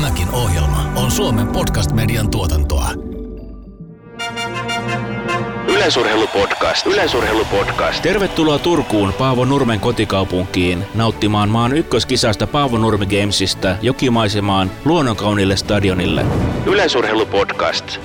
Tämäkin 0.00 0.30
ohjelma 0.30 0.92
on 0.96 1.10
Suomen 1.10 1.46
podcast-median 1.46 2.30
tuotantoa. 2.30 2.88
Yleisurheilupodcast. 5.68 6.86
Yleisurheilupodcast. 6.86 8.02
Tervetuloa 8.02 8.58
Turkuun 8.58 9.12
Paavo 9.12 9.44
Nurmen 9.44 9.80
kotikaupunkiin 9.80 10.84
nauttimaan 10.94 11.48
maan 11.48 11.76
ykköskisasta 11.76 12.46
Paavo 12.46 12.78
Nurmi 12.78 13.06
Gamesista 13.06 13.76
jokimaisemaan 13.82 14.70
luonnonkaunille 14.84 15.56
stadionille. 15.56 16.24
Yleisurheilupodcast. 16.66 18.00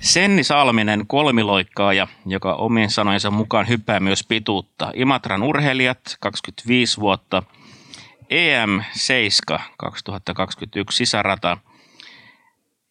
Senni 0.00 0.44
Salminen, 0.44 1.06
kolmiloikkaaja, 1.06 2.06
joka 2.26 2.54
omien 2.54 2.90
sanojensa 2.90 3.30
mukaan 3.30 3.68
hyppää 3.68 4.00
myös 4.00 4.24
pituutta. 4.28 4.90
Imatran 4.94 5.42
urheilijat, 5.42 6.16
25 6.20 7.00
vuotta. 7.00 7.42
EM 8.34 8.82
7 8.92 9.60
2021 9.76 10.96
sisärata 10.96 11.58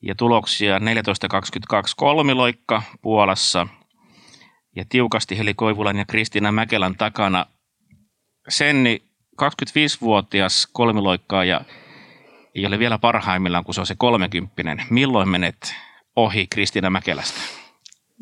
ja 0.02 0.16
tuloksia 0.16 0.80
14.22 0.80 0.84
kolmiloikka 1.98 2.82
Puolassa 3.02 3.68
ja 4.76 4.86
tiukasti 4.90 5.38
Heli 5.38 5.54
Koivulan 5.54 5.98
ja 5.98 6.06
Kristiina 6.06 6.52
Mäkelän 6.52 6.96
takana. 6.98 7.46
Senni, 8.50 9.04
25-vuotias 9.42 10.68
kolmiloikkaaja, 10.74 11.62
ei 12.56 12.66
ole 12.66 12.80
vielä 12.80 12.98
parhaimmillaan, 12.98 13.64
kun 13.64 13.74
se 13.74 13.82
on 13.82 13.88
se 13.88 13.96
30. 13.96 14.84
Milloin 14.90 15.30
menet 15.30 15.76
ohi 16.16 16.48
Kristiina 16.48 16.90
Mäkelästä? 16.90 17.40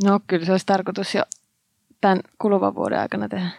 No 0.03 0.19
kyllä 0.27 0.45
se 0.45 0.51
olisi 0.51 0.65
tarkoitus 0.65 1.15
jo 1.15 1.23
tämän 2.01 2.19
kuluvan 2.37 2.75
vuoden 2.75 2.99
aikana 2.99 3.29
tehdä. 3.29 3.49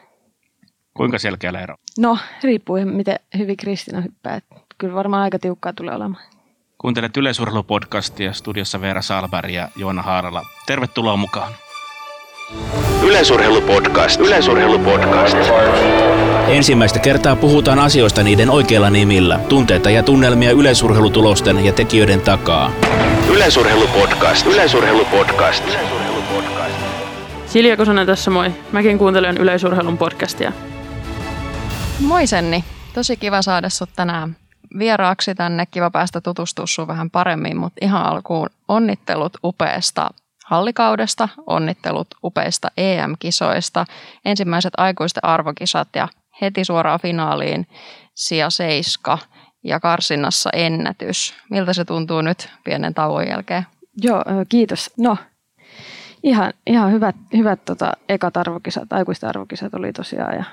Kuinka 0.94 1.18
selkeä 1.18 1.50
ero? 1.62 1.74
No, 1.98 2.18
riippuu 2.42 2.76
miten 2.84 3.18
hyvin 3.38 3.56
Kristina 3.56 4.00
hyppää. 4.00 4.40
Kyllä 4.78 4.94
varmaan 4.94 5.22
aika 5.22 5.38
tiukkaa 5.38 5.72
tulee 5.72 5.94
olemaan. 5.94 6.24
Kuuntelet 6.78 7.16
Yleisurheilupodcastia 7.16 8.32
studiossa 8.32 8.80
Veera 8.80 9.02
Salberg 9.02 9.50
ja 9.50 9.68
Joona 9.76 10.02
Haarala. 10.02 10.42
Tervetuloa 10.66 11.16
mukaan. 11.16 11.52
Yleisurheilupodcast. 13.02 14.20
Yleisurheilupodcast. 14.20 15.36
Ensimmäistä 16.48 16.98
kertaa 16.98 17.36
puhutaan 17.36 17.78
asioista 17.78 18.22
niiden 18.22 18.50
oikeilla 18.50 18.90
nimillä. 18.90 19.40
Tunteita 19.48 19.90
ja 19.90 20.02
tunnelmia 20.02 20.50
yleisurheilutulosten 20.50 21.64
ja 21.64 21.72
tekijöiden 21.72 22.20
takaa. 22.20 22.70
Yleisurheilupodcast. 23.34 24.46
Yleisurheilupodcast. 24.46 25.64
Silja 27.46 27.76
Kosonen 27.76 28.06
tässä 28.06 28.30
moi. 28.30 28.50
Mäkin 28.72 28.98
kuuntelen 28.98 29.36
yleisurheilun 29.36 29.98
podcastia. 29.98 30.52
Moi 32.02 32.26
Senni. 32.26 32.64
Tosi 32.94 33.16
kiva 33.16 33.42
saada 33.42 33.68
sut 33.68 33.90
tänään 33.96 34.36
vieraaksi 34.78 35.34
tänne. 35.34 35.66
Kiva 35.66 35.90
päästä 35.90 36.20
tutustua 36.20 36.66
sun 36.66 36.86
vähän 36.86 37.10
paremmin, 37.10 37.56
mutta 37.56 37.78
ihan 37.84 38.02
alkuun 38.02 38.48
onnittelut 38.68 39.32
upeasta 39.44 40.10
hallikaudesta, 40.46 41.28
onnittelut 41.46 42.08
upeista 42.24 42.68
EM-kisoista, 42.76 43.84
ensimmäiset 44.24 44.72
aikuisten 44.76 45.24
arvokisat 45.24 45.88
ja 45.96 46.08
heti 46.40 46.64
suoraan 46.64 47.00
finaaliin 47.00 47.66
sija 48.14 48.50
seiska 48.50 49.18
ja 49.64 49.80
karsinnassa 49.80 50.50
ennätys. 50.52 51.34
Miltä 51.50 51.72
se 51.72 51.84
tuntuu 51.84 52.20
nyt 52.20 52.48
pienen 52.64 52.94
tauon 52.94 53.28
jälkeen? 53.28 53.66
Joo, 54.02 54.24
kiitos. 54.48 54.90
No, 54.98 55.16
ihan, 56.22 56.52
ihan 56.66 56.92
hyvät, 56.92 57.16
hyvät 57.36 57.64
tota, 57.64 57.92
ekat 58.08 58.36
arvokisat, 58.36 58.92
aikuisten 58.92 59.28
arvokisat 59.28 59.74
oli 59.74 59.92
tosiaan. 59.92 60.34
Ja 60.34 60.44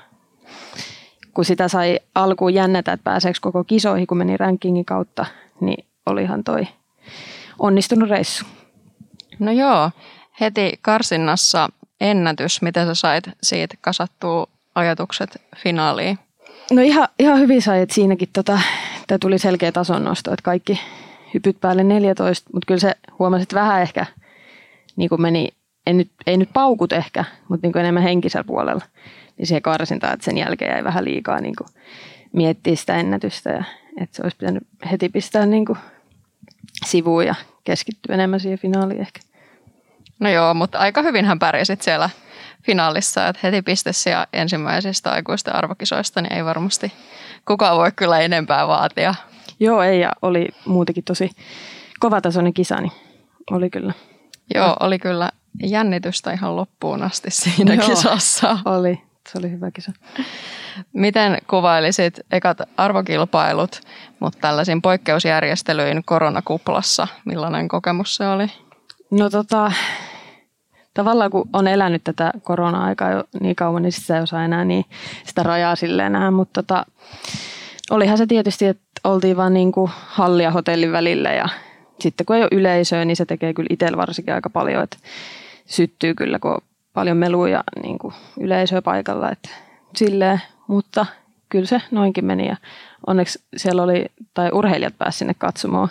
kun 1.34 1.44
sitä 1.44 1.68
sai 1.68 2.00
alkuun 2.14 2.54
jännetä, 2.54 2.92
että 2.92 3.04
pääseekö 3.04 3.38
koko 3.42 3.64
kisoihin, 3.64 4.06
kun 4.06 4.18
meni 4.18 4.36
rankingin 4.36 4.84
kautta, 4.84 5.26
niin 5.60 5.84
olihan 6.06 6.44
toi 6.44 6.68
onnistunut 7.58 8.08
reissu. 8.08 8.44
No 9.38 9.52
joo, 9.52 9.90
heti 10.40 10.78
karsinnassa 10.82 11.68
ennätys. 12.00 12.62
Miten 12.62 12.86
sä 12.86 12.94
sait 12.94 13.24
siitä 13.42 13.74
kasattua 13.80 14.46
ajatukset 14.74 15.42
finaaliin? 15.56 16.18
No 16.70 16.82
ihan, 16.82 17.08
ihan 17.18 17.38
hyvin 17.38 17.62
sai, 17.62 17.82
että 17.82 17.94
siinäkin 17.94 18.28
tota, 18.32 18.60
tuli 19.20 19.38
selkeä 19.38 19.72
tasonnosto, 19.72 20.32
että 20.32 20.42
kaikki 20.42 20.80
hypyt 21.34 21.60
päälle 21.60 21.84
14, 21.84 22.50
mutta 22.52 22.66
kyllä 22.66 22.80
se 22.80 22.94
huomasit 23.18 23.54
vähän 23.54 23.82
ehkä 23.82 24.06
niin 24.96 25.08
kuin 25.08 25.22
meni, 25.22 25.48
ei 25.86 25.94
nyt, 25.94 26.10
ei 26.26 26.36
nyt 26.36 26.48
paukut 26.52 26.92
ehkä, 26.92 27.24
mutta 27.48 27.66
niin 27.66 27.72
kuin 27.72 27.80
enemmän 27.80 28.02
henkisellä 28.02 28.44
puolella. 28.44 28.84
Niin 29.40 29.46
siihen 29.46 29.62
karsintaan, 29.62 30.12
että 30.12 30.24
sen 30.24 30.38
jälkeen 30.38 30.70
jäi 30.70 30.84
vähän 30.84 31.04
liikaa 31.04 31.40
niin 31.40 31.54
kuin 31.58 31.68
miettiä 32.32 32.76
sitä 32.76 32.96
ennätystä 32.96 33.50
ja 33.50 33.64
että 34.00 34.16
se 34.16 34.22
olisi 34.22 34.36
pitänyt 34.36 34.62
heti 34.90 35.08
pistää 35.08 35.46
niin 35.46 35.64
kuin 35.64 35.78
sivuun 36.86 37.26
ja 37.26 37.34
keskittyä 37.64 38.14
enemmän 38.14 38.40
siihen 38.40 38.58
finaaliin 38.58 39.00
ehkä. 39.00 39.20
No 40.18 40.30
joo, 40.30 40.54
mutta 40.54 40.78
aika 40.78 41.02
hyvin 41.02 41.24
hän 41.24 41.38
pärjäsit 41.38 41.82
siellä 41.82 42.10
finaalissa, 42.62 43.28
että 43.28 43.40
heti 43.42 43.62
pistessä 43.62 44.26
ensimmäisistä 44.32 45.12
aikuisten 45.12 45.54
arvokisoista, 45.54 46.22
niin 46.22 46.32
ei 46.32 46.44
varmasti 46.44 46.92
kukaan 47.48 47.76
voi 47.76 47.92
kyllä 47.96 48.20
enempää 48.20 48.68
vaatia. 48.68 49.14
Joo, 49.60 49.82
ei 49.82 50.00
ja 50.00 50.12
oli 50.22 50.48
muutenkin 50.64 51.04
tosi 51.04 51.30
kovatasoinen 52.00 52.54
kisa, 52.54 52.80
niin 52.80 52.92
oli 53.50 53.70
kyllä. 53.70 53.92
Joo, 54.54 54.76
oli 54.80 54.98
kyllä 54.98 55.30
jännitystä 55.62 56.32
ihan 56.32 56.56
loppuun 56.56 57.02
asti 57.02 57.30
siinä 57.30 57.74
Joo. 57.74 57.88
kisassa. 57.88 58.58
Oli, 58.64 59.02
se 59.32 59.38
oli 59.38 59.50
hyvä 59.50 59.70
kisa. 59.70 59.92
Miten 60.92 61.38
kuvailisit 61.50 62.20
ekat 62.32 62.58
arvokilpailut, 62.76 63.80
mutta 64.20 64.38
tällaisin 64.40 64.82
poikkeusjärjestelyin 64.82 66.02
koronakuplassa? 66.04 67.08
Millainen 67.24 67.68
kokemus 67.68 68.16
se 68.16 68.28
oli? 68.28 68.46
No 69.10 69.30
tota, 69.30 69.72
tavallaan 70.94 71.30
kun 71.30 71.48
on 71.52 71.68
elänyt 71.68 72.04
tätä 72.04 72.32
korona-aikaa 72.42 73.10
jo 73.10 73.24
niin 73.40 73.56
kauan, 73.56 73.82
niin 73.82 73.92
sitä 73.92 74.16
ei 74.16 74.22
osaa 74.22 74.44
enää 74.44 74.64
niin 74.64 74.84
sitä 75.24 75.42
rajaa 75.42 75.76
silleen 75.76 76.12
nähdä, 76.12 76.30
mutta 76.30 76.62
tota, 76.62 76.86
olihan 77.90 78.18
se 78.18 78.26
tietysti, 78.26 78.66
että 78.66 78.84
oltiin 79.04 79.36
vaan 79.36 79.54
niin 79.54 79.72
kuin 79.72 79.90
halli 79.94 80.42
ja 80.42 80.50
hotellin 80.50 80.92
välillä 80.92 81.32
ja 81.32 81.48
sitten 82.00 82.26
kun 82.26 82.36
ei 82.36 82.42
ole 82.42 82.48
yleisöä, 82.52 83.04
niin 83.04 83.16
se 83.16 83.24
tekee 83.24 83.54
kyllä 83.54 83.68
itsellä 83.70 83.96
varsinkin 83.96 84.34
aika 84.34 84.50
paljon, 84.50 84.82
että 84.82 84.96
syttyy 85.66 86.14
kyllä, 86.14 86.38
kun 86.38 86.58
paljon 86.94 87.16
melua 87.16 87.48
ja 87.48 87.64
niin 87.82 87.98
kuin 87.98 88.14
yleisöä 88.40 88.82
paikalla, 88.82 89.30
että 89.30 89.48
silleen, 89.96 90.42
mutta 90.66 91.06
kyllä 91.48 91.66
se 91.66 91.82
noinkin 91.90 92.24
meni 92.24 92.48
ja 92.48 92.56
onneksi 93.06 93.44
siellä 93.56 93.82
oli, 93.82 94.06
tai 94.34 94.50
urheilijat 94.52 94.98
pääsivät 94.98 95.18
sinne 95.18 95.34
katsomaan 95.34 95.88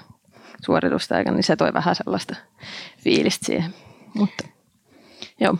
suoritusta 0.65 1.17
eikä, 1.17 1.31
niin 1.31 1.43
se 1.43 1.55
toi 1.55 1.73
vähän 1.73 1.95
sellaista 1.95 2.35
fiilistä 2.97 3.45
siihen. 3.45 3.73
Mutta 4.13 4.47
joo, 5.39 5.57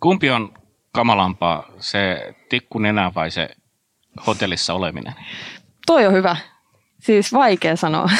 Kumpi 0.00 0.30
on 0.30 0.54
kamalampaa, 0.92 1.66
se 1.78 2.34
tikku 2.48 2.78
nenä 2.78 3.12
vai 3.14 3.30
se 3.30 3.48
hotellissa 4.26 4.74
oleminen? 4.74 5.14
toi 5.86 6.06
on 6.06 6.12
hyvä. 6.12 6.36
Siis 7.00 7.32
vaikea 7.32 7.76
sanoa. 7.76 8.10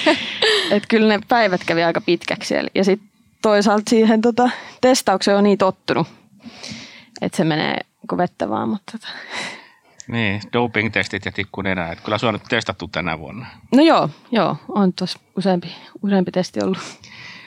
Et 0.70 0.82
kyllä 0.88 1.08
ne 1.08 1.24
päivät 1.28 1.60
kävi 1.66 1.82
aika 1.82 2.00
pitkäksi 2.00 2.48
siellä. 2.48 2.70
Ja 2.74 2.84
sitten 2.84 3.07
toisaalta 3.42 3.90
siihen 3.90 4.20
tota, 4.20 4.50
testaukseen 4.80 5.36
on 5.36 5.44
niin 5.44 5.58
tottunut, 5.58 6.06
että 7.20 7.36
se 7.36 7.44
menee 7.44 7.80
kuin 8.08 8.18
vettä 8.18 8.48
vaan. 8.48 8.68
Mutta 8.68 8.92
tota. 8.92 9.08
Niin, 10.08 10.40
doping-testit 10.52 11.24
ja 11.24 11.32
tikku 11.32 11.62
nenä. 11.62 11.92
Et 11.92 12.00
kyllä 12.00 12.18
se 12.18 12.26
on 12.26 12.34
nyt 12.34 12.42
testattu 12.48 12.88
tänä 12.88 13.18
vuonna. 13.18 13.46
No 13.74 13.82
joo, 13.82 14.10
joo, 14.30 14.56
on 14.68 14.92
tuossa 14.92 15.18
useampi, 15.36 15.76
useampi 16.02 16.30
testi 16.30 16.60
ollut. 16.62 16.78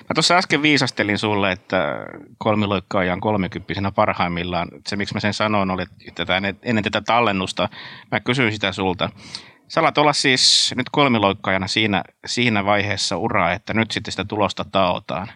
Mä 0.09 0.13
tuossa 0.13 0.37
äsken 0.37 0.61
viisastelin 0.61 1.17
sulle, 1.17 1.51
että 1.51 2.05
kolmiloikkaajan 2.37 3.21
kolmekymppisenä 3.21 3.91
parhaimmillaan. 3.91 4.67
Se, 4.87 4.95
miksi 4.95 5.13
mä 5.13 5.19
sen 5.19 5.33
sanoin, 5.33 5.71
oli, 5.71 5.81
että 5.81 6.25
tätä, 6.25 6.41
ennen 6.63 6.83
tätä 6.83 7.01
tallennusta 7.01 7.69
mä 8.11 8.19
kysyin 8.19 8.51
sitä 8.51 8.71
sulta. 8.71 9.09
Sä 9.67 9.79
alat 9.79 9.97
olla 9.97 10.13
siis 10.13 10.73
nyt 10.77 10.89
kolmiloikkaajana 10.91 11.67
siinä, 11.67 12.03
siinä 12.25 12.65
vaiheessa 12.65 13.17
uraa, 13.17 13.51
että 13.51 13.73
nyt 13.73 13.91
sitten 13.91 14.11
sitä 14.11 14.25
tulosta 14.25 14.65
taotaan. 14.71 15.27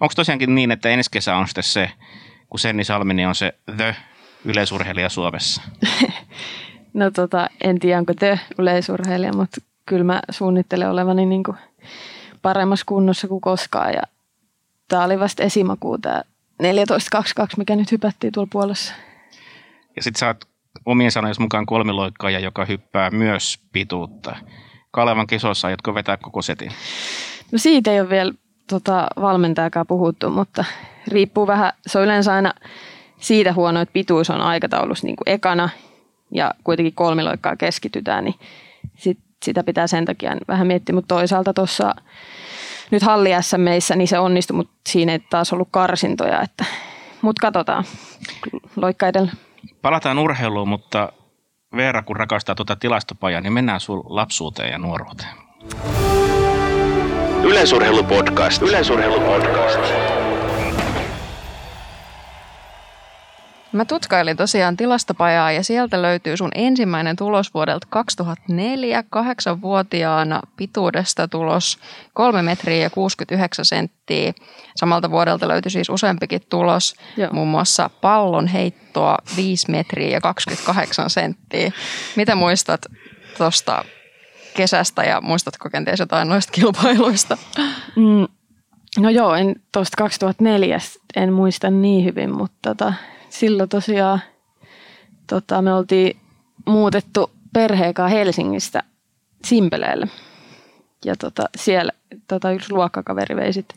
Onko 0.00 0.12
tosiaankin 0.16 0.54
niin, 0.54 0.70
että 0.70 0.88
ensi 0.88 1.10
kesä 1.10 1.36
on 1.36 1.48
sitten 1.48 1.64
se, 1.64 1.90
kun 2.50 2.60
Senni 2.60 2.84
Salmini 2.84 3.26
on 3.26 3.34
se 3.34 3.54
the 3.76 3.96
yleisurheilija 4.44 5.08
Suomessa? 5.08 5.62
No 6.94 7.10
tota, 7.10 7.50
en 7.60 7.78
tiedä 7.78 7.98
onko 7.98 8.14
te 8.14 8.40
yleisurheilija, 8.58 9.32
mutta 9.32 9.60
kyllä 9.86 10.04
mä 10.04 10.20
suunnittelen 10.30 10.90
olevani 10.90 11.26
niin 11.26 11.42
kuin 11.42 11.56
paremmassa 12.42 12.86
kunnossa 12.86 13.28
kuin 13.28 13.40
koskaan. 13.40 13.92
Ja 13.92 14.02
tämä 14.88 15.04
oli 15.04 15.20
vasta 15.20 15.42
esimakuu 15.42 15.98
tämä 15.98 16.22
14.22, 16.62 17.46
mikä 17.56 17.76
nyt 17.76 17.92
hypättiin 17.92 18.32
tuolla 18.32 18.48
puolessa. 18.52 18.94
Ja 19.96 20.02
sitten 20.02 20.18
sä 20.18 20.26
oot 20.26 20.44
omien 20.86 21.10
sanojen 21.10 21.34
mukaan 21.38 21.66
kolmiloikkaaja, 21.66 22.38
joka 22.38 22.64
hyppää 22.64 23.10
myös 23.10 23.58
pituutta. 23.72 24.36
Kalevan 24.90 25.26
kisossa 25.26 25.68
aiotko 25.68 25.94
vetää 25.94 26.16
koko 26.16 26.42
setin? 26.42 26.72
No 27.52 27.58
siitä 27.58 27.92
ei 27.92 28.00
ole 28.00 28.10
vielä 28.10 28.32
tota, 28.70 29.06
valmentajakaan 29.20 29.86
puhuttu, 29.86 30.30
mutta 30.30 30.64
riippuu 31.08 31.46
vähän. 31.46 31.72
Se 31.86 31.98
on 31.98 32.04
yleensä 32.04 32.34
aina 32.34 32.52
siitä 33.18 33.52
huono, 33.52 33.80
että 33.80 33.92
pituus 33.92 34.30
on 34.30 34.40
aikataulussa 34.40 35.06
niin 35.06 35.16
kuin 35.16 35.28
ekana 35.34 35.68
ja 36.34 36.54
kuitenkin 36.64 36.94
kolmiloikkaa 36.94 37.56
keskitytään, 37.56 38.24
niin 38.24 38.34
sit 38.96 39.18
sitä 39.44 39.64
pitää 39.64 39.86
sen 39.86 40.04
takia 40.04 40.36
vähän 40.48 40.66
miettiä, 40.66 40.94
mutta 40.94 41.14
toisaalta 41.14 41.54
tuossa 41.54 41.94
nyt 42.90 43.02
halli 43.02 43.30
meissä, 43.56 43.96
niin 43.96 44.08
se 44.08 44.18
onnistui, 44.18 44.56
mutta 44.56 44.72
siinä 44.88 45.12
ei 45.12 45.18
taas 45.18 45.52
ollut 45.52 45.68
karsintoja, 45.70 46.42
että, 46.42 46.64
mutta 47.22 47.40
katsotaan 47.40 47.84
loikka 48.76 49.08
edellä. 49.08 49.32
Palataan 49.82 50.18
urheiluun, 50.18 50.68
mutta 50.68 51.12
Veera, 51.76 52.02
kun 52.02 52.16
rakastaa 52.16 52.54
tuota 52.54 52.76
tilastopajaa, 52.76 53.40
niin 53.40 53.52
mennään 53.52 53.80
sun 53.80 54.02
lapsuuteen 54.04 54.72
ja 54.72 54.78
nuoruuteen. 54.78 55.30
Yleisurheilupodcast. 57.50 58.62
Yleisurheilupodcast. 58.62 59.80
Mä 63.72 63.84
tutkailin 63.84 64.36
tosiaan 64.36 64.76
tilastopajaa 64.76 65.52
ja 65.52 65.64
sieltä 65.64 66.02
löytyy 66.02 66.36
sun 66.36 66.50
ensimmäinen 66.54 67.16
tulos 67.16 67.54
vuodelta 67.54 67.86
2004, 67.90 69.04
kahdeksanvuotiaana 69.10 70.40
pituudesta 70.56 71.28
tulos 71.28 71.78
3 72.14 72.42
metriä 72.42 72.82
ja 72.82 72.90
69 72.90 73.64
senttiä. 73.64 74.32
Samalta 74.76 75.10
vuodelta 75.10 75.48
löytyi 75.48 75.70
siis 75.70 75.88
useampikin 75.88 76.40
tulos, 76.48 76.94
Joo. 77.16 77.32
muun 77.32 77.48
muassa 77.48 77.90
pallon 78.00 78.46
heittoa 78.46 79.18
5 79.36 79.70
metriä 79.70 80.08
ja 80.08 80.20
28 80.20 81.10
senttiä. 81.10 81.72
Mitä 82.16 82.34
muistat 82.34 82.80
tuosta 83.38 83.84
kesästä 84.56 85.02
ja 85.02 85.20
muistatko 85.20 85.70
kenties 85.70 86.00
jotain 86.00 86.28
noista 86.28 86.52
kilpailuista? 86.52 87.38
Mm, 87.96 88.28
no 88.98 89.10
joo, 89.10 89.34
en 89.34 89.56
tuosta 89.72 89.96
2004 89.96 90.78
en 91.16 91.32
muista 91.32 91.70
niin 91.70 92.04
hyvin, 92.04 92.36
mutta 92.36 92.58
tota, 92.62 92.92
silloin 93.28 93.68
tosiaan 93.68 94.20
tota, 95.26 95.62
me 95.62 95.74
oltiin 95.74 96.16
muutettu 96.66 97.30
perheekaa 97.52 98.08
Helsingistä 98.08 98.82
Simpeleelle. 99.44 100.06
Ja 101.04 101.16
tota, 101.16 101.44
siellä 101.56 101.92
tota, 102.28 102.52
yksi 102.52 102.72
luokkakaveri 102.72 103.36
vei 103.36 103.52
sit 103.52 103.74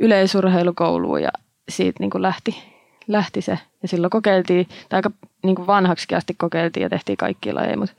yleisurheilukouluun 0.00 1.22
ja 1.22 1.30
siitä 1.68 2.00
niin 2.00 2.10
lähti, 2.14 2.62
lähti 3.06 3.40
se. 3.42 3.58
Ja 3.82 3.88
silloin 3.88 4.10
kokeiltiin, 4.10 4.68
tai 4.88 4.98
aika 4.98 5.10
niin 5.42 5.66
vanhaksi 5.66 6.14
asti 6.14 6.34
kokeiltiin 6.34 6.82
ja 6.82 6.90
tehtiin 6.90 7.16
kaikki 7.16 7.52
lajeja, 7.52 7.76
mutta 7.76 7.94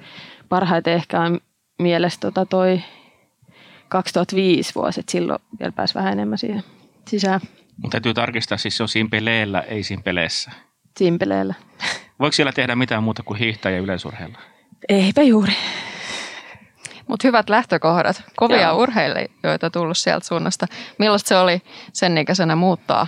parhaiten 0.49 0.93
ehkä 0.93 1.21
on 1.21 1.39
mielestä 1.81 2.21
tota 2.21 2.45
toi 2.45 2.81
2005 3.89 4.75
vuosi, 4.75 4.99
että 4.99 5.11
silloin 5.11 5.39
vielä 5.59 5.71
pääsi 5.71 5.95
vähän 5.95 6.13
enemmän 6.13 6.37
siihen 6.37 6.63
sisään. 7.07 7.39
Mutta 7.77 7.95
täytyy 7.95 8.13
tarkistaa, 8.13 8.57
siis 8.57 8.77
se 8.77 8.83
on 8.83 8.89
simpeleellä, 8.89 9.59
ei 9.61 9.83
simpeleessä. 9.83 10.51
Simpeleellä. 10.97 11.53
Voiko 12.19 12.31
siellä 12.31 12.51
tehdä 12.51 12.75
mitään 12.75 13.03
muuta 13.03 13.23
kuin 13.23 13.39
hiihtää 13.39 13.71
ja 13.71 13.79
yleisurheilla? 13.79 14.37
Eipä 14.89 15.21
juuri. 15.21 15.53
Mutta 17.07 17.27
hyvät 17.27 17.49
lähtökohdat, 17.49 18.23
kovia 18.35 18.61
Joo. 18.61 18.77
urheilijoita 18.77 19.69
tullut 19.69 19.97
sieltä 19.97 20.27
suunnasta. 20.27 20.67
Millaista 20.99 21.27
se 21.27 21.37
oli 21.37 21.61
sen 21.93 22.17
ikäisenä 22.17 22.55
muuttaa 22.55 23.07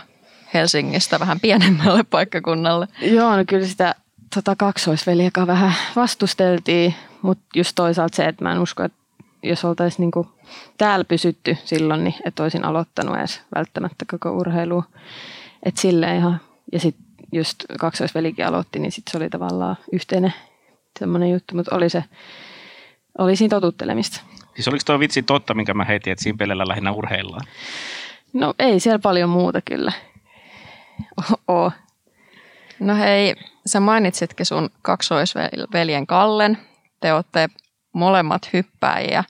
Helsingistä 0.53 1.19
vähän 1.19 1.39
pienemmälle 1.39 2.03
paikkakunnalle? 2.03 2.87
Joo, 3.01 3.37
no 3.37 3.43
kyllä 3.47 3.67
sitä 3.67 3.95
tota, 4.35 4.55
kaksoisveljekä 4.55 5.47
vähän 5.47 5.73
vastusteltiin, 5.95 6.95
mutta 7.23 7.43
just 7.55 7.71
toisaalta 7.75 8.15
se, 8.15 8.25
että 8.25 8.43
mä 8.43 8.51
en 8.51 8.59
usko, 8.59 8.83
että 8.83 8.97
jos 9.43 9.65
oltaisiin 9.65 10.03
niinku 10.03 10.31
täällä 10.77 11.05
pysytty 11.05 11.57
silloin, 11.63 12.03
niin 12.03 12.15
et 12.25 12.39
olisin 12.39 12.65
aloittanut 12.65 13.17
edes 13.17 13.41
välttämättä 13.55 14.05
koko 14.11 14.31
urheilu. 14.31 14.83
Että 15.63 15.81
silleen 15.81 16.17
ihan, 16.17 16.41
ja 16.71 16.79
sitten 16.79 17.05
just 17.31 17.63
kaksoisvelikin 17.79 18.47
aloitti, 18.47 18.79
niin 18.79 18.91
sitten 18.91 19.11
se 19.11 19.17
oli 19.17 19.29
tavallaan 19.29 19.77
yhteinen 19.91 20.33
semmoinen 20.99 21.31
juttu, 21.31 21.55
mutta 21.55 21.75
oli 21.75 21.89
se, 21.89 22.03
oli 23.17 23.35
siinä 23.35 23.49
totuttelemista. 23.49 24.21
Siis 24.55 24.67
oliko 24.67 24.83
tuo 24.85 24.99
vitsi 24.99 25.23
totta, 25.23 25.53
minkä 25.53 25.73
mä 25.73 25.85
heitin, 25.85 26.13
että 26.13 26.23
Simpelellä 26.23 26.67
lähinnä 26.67 26.91
urheillaan? 26.91 27.47
No 28.33 28.53
ei 28.59 28.79
siellä 28.79 28.99
paljon 28.99 29.29
muuta 29.29 29.61
kyllä 29.61 29.91
oo. 31.47 31.71
No 32.79 32.95
hei, 32.95 33.35
sä 33.65 33.79
mainitsitkin 33.79 34.45
sun 34.45 34.69
kaksoisveljen 34.81 36.07
Kallen. 36.07 36.57
Te 37.03 37.13
olette 37.13 37.49
molemmat 37.93 38.49
hyppääjiä. 38.53 39.23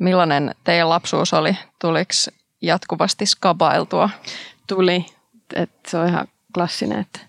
Millainen 0.00 0.54
teidän 0.64 0.88
lapsuus 0.88 1.34
oli? 1.34 1.56
Tuliko 1.78 2.12
jatkuvasti 2.62 3.26
skabailtua? 3.26 4.10
Tuli. 4.66 5.06
Et 5.54 5.70
se 5.88 5.98
on 5.98 6.08
ihan 6.08 6.28
klassinen. 6.54 7.00
Että. 7.00 7.20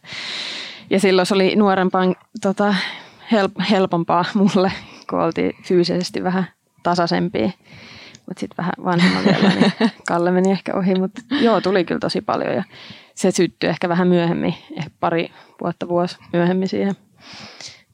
Ja 0.90 1.00
silloin 1.00 1.26
se 1.26 1.34
oli 1.34 1.56
nuorempaan 1.56 2.16
tota, 2.42 2.76
help, 3.32 3.52
helpompaa 3.70 4.26
mulle, 4.34 4.72
kun 5.10 5.20
oltiin 5.20 5.56
fyysisesti 5.64 6.24
vähän 6.24 6.48
tasaisempia. 6.84 7.52
Mutta 8.28 8.40
sitten 8.40 8.58
vähän 8.58 8.74
vanhemman 8.86 9.26
vielä, 9.26 9.50
niin 9.50 9.74
Kalle 10.08 10.32
meni 10.32 10.52
ehkä 10.52 10.74
ohi. 10.76 10.96
Mutta 10.96 11.22
joo, 11.42 11.62
tuli 11.62 11.86
kyllä 11.86 12.00
tosi 12.00 12.22
paljon 12.22 12.56
ja 12.56 12.64
se 13.16 13.32
syttyi 13.32 13.70
ehkä 13.70 13.90
vähän 13.90 14.08
myöhemmin, 14.08 14.56
ehkä 14.78 14.92
pari 15.00 15.32
vuotta 15.62 15.88
vuosi 15.88 16.18
myöhemmin 16.34 16.70
siihen. 16.70 16.96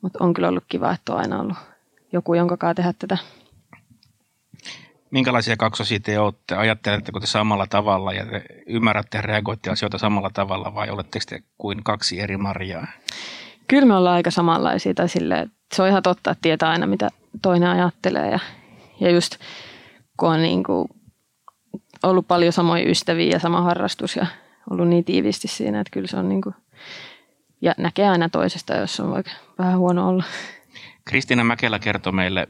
Mutta 0.02 0.24
on 0.24 0.34
kyllä 0.34 0.48
ollut 0.48 0.64
kiva, 0.68 0.92
että 0.92 1.14
on 1.14 1.20
aina 1.20 1.40
ollut 1.40 1.58
joku, 2.14 2.34
jonka 2.34 2.58
kanssa 2.58 2.74
tehdä 2.76 2.94
tätä. 3.00 3.18
Minkälaisia 5.12 5.58
kaksosia 5.58 6.00
te 6.00 6.20
olette? 6.20 6.56
Ajatteletteko 6.56 7.20
te 7.20 7.28
samalla 7.28 7.68
tavalla 7.68 8.14
ja 8.14 8.26
te 8.26 8.46
ymmärrätte 8.66 9.18
ja 9.18 9.22
reagoitte 9.22 9.70
asioita 9.70 9.98
samalla 9.98 10.30
tavalla 10.34 10.74
vai 10.74 10.90
oletteko 10.90 11.26
te 11.30 11.44
kuin 11.58 11.84
kaksi 11.84 12.20
eri 12.20 12.38
Mariaa? 12.38 12.88
Kyllä 13.68 13.86
me 13.86 13.96
ollaan 13.96 14.16
aika 14.16 14.32
samanlaisia 14.32 14.94
tai 14.94 15.10
silleen, 15.10 15.52
se 15.76 15.82
on 15.82 15.88
ihan 15.88 16.04
totta, 16.04 16.32
että 16.32 16.42
tietää 16.42 16.70
aina 16.70 16.88
mitä 16.88 17.10
toinen 17.42 17.70
ajattelee 17.70 18.32
ja, 18.32 18.40
ja 19.00 19.12
just 19.12 19.36
kun 20.18 20.30
on 20.30 20.42
niin 20.42 20.64
kuin 20.64 20.90
ollut 22.04 22.28
paljon 22.28 22.54
samoja 22.54 22.90
ystäviä 22.90 23.32
ja 23.32 23.40
sama 23.40 23.62
harrastus 23.62 24.16
ja 24.16 24.26
ollut 24.70 24.88
niin 24.88 25.04
tiiviisti 25.04 25.48
siinä, 25.48 25.80
että 25.80 25.92
kyllä 25.92 26.08
se 26.08 26.18
on 26.18 26.30
niin 26.30 26.42
kuin, 26.42 26.56
ja 27.62 27.74
näkee 27.78 28.10
aina 28.10 28.30
toisesta, 28.30 28.76
jos 28.76 29.00
on 29.00 29.12
vaikka 29.12 29.32
vähän 29.60 29.78
huono 29.78 30.10
olla. 30.10 30.24
Kristiina 31.06 31.44
Mäkelä 31.44 31.80
kertoi 31.80 32.14
meille, 32.14 32.48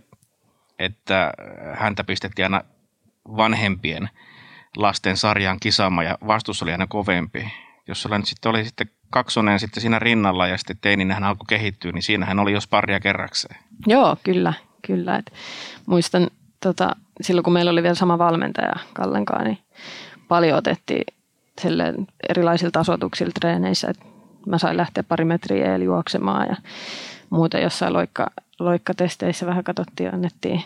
että 0.79 1.31
häntä 1.73 2.03
pistettiin 2.03 2.45
aina 2.45 2.61
vanhempien 3.37 4.09
lasten 4.77 5.17
sarjaan 5.17 5.59
kisaamaan 5.59 6.05
ja 6.05 6.17
vastus 6.27 6.63
oli 6.63 6.71
aina 6.71 6.87
kovempi. 6.87 7.51
Jos 7.87 8.01
sulla 8.01 8.17
nyt 8.17 8.27
sitten 8.27 8.49
oli 8.49 8.65
sitten 8.65 8.89
kaksonen 9.09 9.59
sitten 9.59 9.81
siinä 9.81 9.99
rinnalla 9.99 10.47
ja 10.47 10.57
sitten 10.57 10.77
teini 10.81 11.13
hän 11.13 11.23
alkoi 11.23 11.45
kehittyä, 11.49 11.91
niin 11.91 12.03
siinähän 12.03 12.39
oli 12.39 12.53
jo 12.53 12.61
sparria 12.61 12.99
kerrakseen. 12.99 13.59
Joo, 13.87 14.17
kyllä, 14.23 14.53
kyllä. 14.87 15.15
Et 15.15 15.33
muistan 15.85 16.27
tota, 16.63 16.95
silloin, 17.21 17.43
kun 17.43 17.53
meillä 17.53 17.71
oli 17.71 17.83
vielä 17.83 17.95
sama 17.95 18.17
valmentaja 18.17 18.73
Kallenkaan, 18.93 19.43
niin 19.43 19.57
paljon 20.27 20.57
otettiin 20.57 21.05
erilaisilla 22.29 22.71
tasoituksilla 22.71 23.31
treeneissä. 23.39 23.87
Et 23.89 24.16
mä 24.47 24.57
sain 24.57 24.77
lähteä 24.77 25.03
pari 25.03 25.25
metriä 25.25 25.75
eli 25.75 25.83
juoksemaan 25.83 26.47
ja 26.47 26.55
muuten 27.29 27.61
jossain 27.61 27.93
loikka, 27.93 28.27
loikkatesteissä 28.59 29.45
vähän 29.45 29.63
katsottiin 29.63 30.05
ja 30.05 30.13
annettiin 30.13 30.63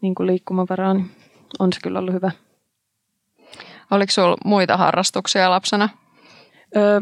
niin 0.00 0.14
kuin 0.14 0.26
liikkumavaraa, 0.26 0.94
niin 0.94 1.10
on 1.58 1.72
se 1.72 1.80
kyllä 1.82 1.98
ollut 1.98 2.14
hyvä. 2.14 2.30
Oliko 3.90 4.12
sinulla 4.12 4.36
muita 4.44 4.76
harrastuksia 4.76 5.50
lapsena? 5.50 5.88
Öö, 6.76 7.00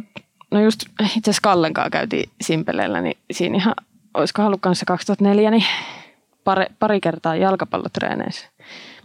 no 0.50 0.61
just 0.61 0.83
itse 1.02 1.30
asiassa 1.30 1.40
Kallen 1.42 1.73
kanssa 1.73 1.90
käytiin 1.90 2.30
Simpeleellä, 2.40 3.00
niin 3.00 3.16
siinä 3.30 3.56
ihan, 3.56 3.75
olisiko 4.14 4.47
ollut 4.47 4.61
kanssa 4.61 4.87
2004, 4.87 5.50
niin 5.50 5.64
pari, 6.45 6.66
pari 6.78 7.00
kertaa 7.00 7.37
jalkapallotreeneissä. 7.37 8.47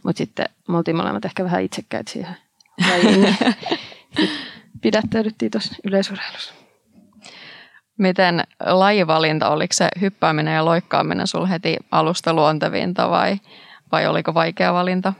Mutta 0.04 0.18
sitten 0.18 0.46
me 0.68 0.78
oltiin 0.78 0.98
molemmat 0.98 1.26
ehkä 1.26 1.44
vähän 1.44 1.64
itsekkäät 1.64 2.08
siihen 2.08 2.38
lajiin, 2.90 3.22
niin 3.22 3.38
pidättäydyttiin 4.82 5.52
tuossa 5.52 5.76
yleisurheilussa. 5.84 6.61
Miten 8.02 8.44
lajivalinta, 8.66 9.50
oliko 9.50 9.74
se 9.74 9.90
hyppääminen 10.02 10.56
ja 10.56 10.66
loikkaaminen 10.66 11.28
sulla 11.28 11.46
heti 11.46 11.78
alusta 11.92 12.34
luontevinta 12.34 13.10
vai, 13.10 13.38
vai 13.92 14.08
oliko 14.08 14.34
vaikea 14.34 14.74
valinta? 14.74 15.14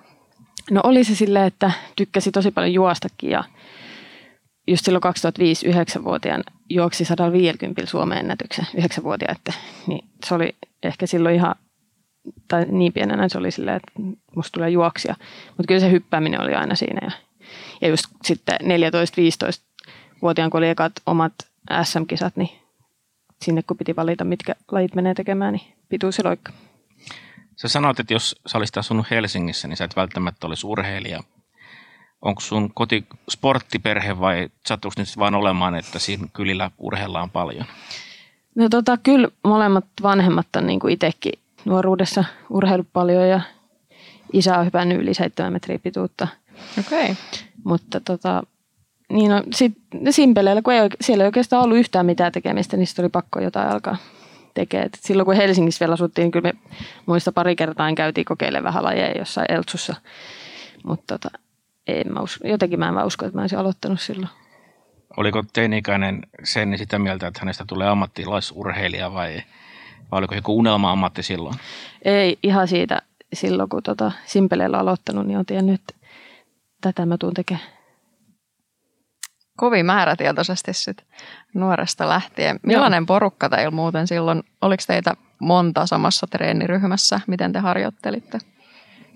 No 0.72 0.82
oli 0.84 1.04
se 1.04 1.16
silleen, 1.16 1.46
että 1.46 1.72
tykkäsi 1.96 2.32
tosi 2.32 2.52
paljon 2.52 2.74
juostakin 2.74 3.30
ja 3.30 3.44
just 4.68 4.86
silloin 4.86 5.02
2005 5.02 5.68
9-vuotiaan 5.68 6.44
juoksi 6.70 7.06
150 7.06 7.86
Suomen 7.86 8.18
ennätyksen 8.18 8.66
9-vuotiaan, 8.78 9.36
että 9.36 9.54
niin 9.88 10.06
se 10.26 10.36
oli 10.36 10.56
ehkä 10.84 11.08
silloin 11.08 11.36
ihan, 11.36 11.56
tai 12.48 12.66
niin 12.70 12.94
pienenä 12.94 13.30
se 13.30 13.38
oli 13.38 13.52
silleen, 13.52 13.78
että 13.78 13.92
musta 14.36 14.54
tulee 14.54 14.70
juoksia, 14.70 15.16
mutta 15.48 15.68
kyllä 15.68 15.80
se 15.80 15.92
hyppääminen 15.92 16.42
oli 16.42 16.54
aina 16.54 16.76
siinä 16.76 17.00
ja, 17.04 17.12
ja 17.82 17.88
just 17.88 18.06
sitten 18.24 18.58
14-15-vuotiaan, 18.62 20.50
kun 20.50 20.58
oli 20.58 20.70
ekat 20.70 20.94
omat 21.06 21.34
SM-kisat, 21.84 22.36
niin 22.36 22.61
sinne 23.42 23.64
kun 23.64 23.78
piti 23.78 23.96
valita, 23.96 24.24
mitkä 24.24 24.56
lajit 24.72 24.96
menee 24.96 25.14
tekemään, 25.14 25.54
niin 25.54 25.74
pituus 25.90 26.18
ja 26.18 26.24
loikka. 26.24 26.52
Sä 27.56 27.68
sanoit, 27.68 28.00
että 28.00 28.14
jos 28.14 28.36
sä 28.48 28.58
olisit 28.58 28.78
asunut 28.78 29.12
Helsingissä, 29.12 29.68
niin 29.68 29.78
sä 29.78 29.86
et 29.86 29.96
välttämättä 29.96 30.48
olisi 30.48 30.68
urheilija. 30.68 31.24
Onko 32.22 32.42
sun 32.42 32.72
koti 32.74 33.06
sporttiperhe 33.30 34.20
vai 34.20 34.50
sattuuko 34.66 34.94
nyt 34.98 35.18
vain 35.18 35.36
olemaan, 35.36 35.76
että 35.76 36.00
siinä 36.00 36.28
kylillä 36.34 36.72
urheillaan 36.78 37.30
paljon? 37.30 37.66
No 38.56 38.70
tota, 38.70 38.98
kyllä 38.98 39.28
molemmat 39.44 39.86
vanhemmat 40.04 40.48
on 40.58 40.68
niin 40.68 40.80
kuin 40.80 40.94
itsekin 40.94 41.40
nuoruudessa 41.66 42.24
urheilu 42.50 42.86
paljon 42.94 43.30
ja 43.30 43.42
isä 44.34 44.58
on 44.58 44.66
hypännyt 44.66 45.02
yli 45.02 45.14
7 45.14 45.54
metriä 45.54 45.80
pituutta. 45.80 46.28
Okei. 46.80 47.04
Okay. 47.04 47.16
Mutta 47.64 48.00
tota, 48.00 48.44
niin 49.12 49.32
no, 49.32 49.44
sit 49.54 49.78
Simpeleillä, 50.10 50.62
kun 50.62 50.74
ei, 50.74 50.90
siellä 51.02 51.24
ei 51.24 51.28
oikeastaan 51.28 51.64
ollut 51.64 51.78
yhtään 51.78 52.06
mitään 52.06 52.32
tekemistä, 52.32 52.78
niin 52.78 52.88
sitten 52.88 53.04
oli 53.04 53.10
pakko 53.10 53.40
jotain 53.40 53.70
alkaa 53.70 53.98
tekemään. 54.54 54.86
Et 54.86 54.98
silloin 55.02 55.26
kun 55.26 55.36
Helsingissä 55.36 55.80
vielä 55.80 55.94
asuttiin, 55.94 56.24
niin 56.24 56.32
kyllä 56.32 56.52
me 56.54 56.60
muista 57.06 57.32
pari 57.32 57.56
kertaa 57.56 57.94
käytiin 57.94 58.26
kokeilemaan 58.26 58.64
vähän 58.64 58.84
lajeja 58.84 59.18
jossain 59.18 59.52
Eltsussa. 59.52 59.96
Mutta 60.84 61.18
tota, 61.20 61.40
en 61.88 62.14
mä 62.14 62.20
usko, 62.20 62.48
jotenkin 62.48 62.80
mä 62.80 62.88
en 62.88 62.96
vaan 62.96 63.08
usko, 63.08 63.26
että 63.26 63.38
mä 63.38 63.42
olisin 63.42 63.60
aloittanut 63.60 64.02
silloin. 64.02 64.30
Oliko 65.18 65.44
teini-ikäinen 65.54 66.22
Senni 66.44 66.78
sitä 66.78 67.00
mieltä, 67.00 67.28
että 67.28 67.40
hänestä 67.40 67.66
tulee 67.68 67.88
ammattilaisurheilija 67.88 69.14
vai, 69.14 69.44
vai 70.12 70.18
oliko 70.18 70.36
joku 70.36 70.58
unelma-ammatti 70.58 71.24
silloin? 71.24 71.56
Ei 72.06 72.38
ihan 72.44 72.68
siitä 72.68 73.02
silloin, 73.34 73.70
kun 73.70 73.84
tota 73.84 74.12
Simpeleillä 74.26 74.78
on 74.78 74.82
aloittanut, 74.82 75.28
niin 75.28 75.38
on 75.38 75.46
tiennyt, 75.46 75.82
että 75.82 76.08
tätä 76.82 77.06
mä 77.06 77.18
tuun 77.18 77.34
tekemään. 77.34 77.81
Kovin 79.58 79.86
määrätietoisesti 79.86 80.74
sit 80.74 81.06
nuoresta 81.54 82.10
lähtien. 82.10 82.60
Millainen 82.64 83.06
porukka 83.06 83.50
teillä 83.50 83.72
muuten 83.72 84.08
silloin? 84.08 84.44
Oliko 84.62 84.84
teitä 84.88 85.14
monta 85.40 85.86
samassa 85.86 86.28
treeniryhmässä? 86.28 87.20
Miten 87.28 87.54
te 87.54 87.60
harjoittelitte? 87.60 88.40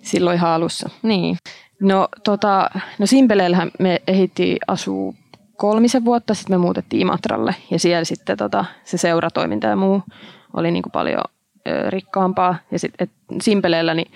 Silloin 0.02 0.36
ihan 0.36 0.52
alussa. 0.52 0.90
Niin. 1.04 1.38
No, 1.82 2.08
tota, 2.24 2.70
no 3.00 3.06
Simpeleillähän 3.06 3.72
me 3.80 4.02
ehittiin 4.08 4.58
asua 4.68 5.14
kolmisen 5.58 6.06
vuotta, 6.06 6.34
sitten 6.34 6.54
me 6.54 6.62
muutettiin 6.62 7.02
Imatralle 7.02 7.56
ja 7.72 7.80
siellä 7.80 8.04
sitten 8.04 8.38
tota, 8.38 8.66
se 8.84 8.98
seuratoiminta 8.98 9.68
ja 9.68 9.76
muu 9.76 10.04
oli 10.54 10.72
niin 10.72 10.84
kuin 10.84 10.92
paljon 10.92 11.24
ö, 11.68 11.90
rikkaampaa. 11.90 12.56
Ja 12.72 12.80
sitten 12.80 13.08
Simpeleillä 13.42 13.94
niin 13.94 14.12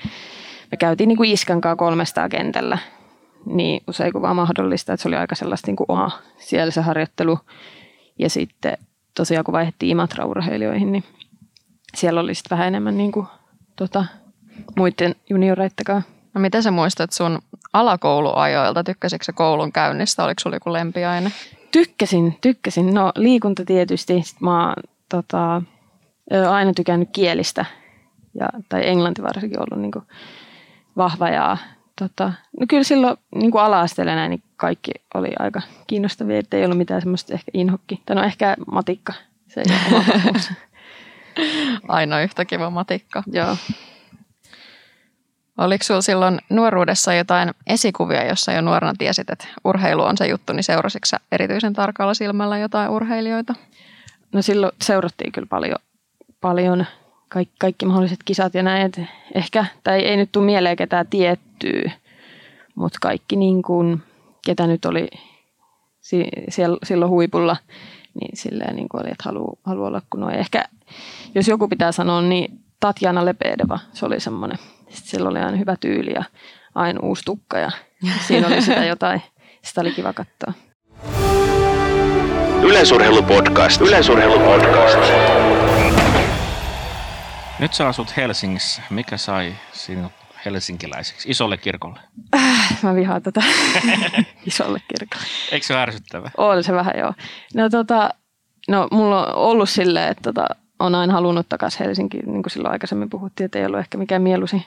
me 0.71 0.77
käytiin 0.77 1.07
niin 1.07 1.17
kuin 1.17 1.35
kanssa 1.61 1.75
300 1.75 2.29
kentällä 2.29 2.77
niin 3.45 3.83
usein 3.87 4.11
kuin 4.11 4.21
vaan 4.21 4.35
mahdollista, 4.35 4.93
että 4.93 5.01
se 5.01 5.07
oli 5.07 5.15
aika 5.15 5.35
sellaista 5.35 5.67
niin 5.67 5.75
kuin 5.75 5.85
oma 5.89 6.11
siellä 6.37 6.71
se 6.71 6.81
harjoittelu. 6.81 7.39
Ja 8.19 8.29
sitten 8.29 8.77
tosiaan 9.15 9.45
kun 9.45 9.51
vaihdettiin 9.51 9.97
Imatra-urheilijoihin, 9.97 10.91
niin 10.91 11.03
siellä 11.95 12.19
oli 12.19 12.35
sitten 12.35 12.57
vähän 12.57 12.67
enemmän 12.67 12.97
niin 12.97 13.11
kuin, 13.11 13.27
tota, 13.75 14.05
muiden 14.77 15.15
junioreittakaan. 15.29 16.03
No 16.33 16.41
miten 16.41 16.63
sä 16.63 16.71
muistat 16.71 17.11
sun 17.11 17.39
alakouluajoilta? 17.73 18.83
Tykkäsitkö 18.83 19.25
sä 19.25 19.33
koulun 19.33 19.71
käynnistä? 19.71 20.23
Oliko 20.23 20.39
sulla 20.39 20.55
joku 20.55 20.73
lempiaine? 20.73 21.31
Tykkäsin, 21.71 22.37
tykkäsin. 22.41 22.93
No 22.93 23.11
liikunta 23.15 23.65
tietysti. 23.65 24.21
Sitten 24.23 24.45
mä 24.45 24.65
oon 24.65 24.73
tota, 25.09 25.61
aina 26.49 26.73
tykännyt 26.73 27.09
kielistä. 27.11 27.65
Ja, 28.39 28.47
tai 28.69 28.87
englanti 28.87 29.23
varsinkin 29.23 29.59
ollut 29.59 29.81
niin 29.81 29.91
kuin, 29.91 30.05
vahva. 30.97 31.29
Ja, 31.29 31.57
tota, 31.99 32.33
no 32.59 32.65
kyllä 32.69 32.83
silloin 32.83 33.17
niin 33.35 33.51
kuin 33.51 33.61
ala-asteella 33.61 34.15
näin, 34.15 34.29
niin 34.29 34.43
kaikki 34.57 34.91
oli 35.13 35.29
aika 35.39 35.61
kiinnostavia. 35.87 36.39
Että 36.39 36.57
ei 36.57 36.65
ollut 36.65 36.77
mitään 36.77 37.01
semmoista 37.01 37.33
ehkä 37.33 37.51
inhokki. 37.53 38.01
Tai 38.05 38.15
no 38.15 38.23
ehkä 38.23 38.55
matikka. 38.71 39.13
Se 39.47 39.61
ei 39.61 39.93
ole. 39.93 40.35
Aina 41.87 42.21
yhtä 42.21 42.45
kiva 42.45 42.69
matikka. 42.69 43.23
Joo. 43.31 43.57
Oliko 45.57 45.83
sulla 45.83 46.01
silloin 46.01 46.39
nuoruudessa 46.49 47.13
jotain 47.13 47.51
esikuvia, 47.67 48.27
jossa 48.27 48.51
jo 48.51 48.61
nuorena 48.61 48.93
tiesit, 48.97 49.29
että 49.29 49.47
urheilu 49.63 50.03
on 50.03 50.17
se 50.17 50.27
juttu, 50.27 50.53
niin 50.53 50.63
seurasitko 50.63 51.17
erityisen 51.31 51.73
tarkalla 51.73 52.13
silmällä 52.13 52.57
jotain 52.57 52.89
urheilijoita? 52.89 53.55
No 54.33 54.41
silloin 54.41 54.71
seurattiin 54.81 55.31
kyllä 55.31 55.47
paljon, 55.49 55.77
paljon 56.41 56.85
kaikki, 57.29 57.55
kaikki 57.59 57.85
mahdolliset 57.85 58.19
kisat 58.25 58.53
ja 58.53 58.63
näin. 58.63 58.85
Et 58.85 59.01
ehkä, 59.35 59.65
tai 59.83 59.99
ei 59.99 60.17
nyt 60.17 60.31
tule 60.31 60.45
mieleen 60.45 60.75
ketään 60.75 61.07
tiettyä, 61.07 61.91
mutta 62.75 62.97
kaikki 63.01 63.35
niin 63.35 63.61
kuin, 63.61 64.01
ketä 64.45 64.67
nyt 64.67 64.85
oli 64.85 65.07
si, 66.01 66.27
siellä, 66.49 66.77
silloin 66.83 67.11
huipulla, 67.11 67.57
niin 68.21 68.37
silleen 68.37 68.75
niin 68.75 68.89
kuin 68.89 69.01
oli, 69.01 69.11
että 69.11 69.23
haluaa 69.25 69.55
halu 69.63 69.85
olla 69.85 70.01
kuin 70.09 70.21
noin. 70.21 70.35
Ehkä 70.35 70.63
jos 71.35 71.47
joku 71.47 71.67
pitää 71.67 71.91
sanoa, 71.91 72.21
niin 72.21 72.59
Tatjana 72.79 73.25
Lepedeva, 73.25 73.79
se 73.93 74.05
oli 74.05 74.19
semmoinen. 74.19 74.57
Sitten 74.89 75.09
sillä 75.09 75.29
oli 75.29 75.39
aina 75.39 75.57
hyvä 75.57 75.75
tyyli 75.79 76.11
ja 76.13 76.23
aina 76.75 76.99
uusi 77.03 77.21
tukka 77.25 77.57
ja 77.57 77.71
siinä 78.27 78.47
oli 78.47 78.61
sitä 78.61 78.85
jotain. 78.85 79.21
Sitä 79.63 79.81
oli 79.81 79.91
kiva 79.91 80.13
katsoa. 80.13 80.53
Yleisurheilupodcast. 82.63 83.81
Yleisurheilupodcast. 83.81 84.99
Nyt 87.59 87.73
sä 87.73 87.87
asut 87.87 88.17
Helsingissä. 88.17 88.81
Mikä 88.89 89.17
sai 89.17 89.53
sinut 89.73 90.11
helsinkiläiseksi 90.45 91.29
isolle 91.29 91.57
kirkolle? 91.57 91.99
Mä 92.83 92.95
vihaan 92.95 93.21
tätä 93.23 93.43
isolle 94.45 94.81
kirkolle. 94.87 95.25
Eikö 95.51 95.65
se 95.65 95.73
ole 95.73 95.81
ärsyttävä? 95.81 96.31
On 96.37 96.63
se 96.63 96.73
vähän 96.73 96.93
joo. 96.97 97.13
No, 97.53 97.69
tota, 97.69 98.09
no 98.67 98.87
mulla 98.91 99.25
on 99.25 99.35
ollut 99.35 99.69
silleen, 99.69 100.11
että 100.11 100.21
tota, 100.21 100.47
on 100.79 100.95
aina 100.95 101.13
halunnut 101.13 101.49
takaisin 101.49 101.85
Helsinkiin, 101.85 102.31
niin 102.31 102.43
kuin 102.43 102.51
silloin 102.51 102.71
aikaisemmin 102.71 103.09
puhuttiin, 103.09 103.45
että 103.45 103.59
ei 103.59 103.65
ollut 103.65 103.79
ehkä 103.79 103.97
mikään 103.97 104.21
mieluisin 104.21 104.63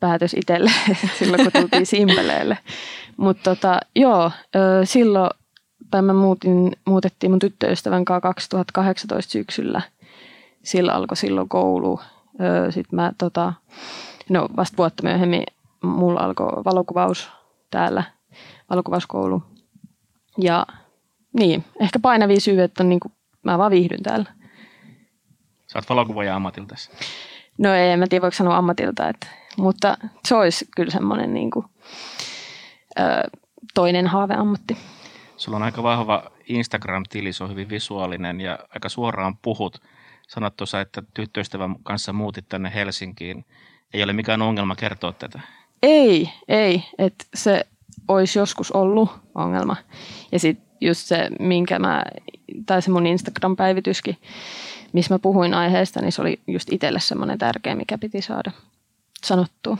päätös 0.00 0.34
itselle 0.34 0.70
silloin, 1.18 1.42
kun 1.42 1.52
tultiin 1.52 1.86
Simpeleelle. 1.86 2.58
Mutta 3.16 3.54
tota, 3.54 3.80
joo, 3.96 4.30
silloin, 4.84 5.30
tai 5.90 6.02
mä 6.02 6.12
muutin, 6.12 6.72
muutettiin 6.84 7.30
mun 7.30 7.38
tyttöystävän 7.38 8.04
kanssa 8.04 8.20
2018 8.20 9.32
syksyllä. 9.32 9.82
Sillä 10.62 10.92
alkoi 10.92 11.16
silloin 11.16 11.48
koulu. 11.48 12.00
Sitten 12.70 12.96
mä, 12.96 13.12
tota, 13.18 13.52
no 14.28 14.48
vasta 14.56 14.76
vuotta 14.76 15.02
myöhemmin 15.02 15.44
mulla 15.82 16.20
alkoi 16.20 16.64
valokuvaus 16.64 17.30
täällä, 17.70 18.04
valokuvauskoulu. 18.70 19.42
Ja 20.38 20.66
niin, 21.32 21.64
ehkä 21.80 21.98
painavia 21.98 22.40
syy, 22.40 22.62
että 22.62 22.82
on 22.82 22.88
niin 22.88 23.00
kuin, 23.00 23.12
mä 23.42 23.58
vaan 23.58 23.70
viihdyn 23.70 24.02
täällä. 24.02 24.32
Sä 25.66 25.78
oot 25.78 25.88
valokuvaaja 25.88 26.36
ammatiltasi. 26.36 26.90
No 27.58 27.74
ei, 27.74 27.90
en 27.90 27.98
mä 27.98 28.06
tiedä 28.06 28.22
voiko 28.22 28.36
sanoa 28.36 28.56
ammatilta, 28.56 29.08
että, 29.08 29.26
mutta 29.56 29.98
se 30.24 30.34
olisi 30.34 30.68
kyllä 30.76 30.90
semmoinen 30.90 31.34
niin 31.34 31.50
kuin, 31.50 31.66
ö, 32.98 33.02
toinen 33.74 34.06
haaveammatti. 34.06 34.76
Sulla 35.36 35.56
on 35.56 35.62
aika 35.62 35.82
vahva 35.82 36.30
Instagram-tili, 36.46 37.32
se 37.32 37.44
on 37.44 37.50
hyvin 37.50 37.68
visuaalinen 37.68 38.40
ja 38.40 38.58
aika 38.74 38.88
suoraan 38.88 39.36
puhut. 39.42 39.82
Sanot 40.30 40.56
tuossa, 40.56 40.80
että 40.80 41.02
tyttöystävän 41.14 41.76
kanssa 41.82 42.12
muutit 42.12 42.48
tänne 42.48 42.72
Helsinkiin. 42.74 43.44
Ei 43.94 44.02
ole 44.02 44.12
mikään 44.12 44.42
ongelma 44.42 44.76
kertoa 44.76 45.12
tätä. 45.12 45.40
Ei, 45.82 46.30
ei, 46.48 46.84
että 46.98 47.24
se 47.34 47.66
olisi 48.08 48.38
joskus 48.38 48.72
ollut 48.72 49.10
ongelma. 49.34 49.76
Ja 50.32 50.38
sitten 50.38 50.66
just 50.80 51.06
se, 51.06 51.28
minkä 51.40 51.78
mä, 51.78 52.02
tai 52.66 52.82
se 52.82 52.90
mun 52.90 53.06
Instagram-päivityskin, 53.06 54.16
missä 54.92 55.14
mä 55.14 55.18
puhuin 55.18 55.54
aiheesta, 55.54 56.00
niin 56.00 56.12
se 56.12 56.22
oli 56.22 56.40
just 56.46 56.72
itselle 56.72 57.00
semmoinen 57.00 57.38
tärkeä, 57.38 57.74
mikä 57.74 57.98
piti 57.98 58.22
saada 58.22 58.50
sanottua. 59.24 59.78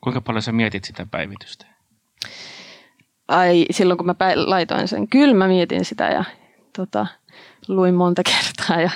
Kuinka 0.00 0.20
paljon 0.20 0.42
sä 0.42 0.52
mietit 0.52 0.84
sitä 0.84 1.06
päivitystä? 1.10 1.66
Ai, 3.28 3.66
silloin 3.70 3.98
kun 3.98 4.06
mä 4.06 4.14
laitoin 4.34 4.88
sen, 4.88 5.08
kyllä 5.08 5.34
mä 5.34 5.48
mietin 5.48 5.84
sitä 5.84 6.08
ja 6.08 6.24
tota, 6.76 7.06
luin 7.68 7.94
monta 7.94 8.22
kertaa 8.32 8.80
ja 8.80 8.90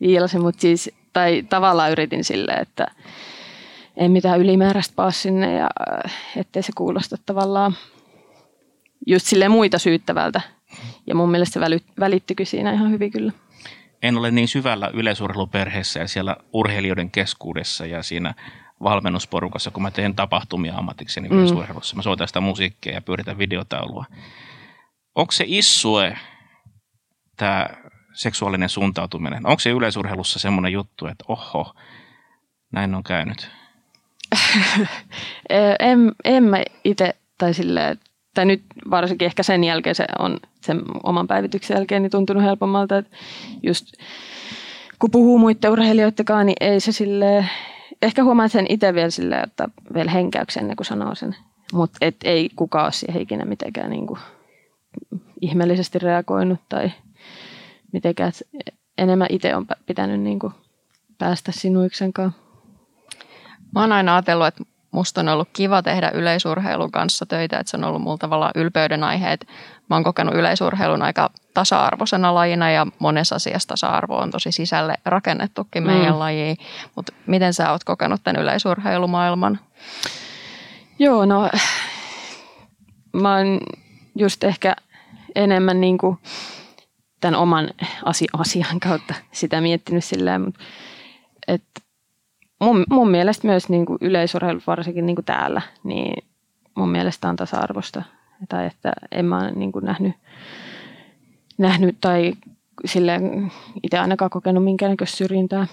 viilasin, 0.00 0.42
mutta 0.42 0.60
siis, 0.60 0.90
tai 1.12 1.44
tavallaan 1.50 1.92
yritin 1.92 2.24
silleen, 2.24 2.62
että 2.62 2.86
ei 3.96 4.08
mitään 4.08 4.40
ylimääräistä 4.40 4.94
paa 4.96 5.10
sinne 5.10 5.54
ja 5.54 5.70
äh, 6.04 6.12
ettei 6.36 6.62
se 6.62 6.72
kuulosta 6.76 7.16
tavallaan 7.26 7.76
just 9.06 9.26
silleen 9.26 9.50
muita 9.50 9.78
syyttävältä. 9.78 10.40
Ja 11.06 11.14
mun 11.14 11.30
mielestä 11.30 11.60
se 11.60 11.80
välittyikin 12.00 12.46
siinä 12.46 12.72
ihan 12.72 12.90
hyvin 12.90 13.10
kyllä. 13.10 13.32
En 14.02 14.16
ole 14.16 14.30
niin 14.30 14.48
syvällä 14.48 14.90
yleisurheiluperheessä 14.94 16.00
ja 16.00 16.08
siellä 16.08 16.36
urheilijoiden 16.52 17.10
keskuudessa 17.10 17.86
ja 17.86 18.02
siinä 18.02 18.34
valmennusporukassa, 18.82 19.70
kun 19.70 19.82
mä 19.82 19.90
teen 19.90 20.14
tapahtumia 20.14 20.74
ammatikseni 20.76 21.28
mm. 21.28 21.36
yleisurheilussa. 21.36 21.96
Mä 21.96 22.02
soitan 22.02 22.28
sitä 22.28 22.40
musiikkia 22.40 22.92
ja 22.92 23.02
pyöritän 23.02 23.38
videotaulua. 23.38 24.04
Onko 25.14 25.32
se 25.32 25.44
issue, 25.46 26.18
tämä 27.36 27.66
seksuaalinen 28.14 28.68
suuntautuminen, 28.68 29.46
onko 29.46 29.60
se 29.60 29.70
yleisurheilussa 29.70 30.38
semmoinen 30.38 30.72
juttu, 30.72 31.06
että 31.06 31.24
oho, 31.28 31.74
näin 32.72 32.94
on 32.94 33.04
käynyt? 33.04 33.50
en, 35.78 36.12
en 36.24 36.44
mä 36.44 36.62
itse, 36.84 37.14
tai 37.38 37.54
silleen, 37.54 38.00
tai 38.34 38.44
nyt 38.44 38.62
varsinkin 38.90 39.26
ehkä 39.26 39.42
sen 39.42 39.64
jälkeen 39.64 39.94
se 39.94 40.04
on 40.18 40.40
sen 40.60 40.82
oman 41.02 41.26
päivityksen 41.26 41.74
jälkeen 41.74 42.02
niin 42.02 42.10
tuntunut 42.10 42.42
helpommalta, 42.42 42.98
että 42.98 43.16
just 43.62 43.86
kun 44.98 45.10
puhuu 45.10 45.38
muiden 45.38 45.70
urheilijoiden 45.70 46.24
kanssa, 46.24 46.44
niin 46.44 46.56
ei 46.60 46.80
se 46.80 46.92
sille 46.92 47.44
ehkä 48.02 48.24
huomaa 48.24 48.48
sen 48.48 48.66
itse 48.68 48.94
vielä 48.94 49.10
silleen, 49.10 49.44
että 49.44 49.68
vielä 49.94 50.10
henkäyksen 50.10 50.60
ennen 50.60 50.76
kuin 50.76 50.86
sanoo 50.86 51.14
sen. 51.14 51.36
Mutta 51.72 51.98
ei 52.24 52.48
kukaan 52.56 52.84
ole 52.84 52.92
siihen 52.92 53.22
ikinä 53.22 53.44
mitenkään 53.44 53.90
niin 53.90 54.06
kuin 54.06 54.20
ihmeellisesti 55.40 55.98
reagoinut 55.98 56.60
tai 56.68 56.92
mitenkään. 57.94 58.32
Enemmän 58.98 59.26
itse 59.30 59.56
on 59.56 59.66
pitänyt 59.86 60.20
niin 60.20 60.38
kuin 60.38 60.52
päästä 61.18 61.52
sinuiksen 61.52 62.12
kanssa. 62.12 62.40
Mä 63.74 63.80
oon 63.80 63.92
aina 63.92 64.14
ajatellut, 64.14 64.46
että 64.46 64.64
musta 64.90 65.20
on 65.20 65.28
ollut 65.28 65.48
kiva 65.52 65.82
tehdä 65.82 66.10
yleisurheilun 66.14 66.92
kanssa 66.92 67.26
töitä, 67.26 67.58
että 67.58 67.70
se 67.70 67.76
on 67.76 67.84
ollut 67.84 68.02
mulla 68.02 68.18
tavallaan 68.18 68.52
ylpeyden 68.54 69.04
aihe. 69.04 69.32
Että 69.32 69.46
mä 69.90 69.96
oon 69.96 70.04
kokenut 70.04 70.34
yleisurheilun 70.34 71.02
aika 71.02 71.30
tasa-arvoisena 71.54 72.34
lajina 72.34 72.70
ja 72.70 72.86
monessa 72.98 73.34
asiassa 73.34 73.68
tasa-arvo 73.68 74.16
on 74.16 74.30
tosi 74.30 74.52
sisälle 74.52 74.94
rakennettukin 75.04 75.86
meidän 75.86 76.12
mm. 76.12 76.18
lajiin. 76.18 76.56
Mutta 76.96 77.12
miten 77.26 77.54
sä 77.54 77.70
oot 77.70 77.84
kokenut 77.84 78.20
tämän 78.24 78.42
yleisurheilumaailman? 78.42 79.58
Joo, 80.98 81.24
no 81.24 81.50
mä 83.12 83.36
oon 83.36 83.60
just 84.14 84.44
ehkä 84.44 84.76
enemmän 85.34 85.80
niin 85.80 85.98
kuin 85.98 86.18
tämän 87.24 87.40
oman 87.40 87.70
asian 88.38 88.80
kautta 88.80 89.14
sitä 89.32 89.60
miettinyt 89.60 90.04
silleen, 90.04 90.40
mutta 90.40 90.60
että 91.48 91.80
mun, 92.60 92.84
mun 92.90 93.10
mielestä 93.10 93.46
myös 93.46 93.68
niin 93.68 93.86
kuin 93.86 93.98
yleisurheilu, 94.00 94.60
varsinkin 94.66 95.06
niin 95.06 95.16
kuin 95.16 95.24
täällä, 95.24 95.62
niin 95.84 96.24
mun 96.74 96.88
mielestä 96.88 97.28
on 97.28 97.36
tasa-arvosta. 97.36 98.02
Tai 98.48 98.66
että 98.66 98.92
en 99.12 99.24
mä 99.24 99.50
niin 99.50 99.72
kuin 99.72 99.84
nähnyt, 99.84 100.14
nähnyt 101.58 101.96
tai 102.00 102.32
silleen 102.84 103.52
itse 103.82 103.98
ainakaan 103.98 104.30
kokenut 104.30 104.64
minkäännäköistä 104.64 105.16
syrjintää. 105.16 105.66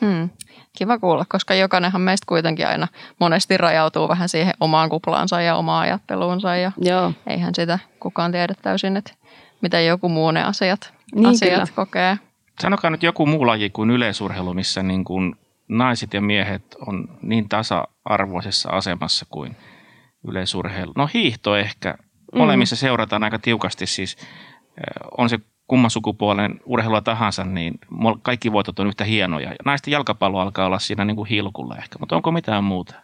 Hmm. 0.00 0.30
Kiva 0.78 0.98
kuulla, 0.98 1.24
koska 1.28 1.54
jokainenhan 1.54 2.02
meistä 2.02 2.24
kuitenkin 2.28 2.68
aina 2.68 2.88
monesti 3.20 3.56
rajautuu 3.56 4.08
vähän 4.08 4.28
siihen 4.28 4.54
omaan 4.60 4.88
kuplaansa 4.88 5.40
ja 5.40 5.56
omaan 5.56 5.82
ajatteluunsa. 5.82 6.56
Ja 6.56 6.72
Joo. 6.80 7.12
Eihän 7.26 7.54
sitä 7.54 7.78
kukaan 8.00 8.32
tiedä 8.32 8.54
täysin, 8.62 8.96
että 8.96 9.17
mitä 9.60 9.80
joku 9.80 10.08
muu 10.08 10.30
ne 10.30 10.44
asiat, 10.44 10.94
niin 11.14 11.26
asiat 11.26 11.52
kyllä. 11.52 11.66
kokee. 11.74 12.18
Sanokaa 12.60 12.90
nyt 12.90 13.02
joku 13.02 13.26
muu 13.26 13.46
laji 13.46 13.70
kuin 13.70 13.90
yleisurheilu, 13.90 14.54
missä 14.54 14.82
niin 14.82 15.04
kuin 15.04 15.34
naiset 15.68 16.14
ja 16.14 16.20
miehet 16.20 16.76
on 16.86 17.08
niin 17.22 17.48
tasa-arvoisessa 17.48 18.70
asemassa 18.70 19.26
kuin 19.30 19.56
yleisurheilu. 20.28 20.92
No 20.96 21.08
hiihto 21.14 21.56
ehkä. 21.56 21.94
Mm. 22.32 22.38
Molemmissa 22.38 22.74
mm. 22.76 22.78
seurataan 22.78 23.24
aika 23.24 23.38
tiukasti 23.38 23.86
siis. 23.86 24.16
On 25.18 25.28
se 25.28 25.38
kumman 25.66 25.90
sukupuolen 25.90 26.60
urheilua 26.64 27.00
tahansa, 27.00 27.44
niin 27.44 27.74
kaikki 28.22 28.52
voitot 28.52 28.78
on 28.78 28.86
yhtä 28.86 29.04
hienoja. 29.04 29.54
Naisten 29.64 29.92
jalkapallo 29.92 30.40
alkaa 30.40 30.66
olla 30.66 30.78
siinä 30.78 31.04
niin 31.04 31.16
kuin 31.16 31.28
hilkulla 31.28 31.76
ehkä, 31.76 31.96
mutta 32.00 32.16
onko 32.16 32.32
mitään 32.32 32.64
muuta? 32.64 32.94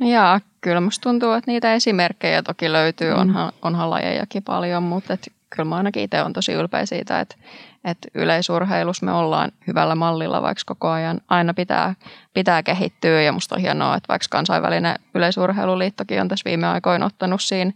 Jaa, 0.00 0.40
kyllä 0.60 0.80
musta 0.80 1.02
tuntuu, 1.02 1.32
että 1.32 1.50
niitä 1.50 1.74
esimerkkejä 1.74 2.42
toki 2.42 2.72
löytyy, 2.72 3.14
mm. 3.14 3.20
onhan, 3.20 3.52
onhan 3.62 3.90
lajejakin 3.90 4.42
paljon, 4.42 4.82
mutta 4.82 5.12
et 5.12 5.32
kyllä 5.50 5.68
mä 5.68 5.76
ainakin 5.76 6.02
itse 6.02 6.22
olen 6.22 6.32
tosi 6.32 6.52
ylpeä 6.52 6.86
siitä, 6.86 7.20
että, 7.20 7.36
että 7.84 8.08
yleisurheilussa 8.14 9.06
me 9.06 9.12
ollaan 9.12 9.52
hyvällä 9.66 9.94
mallilla, 9.94 10.42
vaikka 10.42 10.62
koko 10.66 10.88
ajan 10.88 11.20
aina 11.28 11.54
pitää, 11.54 11.94
pitää 12.34 12.62
kehittyä. 12.62 13.22
Ja 13.22 13.32
musta 13.32 13.54
on 13.54 13.60
hienoa, 13.60 13.96
että 13.96 14.08
vaikka 14.08 14.26
kansainvälinen 14.30 14.98
yleisurheiluliittokin 15.14 16.20
on 16.20 16.28
tässä 16.28 16.50
viime 16.50 16.66
aikoina 16.66 17.06
ottanut 17.06 17.42
siinä 17.42 17.72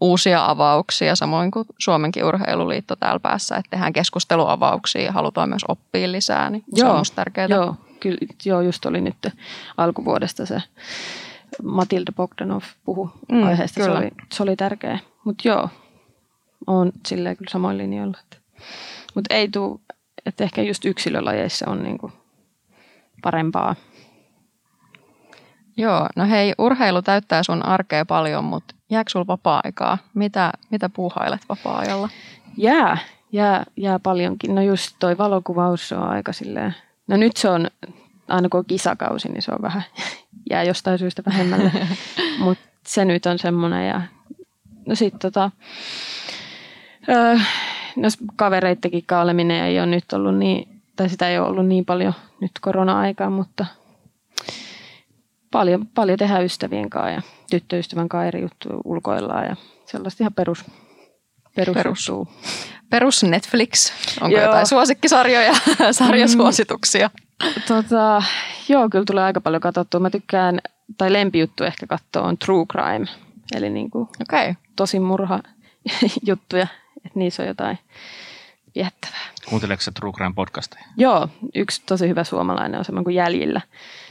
uusia 0.00 0.46
avauksia, 0.46 1.16
samoin 1.16 1.50
kuin 1.50 1.66
Suomenkin 1.78 2.24
urheiluliitto 2.24 2.96
täällä 2.96 3.20
päässä, 3.20 3.56
että 3.56 3.70
tehdään 3.70 3.92
keskusteluavauksia 3.92 5.02
ja 5.02 5.12
halutaan 5.12 5.48
myös 5.48 5.64
oppia 5.68 6.12
lisää, 6.12 6.50
niin 6.50 6.64
se 6.74 6.84
joo, 6.84 6.92
on 6.92 6.98
musta 6.98 7.16
tärkeää. 7.16 7.48
Joo, 7.50 7.76
kyllä, 8.00 8.18
joo, 8.44 8.60
just 8.60 8.86
oli 8.86 9.00
nyt 9.00 9.28
alkuvuodesta 9.76 10.46
se 10.46 10.62
Matilda 11.62 12.12
Bogdanov 12.16 12.62
puhu 12.84 13.10
mm, 13.32 13.42
aiheesta, 13.42 13.80
kyllä. 13.80 13.92
se 13.92 13.98
oli, 13.98 14.10
se 14.32 14.42
oli 14.42 14.56
tärkeä. 14.56 14.98
Mutta 15.24 15.48
joo, 15.48 15.68
on 16.66 16.92
silleen 17.06 17.36
kyllä 17.36 17.50
samoin 17.50 17.78
linjoilla. 17.78 18.18
Mutta 19.14 19.34
ei 19.34 19.48
tule, 19.48 19.80
että 20.26 20.44
ehkä 20.44 20.62
just 20.62 20.84
yksilölajeissa 20.84 21.70
on 21.70 21.82
niinku 21.82 22.12
parempaa. 23.22 23.76
Joo, 25.76 26.08
no 26.16 26.26
hei, 26.26 26.54
urheilu 26.58 27.02
täyttää 27.02 27.42
sun 27.42 27.66
arkea 27.66 28.04
paljon, 28.04 28.44
mutta 28.44 28.74
jääkö 28.90 29.10
sulla 29.10 29.26
vapaa-aikaa? 29.26 29.98
Mitä, 30.14 30.52
mitä 30.70 30.88
puuhailet 30.88 31.40
vapaa-ajalla? 31.48 32.08
Jää, 32.56 32.98
jää, 33.32 33.64
jää 33.76 33.98
paljonkin. 33.98 34.54
No 34.54 34.62
just 34.62 34.96
toi 34.98 35.18
valokuvaus 35.18 35.92
on 35.92 36.08
aika 36.08 36.32
silleen, 36.32 36.74
no 37.06 37.16
nyt 37.16 37.36
se 37.36 37.48
on, 37.48 37.70
aina 38.28 38.48
kun 38.48 38.58
on 38.58 38.64
kisakausi, 38.64 39.28
niin 39.28 39.42
se 39.42 39.52
on 39.52 39.62
vähän, 39.62 39.82
jää 40.50 40.62
jostain 40.62 40.98
syystä 40.98 41.22
vähemmälle. 41.26 41.72
mutta 42.44 42.64
se 42.86 43.04
nyt 43.04 43.26
on 43.26 43.38
semmoinen 43.38 43.88
ja 43.88 44.02
no 44.86 44.94
sit 44.94 45.14
tota, 45.18 45.50
Öö, 47.08 47.36
no 47.96 48.08
kavereittekin 48.36 49.04
kaaleminen 49.06 49.64
ei 49.64 49.78
ole 49.78 49.86
nyt 49.86 50.12
ollut 50.12 50.38
niin, 50.38 50.80
tai 50.96 51.08
sitä 51.08 51.28
ei 51.28 51.38
ole 51.38 51.48
ollut 51.48 51.66
niin 51.66 51.84
paljon 51.84 52.14
nyt 52.40 52.50
korona-aikaan, 52.60 53.32
mutta 53.32 53.66
paljon, 55.50 55.86
paljon 55.86 56.18
tehdään 56.18 56.44
ystävien 56.44 56.90
kanssa 56.90 57.10
ja 57.10 57.22
tyttöystävän 57.50 58.08
kanssa 58.08 58.26
eri 58.26 58.42
juttuja 58.42 58.80
ulkoillaan 58.84 59.44
ja 59.44 59.56
sellaista 59.86 60.22
ihan 60.22 60.34
perus, 60.34 60.64
perus, 61.54 61.74
perus. 61.74 62.12
Perus 62.94 63.22
Netflix. 63.24 63.92
Onko 64.20 64.36
joo. 64.36 64.46
jotain 64.46 64.66
suosikkisarjoja, 64.66 65.52
sarjasuosituksia? 65.92 67.10
Mm, 67.42 67.62
tota, 67.68 68.22
joo, 68.68 68.88
kyllä 68.88 69.04
tulee 69.04 69.24
aika 69.24 69.40
paljon 69.40 69.60
katsottua. 69.60 70.00
Mä 70.00 70.10
tykkään, 70.10 70.60
tai 70.98 71.12
lempijuttu 71.12 71.64
ehkä 71.64 71.86
katsoa 71.86 72.22
on 72.22 72.38
True 72.38 72.66
Crime. 72.66 73.06
Eli 73.56 73.70
niin 73.70 73.90
kuin 73.90 74.08
okay. 74.22 74.54
tosi 74.76 75.00
murha 75.00 75.40
juttuja 76.28 76.66
että 77.04 77.18
niissä 77.18 77.42
on 77.42 77.48
jotain 77.48 77.78
viettävää. 78.74 79.26
Kuunteleeko 79.48 79.82
se 79.82 79.90
True 79.90 80.12
Crime 80.12 80.32
podcasteja? 80.34 80.84
Joo, 80.96 81.28
yksi 81.54 81.82
tosi 81.86 82.08
hyvä 82.08 82.24
suomalainen 82.24 82.78
on 82.78 82.84
semmoinen 82.84 83.04
kuin 83.04 83.16
Jäljillä. 83.16 83.60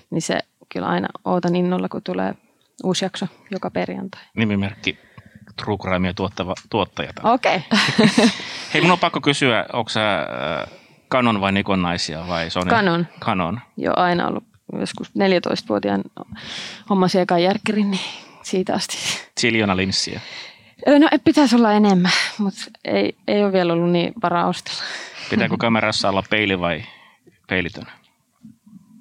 Niin 0.09 0.21
se 0.21 0.39
kyllä 0.69 0.87
aina 0.87 1.07
ootan 1.25 1.55
innolla, 1.55 1.89
kun 1.89 2.01
tulee 2.03 2.35
uusi 2.83 3.05
jakso 3.05 3.27
joka 3.51 3.71
perjantai. 3.71 4.21
Nimimerkki 4.35 4.97
True 5.55 5.77
Crimea 5.77 6.13
tuottava, 6.13 6.53
tuottajat. 6.69 7.15
Okei. 7.23 7.55
Okay. 7.55 8.29
Hei, 8.73 8.81
mun 8.81 8.91
on 8.91 8.99
pakko 8.99 9.21
kysyä, 9.21 9.65
onko 9.73 9.89
sä 9.89 10.19
äh, 10.19 10.71
Canon 11.11 11.41
vai 11.41 11.51
Nikon 11.51 11.81
naisia 11.81 12.27
vai 12.27 12.49
Sony? 12.49 12.69
Canon. 12.69 13.07
Canon. 13.19 13.59
Joo, 13.77 13.93
aina 13.97 14.27
ollut 14.27 14.43
joskus 14.79 15.09
14-vuotiaan 15.09 16.03
hommasi 16.89 17.19
ekan 17.19 17.43
järkkärin, 17.43 17.91
niin 17.91 18.01
siitä 18.41 18.73
asti. 18.73 18.97
Siljona 19.37 19.77
linssiä. 19.77 20.21
No 20.99 21.09
pitäisi 21.23 21.55
olla 21.55 21.71
enemmän, 21.71 22.11
mutta 22.37 22.61
ei, 22.85 23.15
ei 23.27 23.43
ole 23.43 23.53
vielä 23.53 23.73
ollut 23.73 23.91
niin 23.91 24.13
varaa 24.23 24.47
ostella. 24.47 24.83
Pitääkö 25.29 25.57
kamerassa 25.57 26.09
olla 26.09 26.23
peili 26.29 26.59
vai 26.59 26.83
peilitön? 27.47 27.85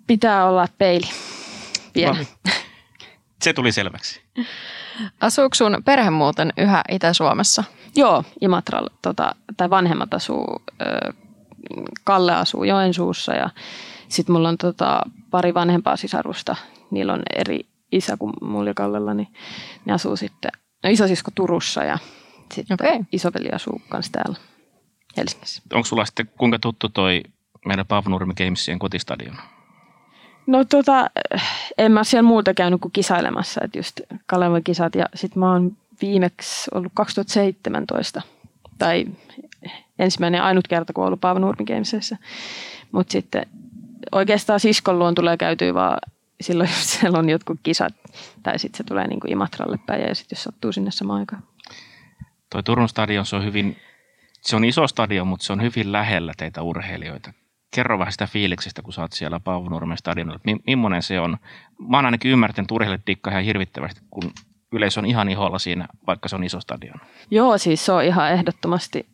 Pitää 0.07 0.47
olla 0.47 0.69
peili. 0.79 1.07
Pieni. 1.93 2.19
No, 2.19 2.53
se 3.43 3.53
tuli 3.53 3.73
selväksi. 3.73 4.23
Asuuko 5.21 5.55
sun 5.55 5.83
perhe 5.85 6.11
muuten 6.11 6.53
yhä 6.57 6.83
Itä-Suomessa? 6.89 7.65
Joo, 7.97 8.25
Imatralla. 8.41 8.91
Tota, 9.03 9.35
tai 9.57 9.71
vanhemmat 9.71 10.15
asuu, 10.15 10.63
Kalle 12.05 12.35
asuu 12.35 12.65
Joensuussa 12.65 13.35
ja 13.35 13.51
sitten 14.09 14.33
mulla 14.33 14.49
on 14.49 14.59
tota, 14.59 15.03
pari 15.31 15.55
vanhempaa 15.55 15.97
sisarusta. 15.97 16.57
Niillä 16.91 17.13
on 17.13 17.23
eri 17.37 17.61
isä 17.93 18.17
kuin 18.17 18.33
mulla 18.41 18.71
ja 18.71 18.75
Kallella, 18.75 19.15
niin 19.15 19.29
ne 19.85 19.93
asuu 19.93 20.17
sitten 20.17 20.51
No 20.83 20.91
isosisko 20.91 21.31
Turussa 21.35 21.85
ja 21.85 21.99
sitten 22.53 22.75
okay. 22.75 23.05
isoveli 23.13 23.49
asuu 23.49 23.83
kanssa 23.89 24.13
täällä 24.13 24.39
Helsingissä. 25.17 25.63
Onko 25.73 25.87
sulla 25.87 26.05
sitten 26.05 26.31
kuinka 26.39 26.59
tuttu 26.59 26.89
toi 26.89 27.23
meidän 27.67 27.87
Pavnurmi 27.87 28.35
Gamesien 28.35 28.79
kotistadion? 28.79 29.37
No 30.47 30.65
tota, 30.65 31.11
en 31.79 31.93
mä 31.93 32.05
siellä 32.05 32.29
muuta 32.29 32.55
käynyt 32.55 32.81
kuin 32.81 32.93
kisailemassa, 32.93 33.61
että 33.65 33.79
just 33.79 34.01
Kalevan 34.27 34.65
kisat 34.65 34.95
ja 34.95 35.07
sitten 35.15 35.41
mä 35.41 35.53
oon 35.53 35.77
viimeksi 36.03 36.71
ollut 36.75 36.93
2017 36.95 38.23
tai 38.79 39.07
ensimmäinen 39.99 40.43
ainut 40.43 40.69
kerta, 40.69 40.93
kun 40.93 41.05
ollut 41.05 41.21
Pavnurmi 41.21 41.65
Gamesissa. 41.65 42.17
Mutta 42.93 43.13
sitten 43.13 43.47
oikeastaan 44.13 44.61
siskon 44.61 44.99
luon 44.99 45.15
tulee 45.15 45.37
käytyä 45.37 45.75
vaan 45.75 45.99
silloin, 46.41 46.71
jos 46.77 46.93
siellä 46.93 47.19
on 47.19 47.31
jotkut 47.31 47.61
kisat, 47.63 47.95
tai 48.43 48.59
sitten 48.59 48.79
se 48.79 48.85
tulee 48.85 49.07
niin 49.07 49.21
kuin 49.21 49.33
Imatralle 49.33 49.79
päin, 49.87 50.03
ja 50.03 50.15
sitten 50.15 50.37
jos 50.37 50.45
sattuu 50.45 50.73
sinne 50.73 50.91
samaan 50.91 51.21
aikaan. 51.21 51.43
Toi 52.51 52.63
Turun 52.63 52.89
stadion, 52.89 53.27
se 53.27 53.37
on 53.37 53.45
hyvin, 53.45 53.77
se 54.41 54.57
on 54.57 54.65
iso 54.65 54.87
stadion, 54.87 55.27
mutta 55.27 55.47
se 55.47 55.53
on 55.53 55.63
hyvin 55.63 55.93
lähellä 55.93 56.33
teitä 56.37 56.63
urheilijoita. 56.63 57.33
Kerro 57.75 57.99
vähän 57.99 58.13
sitä 58.13 58.27
fiiliksestä, 58.27 58.83
kun 58.83 58.93
sä 58.93 59.01
oot 59.01 59.13
siellä 59.13 59.41
Paavunurmen 59.41 59.99
stadionilla. 59.99 60.41
Millainen 60.67 61.03
se 61.03 61.21
on? 61.21 61.37
Mä 61.89 61.97
oon 61.99 62.05
ainakin 62.05 62.31
ymmärtänyt, 62.31 62.65
että 62.65 62.75
urheilijat 62.75 63.07
dikkaa 63.07 63.31
ihan 63.31 63.45
hirvittävästi, 63.45 64.01
kun 64.11 64.31
yleisö 64.73 65.01
on 65.01 65.07
ihan 65.07 65.29
iholla 65.29 65.59
siinä, 65.59 65.89
vaikka 66.07 66.29
se 66.29 66.37
on 66.37 66.45
iso 66.45 66.61
stadion. 66.61 67.01
Joo, 67.31 67.59
siis 67.59 67.87
se 67.87 67.93
on 67.93 68.05
ihan 68.05 68.33
ehdottomasti 68.33 69.07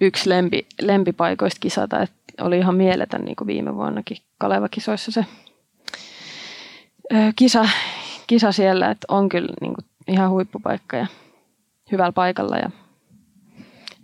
yksi 0.00 0.28
lempi, 0.28 0.66
lempipaikoista 0.80 1.58
kisata. 1.60 2.02
Et 2.02 2.12
oli 2.40 2.58
ihan 2.58 2.74
mieletön 2.74 3.24
niin 3.24 3.36
kuin 3.36 3.46
viime 3.46 3.74
vuonnakin 3.74 4.16
Kaleva-kisoissa 4.38 5.12
se 5.12 5.26
kisa, 7.36 7.68
kisa 8.26 8.52
siellä, 8.52 8.90
että 8.90 9.06
on 9.08 9.28
kyllä 9.28 9.52
niin 9.60 9.74
kuin 9.74 9.84
ihan 10.08 10.30
huippupaikka 10.30 10.96
ja 10.96 11.06
hyvällä 11.92 12.12
paikalla 12.12 12.56
ja 12.56 12.70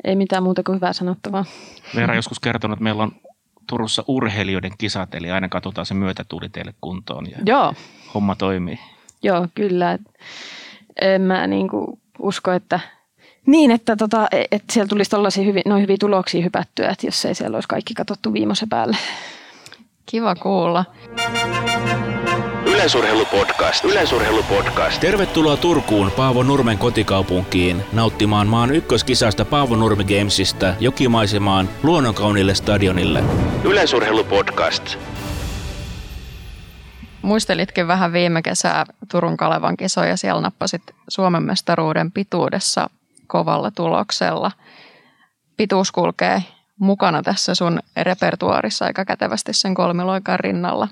ei 0.04 0.16
mitään 0.16 0.42
muuta 0.42 0.62
kuin 0.62 0.76
hyvää 0.76 0.92
sanottavaa. 0.92 1.44
Veera 1.96 2.14
joskus 2.14 2.40
kertonut, 2.40 2.76
että 2.76 2.84
meillä 2.84 3.02
on 3.02 3.12
Turussa 3.66 4.04
urheilijoiden 4.08 4.72
kisat, 4.78 5.14
eli 5.14 5.30
aina 5.30 5.48
katsotaan 5.48 5.86
se 5.86 5.94
myötätuuli 5.94 6.48
teille 6.48 6.74
kuntoon 6.80 7.26
ja 7.30 7.38
Joo, 7.46 7.74
homma 8.14 8.34
toimii. 8.34 8.78
joo, 9.22 9.48
kyllä. 9.54 9.98
En 11.00 11.22
mä 11.22 11.46
niinku 11.46 11.98
usko, 12.18 12.52
että 12.52 12.80
niin, 13.46 13.70
että 13.70 13.96
tota, 13.96 14.28
että 14.50 14.72
siellä 14.72 14.88
tulisi 14.88 15.10
tollaisia 15.10 15.44
hyviä, 15.44 15.62
noin 15.66 15.82
hyviä 15.82 15.96
tuloksia 16.00 16.42
hypättyä, 16.42 16.88
että 16.88 17.06
jos 17.06 17.24
ei 17.24 17.34
siellä 17.34 17.56
olisi 17.56 17.68
kaikki 17.68 17.94
katsottu 17.94 18.32
viimeisen 18.32 18.68
päälle. 18.68 18.96
Kiva 20.06 20.34
kuulla. 20.34 20.84
Yleisurheilupodcast. 22.82 23.84
Yleisurheilupodcast. 23.84 25.00
Tervetuloa 25.00 25.56
Turkuun 25.56 26.10
Paavo 26.10 26.42
Nurmen 26.42 26.78
kotikaupunkiin 26.78 27.84
nauttimaan 27.92 28.46
maan 28.46 28.74
ykköskisasta 28.74 29.44
Paavo 29.44 29.76
Nurmi 29.76 30.04
Gamesista 30.04 30.74
jokimaisemaan 30.80 31.68
luonnonkaunille 31.82 32.54
stadionille. 32.54 33.24
Yleisurheilupodcast. 33.64 34.98
Muistelitkin 37.22 37.86
vähän 37.86 38.12
viime 38.12 38.42
kesää 38.42 38.84
Turun 39.10 39.36
Kalevan 39.36 39.76
kisoja. 39.76 40.16
Siellä 40.16 40.40
nappasit 40.40 40.82
Suomen 41.08 41.42
mestaruuden 41.42 42.12
pituudessa 42.12 42.90
kovalla 43.26 43.70
tuloksella. 43.70 44.50
Pituus 45.56 45.92
kulkee 45.92 46.42
mukana 46.80 47.22
tässä 47.22 47.54
sun 47.54 47.80
repertuarissa 47.96 48.84
aika 48.84 49.04
kätevästi 49.04 49.52
sen 49.52 49.74
kolmiloikan 49.74 50.40
rinnalla. 50.40 50.88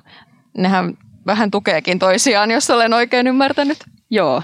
Nehän 0.59 0.99
vähän 1.27 1.51
tukeekin 1.51 1.99
toisiaan, 1.99 2.51
jos 2.51 2.71
olen 2.71 2.93
oikein 2.93 3.27
ymmärtänyt. 3.27 3.79
Joo, 4.11 4.43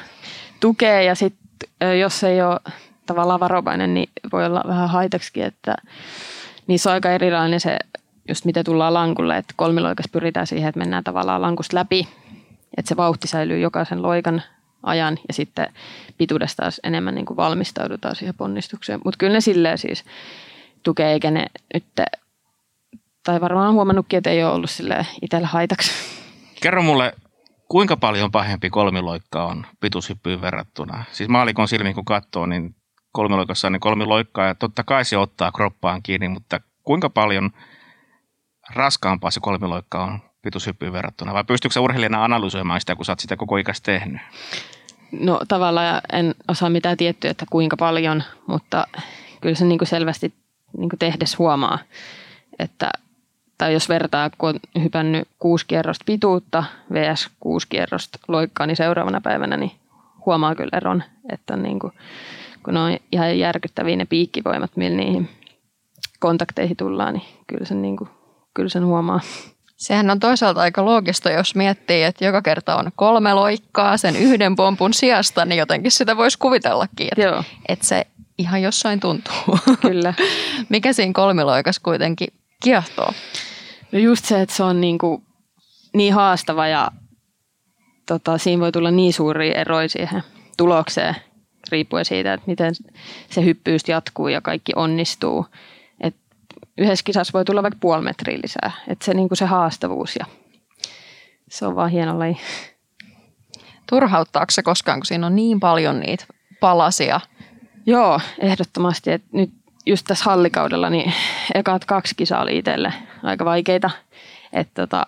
tukee 0.60 1.04
ja 1.04 1.14
sitten 1.14 1.68
jos 2.00 2.24
ei 2.24 2.42
ole 2.42 2.60
tavallaan 3.06 3.40
varovainen, 3.40 3.94
niin 3.94 4.08
voi 4.32 4.46
olla 4.46 4.62
vähän 4.66 4.88
haitaksikin, 4.88 5.44
että 5.44 5.74
niissä 6.66 6.90
on 6.90 6.94
aika 6.94 7.10
erilainen 7.10 7.60
se, 7.60 7.78
just 8.28 8.44
miten 8.44 8.64
tullaan 8.64 8.94
lankulle, 8.94 9.36
että 9.36 9.54
kolmiloikas 9.56 10.06
pyritään 10.12 10.46
siihen, 10.46 10.68
että 10.68 10.78
mennään 10.78 11.04
tavallaan 11.04 11.42
lankusta 11.42 11.76
läpi, 11.76 12.08
että 12.76 12.88
se 12.88 12.96
vauhti 12.96 13.28
säilyy 13.28 13.58
jokaisen 13.58 14.02
loikan 14.02 14.42
ajan 14.82 15.18
ja 15.28 15.34
sitten 15.34 15.72
pituudesta 16.18 16.62
taas 16.62 16.80
enemmän 16.84 17.14
niin 17.14 17.26
kuin 17.26 17.36
valmistaudutaan 17.36 18.16
siihen 18.16 18.34
ponnistukseen. 18.34 19.00
Mutta 19.04 19.18
kyllä 19.18 19.32
ne 19.32 19.40
silleen 19.40 19.78
siis 19.78 20.04
tukee, 20.82 21.12
eikä 21.12 21.30
ne 21.30 21.46
nyt, 21.74 21.84
tai 23.22 23.40
varmaan 23.40 23.74
huomannutkin, 23.74 24.16
että 24.16 24.30
ei 24.30 24.44
ole 24.44 24.52
ollut 24.52 24.70
sille 24.70 25.06
itsellä 25.22 25.46
haitaksi. 25.46 25.90
Kerro 26.66 26.82
mulle, 26.82 27.12
kuinka 27.68 27.96
paljon 27.96 28.30
pahempi 28.30 28.70
kolmiloikka 28.70 29.44
on 29.44 29.66
pituushyppyyn 29.80 30.40
verrattuna? 30.40 31.04
Siis 31.12 31.28
maalikon 31.28 31.68
silmiin 31.68 31.94
kun 31.94 32.04
katsoo, 32.04 32.46
niin 32.46 32.74
kolmiloikassa 33.12 33.68
on 33.68 33.72
niin 33.72 33.80
kolmiloikkaa 33.80 34.46
ja 34.46 34.54
totta 34.54 34.84
kai 34.84 35.04
se 35.04 35.16
ottaa 35.16 35.52
kroppaan 35.52 36.02
kiinni, 36.02 36.28
mutta 36.28 36.60
kuinka 36.82 37.10
paljon 37.10 37.50
raskaampaa 38.74 39.30
se 39.30 39.40
kolmiloikka 39.40 40.04
on 40.04 40.18
pituushyppyyn 40.42 40.92
verrattuna? 40.92 41.34
Vai 41.34 41.44
pystyykö 41.44 41.72
sä 41.72 41.80
urheilijana 41.80 42.24
analysoimaan 42.24 42.80
sitä, 42.80 42.96
kun 42.96 43.04
sä 43.04 43.12
oot 43.12 43.20
sitä 43.20 43.36
koko 43.36 43.56
ikäistä 43.56 43.92
tehnyt? 43.92 44.20
No 45.12 45.40
tavallaan 45.48 46.00
en 46.12 46.34
osaa 46.48 46.70
mitään 46.70 46.96
tiettyä, 46.96 47.30
että 47.30 47.46
kuinka 47.50 47.76
paljon, 47.76 48.22
mutta 48.46 48.86
kyllä 49.40 49.54
se 49.54 49.64
niin 49.64 49.78
kuin 49.78 49.88
selvästi 49.88 50.34
niin 50.78 50.88
kuin 50.88 50.98
tehdes 50.98 51.38
huomaa, 51.38 51.78
että 52.58 52.90
tai 53.58 53.72
jos 53.72 53.88
vertaa, 53.88 54.30
kun 54.38 54.48
on 54.48 54.82
hypännyt 54.82 55.28
kuusi 55.38 55.66
kierrosta 55.66 56.04
pituutta 56.06 56.64
vs. 56.92 57.30
kuusi 57.40 57.68
kierrosta 57.68 58.18
loikkaa, 58.28 58.66
niin 58.66 58.76
seuraavana 58.76 59.20
päivänä 59.20 59.56
niin 59.56 59.72
huomaa 60.26 60.54
kyllä 60.54 60.76
eron, 60.76 61.02
että 61.32 61.56
niin 61.56 61.78
kuin, 61.78 61.92
kun 62.62 62.74
ne 62.74 62.80
on 62.80 62.96
ihan 63.12 63.38
järkyttäviä 63.38 63.96
ne 63.96 64.04
piikkivoimat, 64.04 64.76
millä 64.76 64.96
niihin 64.96 65.28
kontakteihin 66.20 66.76
tullaan, 66.76 67.14
niin 67.14 67.26
kyllä 67.46 67.64
sen, 67.64 67.82
niin 67.82 67.96
kuin, 67.96 68.10
kyllä 68.54 68.68
sen 68.68 68.86
huomaa. 68.86 69.20
Sehän 69.76 70.10
on 70.10 70.20
toisaalta 70.20 70.60
aika 70.60 70.84
loogista, 70.84 71.30
jos 71.30 71.54
miettii, 71.54 72.02
että 72.02 72.24
joka 72.24 72.42
kerta 72.42 72.76
on 72.76 72.90
kolme 72.96 73.34
loikkaa 73.34 73.96
sen 73.96 74.16
yhden 74.16 74.56
pompun 74.56 74.94
sijasta, 74.94 75.44
niin 75.44 75.58
jotenkin 75.58 75.90
sitä 75.90 76.16
voisi 76.16 76.38
kuvitellakin, 76.38 77.08
että, 77.12 77.22
Joo, 77.22 77.44
että 77.68 77.86
se 77.86 78.06
ihan 78.38 78.62
jossain 78.62 79.00
tuntuu. 79.00 79.58
kyllä. 79.80 80.14
Mikä 80.68 80.92
siinä 80.92 81.12
kolmiloikas 81.12 81.78
kuitenkin 81.78 82.28
kiehtoo? 82.62 83.12
No 83.92 83.98
just 83.98 84.24
se, 84.24 84.40
että 84.40 84.54
se 84.54 84.62
on 84.62 84.80
niin, 84.80 84.98
kuin 84.98 85.22
niin 85.94 86.14
haastava 86.14 86.66
ja 86.66 86.90
tota, 88.06 88.38
siinä 88.38 88.60
voi 88.60 88.72
tulla 88.72 88.90
niin 88.90 89.12
suuria 89.12 89.60
eroja 89.60 89.88
siihen 89.88 90.22
tulokseen, 90.56 91.16
riippuen 91.70 92.04
siitä, 92.04 92.32
että 92.32 92.46
miten 92.46 92.74
se 93.30 93.44
hyppyys 93.44 93.88
jatkuu 93.88 94.28
ja 94.28 94.40
kaikki 94.40 94.72
onnistuu. 94.76 95.46
Et 96.00 96.16
yhdessä 96.78 97.04
kisassa 97.04 97.32
voi 97.32 97.44
tulla 97.44 97.62
vaikka 97.62 97.78
puoli 97.80 98.02
metriä 98.02 98.38
lisää. 98.42 98.70
Et 98.88 99.02
se, 99.02 99.14
niin 99.14 99.28
kuin 99.28 99.38
se 99.38 99.44
haastavuus 99.44 100.16
ja 100.16 100.26
se 101.48 101.66
on 101.66 101.76
vaan 101.76 101.90
hieno 101.90 102.18
laji. 102.18 102.36
Turhauttaako 103.88 104.50
se 104.50 104.62
koskaan, 104.62 105.00
kun 105.00 105.06
siinä 105.06 105.26
on 105.26 105.36
niin 105.36 105.60
paljon 105.60 106.00
niitä 106.00 106.24
palasia? 106.60 107.20
Joo, 107.86 108.20
ehdottomasti. 108.38 109.12
Et 109.12 109.22
nyt 109.32 109.50
just 109.86 110.06
tässä 110.06 110.24
hallikaudella 110.24 110.90
niin 110.90 111.12
ekat 111.54 111.84
kaksi 111.84 112.14
kisaa 112.16 112.42
oli 112.42 112.58
itselle 112.58 112.92
aika 113.22 113.44
vaikeita. 113.44 113.90
Et 114.52 114.68
tota, 114.74 115.06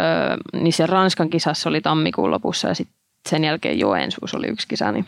öö, 0.00 0.36
niin 0.52 0.72
se 0.72 0.86
Ranskan 0.86 1.30
kisassa 1.30 1.68
oli 1.68 1.80
tammikuun 1.80 2.30
lopussa 2.30 2.68
ja 2.68 2.74
sit 2.74 2.88
sen 3.28 3.44
jälkeen 3.44 3.78
Joensuus 3.78 4.34
oli 4.34 4.46
yksi 4.46 4.68
kisa, 4.68 4.92
niin 4.92 5.06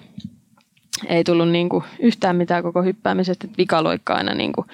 ei 1.07 1.25
tullut 1.25 1.49
niinku 1.49 1.85
yhtään 1.99 2.37
mitään 2.37 2.63
koko 2.63 2.83
hyppäämisestä. 2.83 3.47
Et 3.47 3.59
vikaloikka 3.59 4.15
aina 4.15 4.35
niinku 4.35 4.67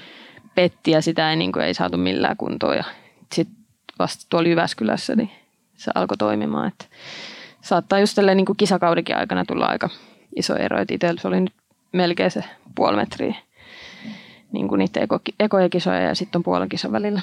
petti 0.55 0.91
ja 0.91 1.03
sitä 1.03 1.31
ei, 1.31 1.37
niinku, 1.37 1.59
ei 1.59 1.75
saatu 1.75 1.97
millään 1.97 2.37
kuntoon. 2.37 2.77
Ja 2.77 2.85
sitten 3.33 3.57
vasta 3.99 4.27
tuolla 4.29 4.49
Jyväskylässä 4.49 5.17
niin 5.17 5.31
se 5.77 5.91
alkoi 5.95 6.17
toimimaan. 6.17 6.69
Et 6.69 6.91
saattaa 7.61 7.99
just 7.99 8.15
tälleen 8.15 8.37
niinku 8.37 8.55
kisakaudikin 8.55 9.17
aikana 9.17 9.45
tulla 9.45 9.67
aika 9.67 9.89
iso 10.37 10.57
ero. 10.57 10.79
Et 10.81 10.89
se 11.21 11.29
oli 11.29 11.41
nyt 11.41 11.53
melkein 11.93 12.31
se 12.31 12.45
puoli 12.75 12.97
metriä 12.97 13.35
niin 14.55 14.69
kuin 14.69 14.79
niitä 14.79 15.01
eko, 15.01 15.21
ekoja 15.41 15.69
kisoja 15.69 16.01
ja 16.01 16.15
sitten 16.15 16.39
on 16.39 16.43
puolen 16.43 16.69
kisan 16.69 16.93
välillä. 16.93 17.21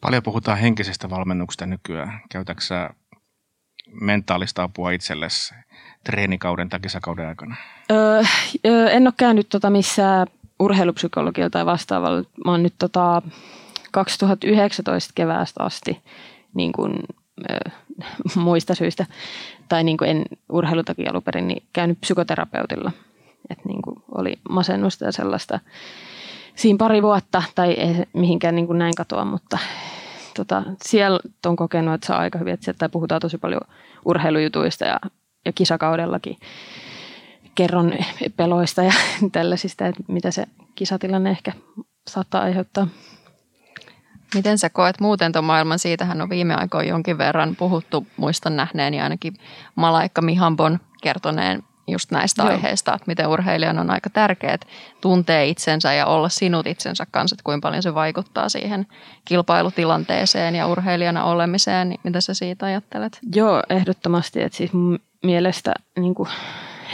Paljon 0.00 0.22
puhutaan 0.22 0.58
henkisestä 0.58 1.10
valmennuksesta 1.10 1.66
nykyään. 1.66 2.20
Käytätkö 2.30 2.64
sä 2.64 2.90
mentaalista 4.00 4.62
apua 4.62 4.90
itsellesi 4.90 5.54
treenikauden 6.04 6.68
tai 6.68 6.80
kisakauden 6.80 7.28
aikana? 7.28 7.56
Öö, 7.90 8.22
öö, 8.66 8.90
en 8.90 9.06
ole 9.06 9.14
käynyt 9.16 9.48
tota 9.48 9.70
missään 9.70 10.26
urheilupsykologilla 10.60 11.50
tai 11.50 11.66
vastaavalla. 11.66 12.24
Mä 12.44 12.50
oon 12.50 12.62
nyt 12.62 12.74
tota 12.78 13.22
2019 13.92 15.12
keväästä 15.14 15.64
asti 15.64 16.02
niin 16.54 16.72
kuin, 16.72 16.92
öö, 17.50 17.58
muista 18.34 18.74
syistä, 18.74 19.06
tai 19.68 19.84
niin 19.84 19.96
kuin 19.96 20.10
en 20.10 20.24
urheilutakin 20.48 21.10
alun 21.10 21.22
perin, 21.22 21.48
niin 21.48 21.62
käynyt 21.72 22.00
psykoterapeutilla. 22.00 22.92
Et 23.50 23.64
niin 23.64 23.82
kuin 23.82 23.96
oli 24.14 24.38
masennusta 24.50 25.04
ja 25.04 25.12
sellaista 25.12 25.60
siinä 26.58 26.76
pari 26.76 27.02
vuotta, 27.02 27.42
tai 27.54 27.72
ei 27.72 27.94
mihinkään 28.12 28.54
niin 28.54 28.66
kuin 28.66 28.78
näin 28.78 28.94
katoa, 28.94 29.24
mutta 29.24 29.58
tota, 30.36 30.62
siellä 30.82 31.20
on 31.46 31.56
kokenut, 31.56 31.94
että 31.94 32.14
on 32.14 32.20
aika 32.20 32.38
hyvin, 32.38 32.54
että 32.54 32.64
sieltä 32.64 32.88
puhutaan 32.88 33.20
tosi 33.20 33.38
paljon 33.38 33.60
urheilujutuista 34.04 34.84
ja, 34.84 35.00
ja 35.44 35.52
kisakaudellakin 35.52 36.36
kerron 37.54 37.92
peloista 38.36 38.82
ja 38.82 38.92
tällaisista, 39.32 39.86
että 39.86 40.02
mitä 40.08 40.30
se 40.30 40.46
kisatilanne 40.74 41.30
ehkä 41.30 41.52
saattaa 42.08 42.42
aiheuttaa. 42.42 42.88
Miten 44.34 44.58
sä 44.58 44.70
koet 44.70 45.00
muuten 45.00 45.32
tuon 45.32 45.44
maailman? 45.44 45.78
Siitähän 45.78 46.22
on 46.22 46.30
viime 46.30 46.54
aikoina 46.54 46.88
jonkin 46.88 47.18
verran 47.18 47.56
puhuttu, 47.56 48.06
muistan 48.16 48.56
nähneeni 48.56 49.00
ainakin 49.00 49.34
Malaikka 49.74 50.22
Mihambon 50.22 50.78
kertoneen 51.02 51.62
just 51.88 52.10
näistä 52.10 52.42
Joo. 52.42 52.50
aiheista, 52.50 52.94
että 52.94 53.04
miten 53.06 53.28
urheilijan 53.28 53.78
on 53.78 53.90
aika 53.90 54.10
tärkeää 54.10 54.58
tuntee 55.00 55.46
itsensä 55.46 55.92
ja 55.92 56.06
olla 56.06 56.28
sinut 56.28 56.66
itsensä 56.66 57.06
kanssa, 57.10 57.34
että 57.34 57.42
kuinka 57.44 57.68
paljon 57.68 57.82
se 57.82 57.94
vaikuttaa 57.94 58.48
siihen 58.48 58.86
kilpailutilanteeseen 59.24 60.54
ja 60.54 60.66
urheilijana 60.66 61.24
olemiseen. 61.24 61.88
Niin 61.88 62.00
mitä 62.02 62.20
sä 62.20 62.34
siitä 62.34 62.66
ajattelet? 62.66 63.18
Joo, 63.34 63.62
ehdottomasti. 63.70 64.42
Että 64.42 64.58
siis 64.58 64.72
mun 64.72 64.98
mielestä 65.22 65.74
niin 65.98 66.14
kuin 66.14 66.28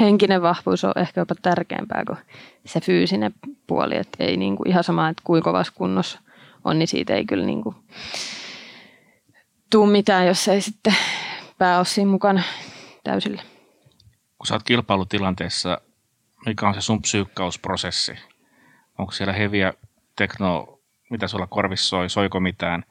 henkinen 0.01 0.43
vahvuus 0.43 0.85
on 0.85 0.93
ehkä 0.97 1.21
jopa 1.21 1.35
tärkeämpää 1.43 2.03
kuin 2.07 2.19
se 2.67 2.81
fyysinen 2.81 3.35
puoli. 3.67 3.97
Että 3.97 4.25
ei 4.25 4.37
niin 4.37 4.57
kuin 4.57 4.69
ihan 4.69 4.85
sama, 4.85 5.09
että 5.09 5.23
kuinka 5.25 5.51
kovassa 5.51 5.73
kunnossa 5.77 6.21
on, 6.65 6.79
niin 6.79 6.89
siitä 6.89 7.15
ei 7.15 7.25
kyllä 7.25 7.47
niin 7.47 7.63
kuin 7.63 7.77
tuu 9.71 9.87
mitään, 9.87 10.27
jos 10.27 10.49
ei 10.49 10.61
sitten 10.61 10.97
pää 11.59 11.77
ole 11.77 11.85
siinä 11.85 12.11
mukana 12.11 12.43
täysillä. 13.05 13.43
Kun 14.45 14.49
sä 14.49 14.55
oot 14.55 14.63
kilpailutilanteessa, 14.63 15.81
mikä 16.47 16.69
on 16.69 16.75
se 16.75 16.81
sun 16.81 17.03
psyykkausprosessi? 17.03 18.13
Onko 18.99 19.13
siellä 19.13 19.33
heviä 19.33 19.73
tekno, 20.17 20.79
mitä 21.11 21.29
sulla 21.29 21.47
korvissa 21.47 21.89
soi, 21.89 22.11
soiko 22.11 22.41
mitään? 22.41 22.85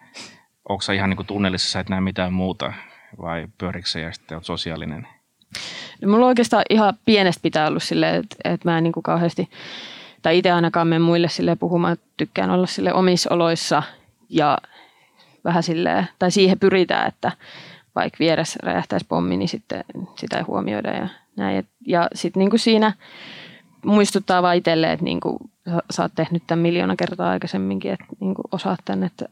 Onko 0.69 0.81
sä 0.81 0.93
ihan 0.93 1.09
niin 1.09 1.25
tunnelissa, 1.25 1.69
sä 1.69 1.79
et 1.79 1.89
näe 1.89 2.01
mitään 2.01 2.33
muuta? 2.33 2.73
Vai 3.21 3.47
pyörikö 3.57 3.87
sä 3.87 3.99
ja 3.99 4.11
sitten 4.11 4.35
oot 4.35 4.45
sosiaalinen? 4.45 5.07
No, 6.01 6.11
mulla 6.11 6.25
oikeastaan 6.25 6.63
ihan 6.69 6.93
pienestä 7.05 7.41
pitää 7.41 7.67
ollut 7.67 7.83
silleen, 7.83 8.15
että, 8.15 8.35
että 8.43 8.69
mä 8.69 8.77
en 8.77 8.83
niin 8.83 8.93
kauheasti, 9.03 9.49
tai 10.21 10.37
itse 10.37 10.51
ainakaan 10.51 10.87
mene 10.87 10.99
muille 10.99 11.29
sille 11.29 11.55
puhumaan, 11.55 11.93
että 11.93 12.05
tykkään 12.17 12.51
olla 12.51 12.67
sille 12.67 12.93
omissa 12.93 13.33
oloissa 13.33 13.83
ja 14.29 14.57
vähän 15.43 15.63
silleen, 15.63 16.07
tai 16.19 16.31
siihen 16.31 16.59
pyritään, 16.59 17.07
että 17.07 17.31
vaikka 17.95 18.17
vieressä 18.19 18.59
räjähtäisi 18.63 19.05
pommi, 19.09 19.37
niin 19.37 19.49
sitten 19.49 19.83
sitä 20.15 20.37
ei 20.37 20.43
huomioida 20.43 20.89
ja 20.89 21.07
näin. 21.37 21.57
Et, 21.57 21.67
ja 21.87 22.07
sitten 22.13 22.39
niin 22.39 22.59
siinä 22.59 22.93
muistuttaa 23.85 24.41
vaan 24.41 24.55
itselle, 24.55 24.91
että 24.91 25.05
niin 25.05 25.19
kuin, 25.19 25.37
sä 25.91 26.01
oot 26.01 26.11
tehnyt 26.15 26.43
tämän 26.47 26.61
miljoona 26.61 26.95
kertaa 26.95 27.29
aikaisemminkin, 27.29 27.91
että 27.91 28.05
niin 28.19 28.35
kuin 28.35 28.45
osaat 28.51 28.79
tänne, 28.85 29.05
että 29.05 29.25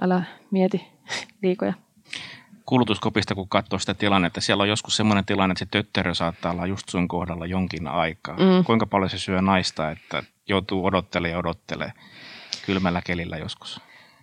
älä 0.00 0.22
mieti 0.50 0.86
liikoja. 1.42 1.74
Kulutuskopista, 2.66 3.34
kun 3.34 3.48
katsoo 3.48 3.78
sitä 3.78 3.94
tilannetta, 3.94 4.40
siellä 4.40 4.62
on 4.62 4.68
joskus 4.68 4.96
semmoinen 4.96 5.24
tilanne, 5.24 5.52
että 5.52 5.58
se 5.58 5.66
tötterö 5.70 6.14
saattaa 6.14 6.52
olla 6.52 6.66
just 6.66 6.88
sun 6.88 7.08
kohdalla 7.08 7.46
jonkin 7.46 7.86
aikaa. 7.86 8.36
Mm. 8.36 8.64
Kuinka 8.64 8.86
paljon 8.86 9.10
se 9.10 9.18
syö 9.18 9.42
naista, 9.42 9.90
että 9.90 10.22
joutuu 10.48 10.86
odottelemaan 10.86 11.32
ja 11.32 11.38
odottelemaan 11.38 11.96
kylmällä 12.66 13.02
kelillä 13.04 13.36
joskus? 13.36 13.80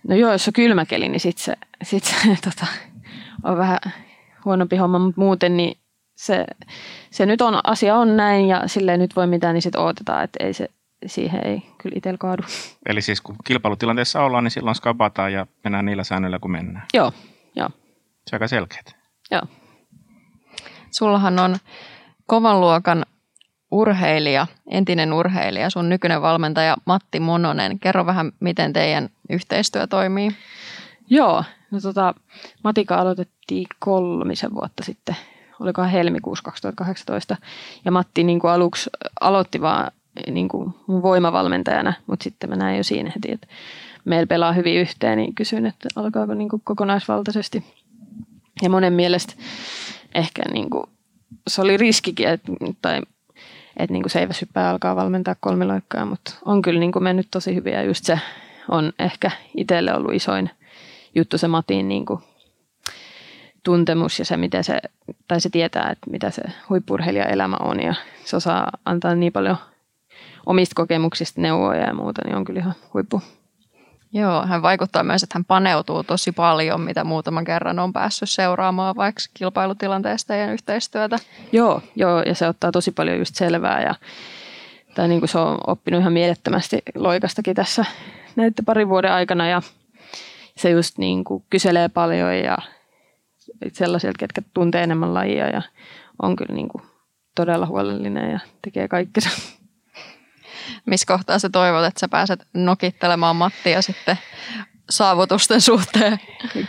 No 0.08 0.16
joo, 0.16 0.32
jos 0.32 0.48
on 0.48 0.52
kylmä 0.52 0.84
keli, 0.84 1.08
niin 1.08 1.20
sitten 1.20 1.44
se, 1.44 1.56
sit 1.82 2.04
se 2.04 2.16
tota, 2.44 2.66
on 3.44 3.56
vähän 3.58 3.78
huonompi 4.44 4.76
homma, 4.76 4.98
mutta 4.98 5.20
muuten 5.20 5.56
niin 5.56 5.78
se, 6.20 6.44
se 7.10 7.26
nyt 7.26 7.40
on, 7.40 7.60
asia 7.64 7.96
on 7.96 8.16
näin 8.16 8.48
ja 8.48 8.62
silleen 8.68 9.00
nyt 9.00 9.16
voi 9.16 9.26
mitään, 9.26 9.54
niin 9.54 9.62
sitten 9.62 9.80
odotetaan, 9.80 10.24
että 10.24 10.44
ei 10.44 10.54
se, 10.54 10.68
siihen 11.06 11.46
ei 11.46 11.62
kyllä 11.78 11.96
itsellä 11.96 12.18
kaadu. 12.18 12.42
Eli 12.86 13.02
siis 13.02 13.20
kun 13.20 13.36
kilpailutilanteessa 13.44 14.22
ollaan, 14.22 14.44
niin 14.44 14.50
silloin 14.50 14.74
skabataan 14.74 15.32
ja 15.32 15.46
mennään 15.64 15.84
niillä 15.84 16.04
säännöillä, 16.04 16.38
kun 16.38 16.50
mennään. 16.50 16.86
Joo, 16.94 17.12
joo. 17.56 17.70
Se 18.26 18.36
on 18.36 18.36
aika 18.36 18.48
selkeät. 18.48 18.96
Joo. 19.30 19.42
Sullahan 20.90 21.38
on 21.38 21.56
kovan 22.26 22.60
luokan 22.60 23.06
urheilija, 23.70 24.46
entinen 24.70 25.12
urheilija, 25.12 25.70
sun 25.70 25.88
nykyinen 25.88 26.22
valmentaja 26.22 26.76
Matti 26.84 27.20
Mononen. 27.20 27.78
Kerro 27.78 28.06
vähän, 28.06 28.32
miten 28.40 28.72
teidän 28.72 29.08
yhteistyö 29.30 29.86
toimii. 29.86 30.30
Joo, 31.10 31.44
no 31.70 31.80
tota, 31.80 32.14
Matika 32.64 32.94
aloitettiin 32.94 33.66
kolmisen 33.78 34.54
vuotta 34.54 34.84
sitten, 34.84 35.16
olikohan 35.60 35.90
helmikuussa 35.90 36.44
2018. 36.44 37.36
Ja 37.84 37.92
Matti 37.92 38.24
niin 38.24 38.40
kuin 38.40 38.50
aluksi 38.50 38.90
aloitti 39.20 39.60
vaan 39.60 39.92
niin 40.30 40.48
kuin 40.48 40.74
mun 40.86 41.02
voimavalmentajana, 41.02 41.92
mutta 42.06 42.24
sitten 42.24 42.50
mä 42.50 42.56
näin 42.56 42.76
jo 42.76 42.84
siinä 42.84 43.12
heti, 43.14 43.32
että 43.32 43.46
meillä 44.04 44.26
pelaa 44.26 44.52
hyvin 44.52 44.76
yhteen, 44.76 45.18
niin 45.18 45.34
kysyin, 45.34 45.66
että 45.66 45.88
alkaako 45.96 46.34
niin 46.34 46.48
kuin 46.48 46.62
kokonaisvaltaisesti. 46.64 47.64
Ja 48.62 48.70
monen 48.70 48.92
mielestä 48.92 49.34
ehkä 50.14 50.42
niin 50.52 50.70
kuin, 50.70 50.84
se 51.48 51.62
oli 51.62 51.76
riskikin, 51.76 52.28
että, 52.28 52.52
tai 52.82 53.02
että 53.76 53.92
niin 53.92 54.02
kuin 54.02 54.10
se 54.10 54.20
ei 54.20 54.64
alkaa 54.68 54.96
valmentaa 54.96 55.36
kolmiloikkaa, 55.40 56.04
mutta 56.04 56.34
on 56.44 56.62
kyllä 56.62 56.80
niin 56.80 56.92
kuin 56.92 57.02
mennyt 57.02 57.28
tosi 57.30 57.54
hyvin 57.54 57.72
ja 57.72 57.82
just 57.82 58.04
se 58.04 58.20
on 58.68 58.92
ehkä 58.98 59.30
itselle 59.56 59.94
ollut 59.94 60.14
isoin 60.14 60.50
juttu 61.14 61.38
se 61.38 61.48
Matin 61.48 61.88
niin 61.88 62.06
kuin 62.06 62.20
tuntemus 63.62 64.18
ja 64.18 64.24
se, 64.24 64.36
miten 64.36 64.64
se, 64.64 64.80
tai 65.28 65.40
se 65.40 65.50
tietää, 65.50 65.90
että 65.90 66.10
mitä 66.10 66.30
se 66.30 66.42
elämä 67.28 67.56
on 67.60 67.82
ja 67.82 67.94
se 68.24 68.36
osaa 68.36 68.70
antaa 68.84 69.14
niin 69.14 69.32
paljon 69.32 69.56
omista 70.46 70.74
kokemuksista 70.74 71.40
neuvoja 71.40 71.80
ja 71.80 71.94
muuta, 71.94 72.22
niin 72.24 72.36
on 72.36 72.44
kyllä 72.44 72.60
ihan 72.60 72.74
huippu. 72.94 73.22
Joo, 74.12 74.46
hän 74.46 74.62
vaikuttaa 74.62 75.02
myös, 75.02 75.22
että 75.22 75.38
hän 75.38 75.44
paneutuu 75.44 76.04
tosi 76.04 76.32
paljon, 76.32 76.80
mitä 76.80 77.04
muutaman 77.04 77.44
kerran 77.44 77.78
on 77.78 77.92
päässyt 77.92 78.30
seuraamaan 78.30 78.96
vaikka 78.96 79.20
kilpailutilanteesta 79.34 80.34
ja 80.34 80.52
yhteistyötä. 80.52 81.18
Joo, 81.52 81.82
joo, 81.96 82.22
ja 82.22 82.34
se 82.34 82.48
ottaa 82.48 82.72
tosi 82.72 82.90
paljon 82.90 83.18
just 83.18 83.34
selvää 83.34 83.82
ja 83.82 83.94
tai 84.94 85.08
niin 85.08 85.20
kuin 85.20 85.28
se 85.28 85.38
on 85.38 85.58
oppinut 85.66 86.00
ihan 86.00 86.12
mielettömästi 86.12 86.82
loikastakin 86.94 87.54
tässä 87.54 87.84
näiden 88.36 88.64
parin 88.64 88.88
vuoden 88.88 89.12
aikana 89.12 89.48
ja 89.48 89.62
se 90.56 90.70
just 90.70 90.98
niin 90.98 91.24
kuin 91.24 91.44
kyselee 91.50 91.88
paljon 91.88 92.36
ja 92.36 92.58
sellaisilta, 93.72 94.18
ketkä 94.18 94.42
tuntee 94.54 94.82
enemmän 94.82 95.14
lajia 95.14 95.48
ja 95.48 95.62
on 96.22 96.36
kyllä 96.36 96.54
niin 96.54 96.68
kuin 96.68 96.82
todella 97.34 97.66
huolellinen 97.66 98.30
ja 98.30 98.40
tekee 98.62 98.88
kaikkensa. 98.88 99.30
Missä 100.86 101.06
kohtaa 101.06 101.38
sä 101.38 101.48
toivot, 101.48 101.84
että 101.84 102.00
sä 102.00 102.08
pääset 102.08 102.46
nokittelemaan 102.54 103.36
Mattia 103.36 103.82
sitten 103.82 104.18
saavutusten 104.90 105.60
suhteen? 105.60 106.20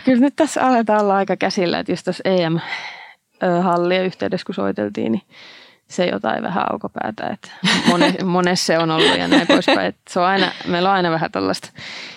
Kyllä 0.04 0.20
nyt 0.20 0.36
tässä 0.36 0.62
aletaan 0.62 1.00
olla 1.00 1.16
aika 1.16 1.36
käsillä, 1.36 1.78
että 1.78 1.92
just 1.92 2.04
tuossa 2.04 2.22
EM-hallien 2.24 4.04
yhteydessä 4.04 4.46
kun 4.46 4.54
soiteltiin, 4.54 5.12
niin 5.12 5.22
se 5.88 6.06
jotain 6.06 6.42
vähän 6.42 6.72
aukopäätä, 6.72 7.26
että 7.26 7.50
monessa 8.24 8.66
se 8.66 8.78
on 8.78 8.90
ollut 8.90 9.18
ja 9.18 9.28
näin 9.28 9.46
poispäin. 9.46 9.86
Että 9.86 10.00
se 10.10 10.20
on 10.20 10.26
aina, 10.26 10.52
meillä 10.66 10.88
on 10.88 10.94
aina 10.94 11.10
vähän 11.10 11.32
tällaista 11.32 11.68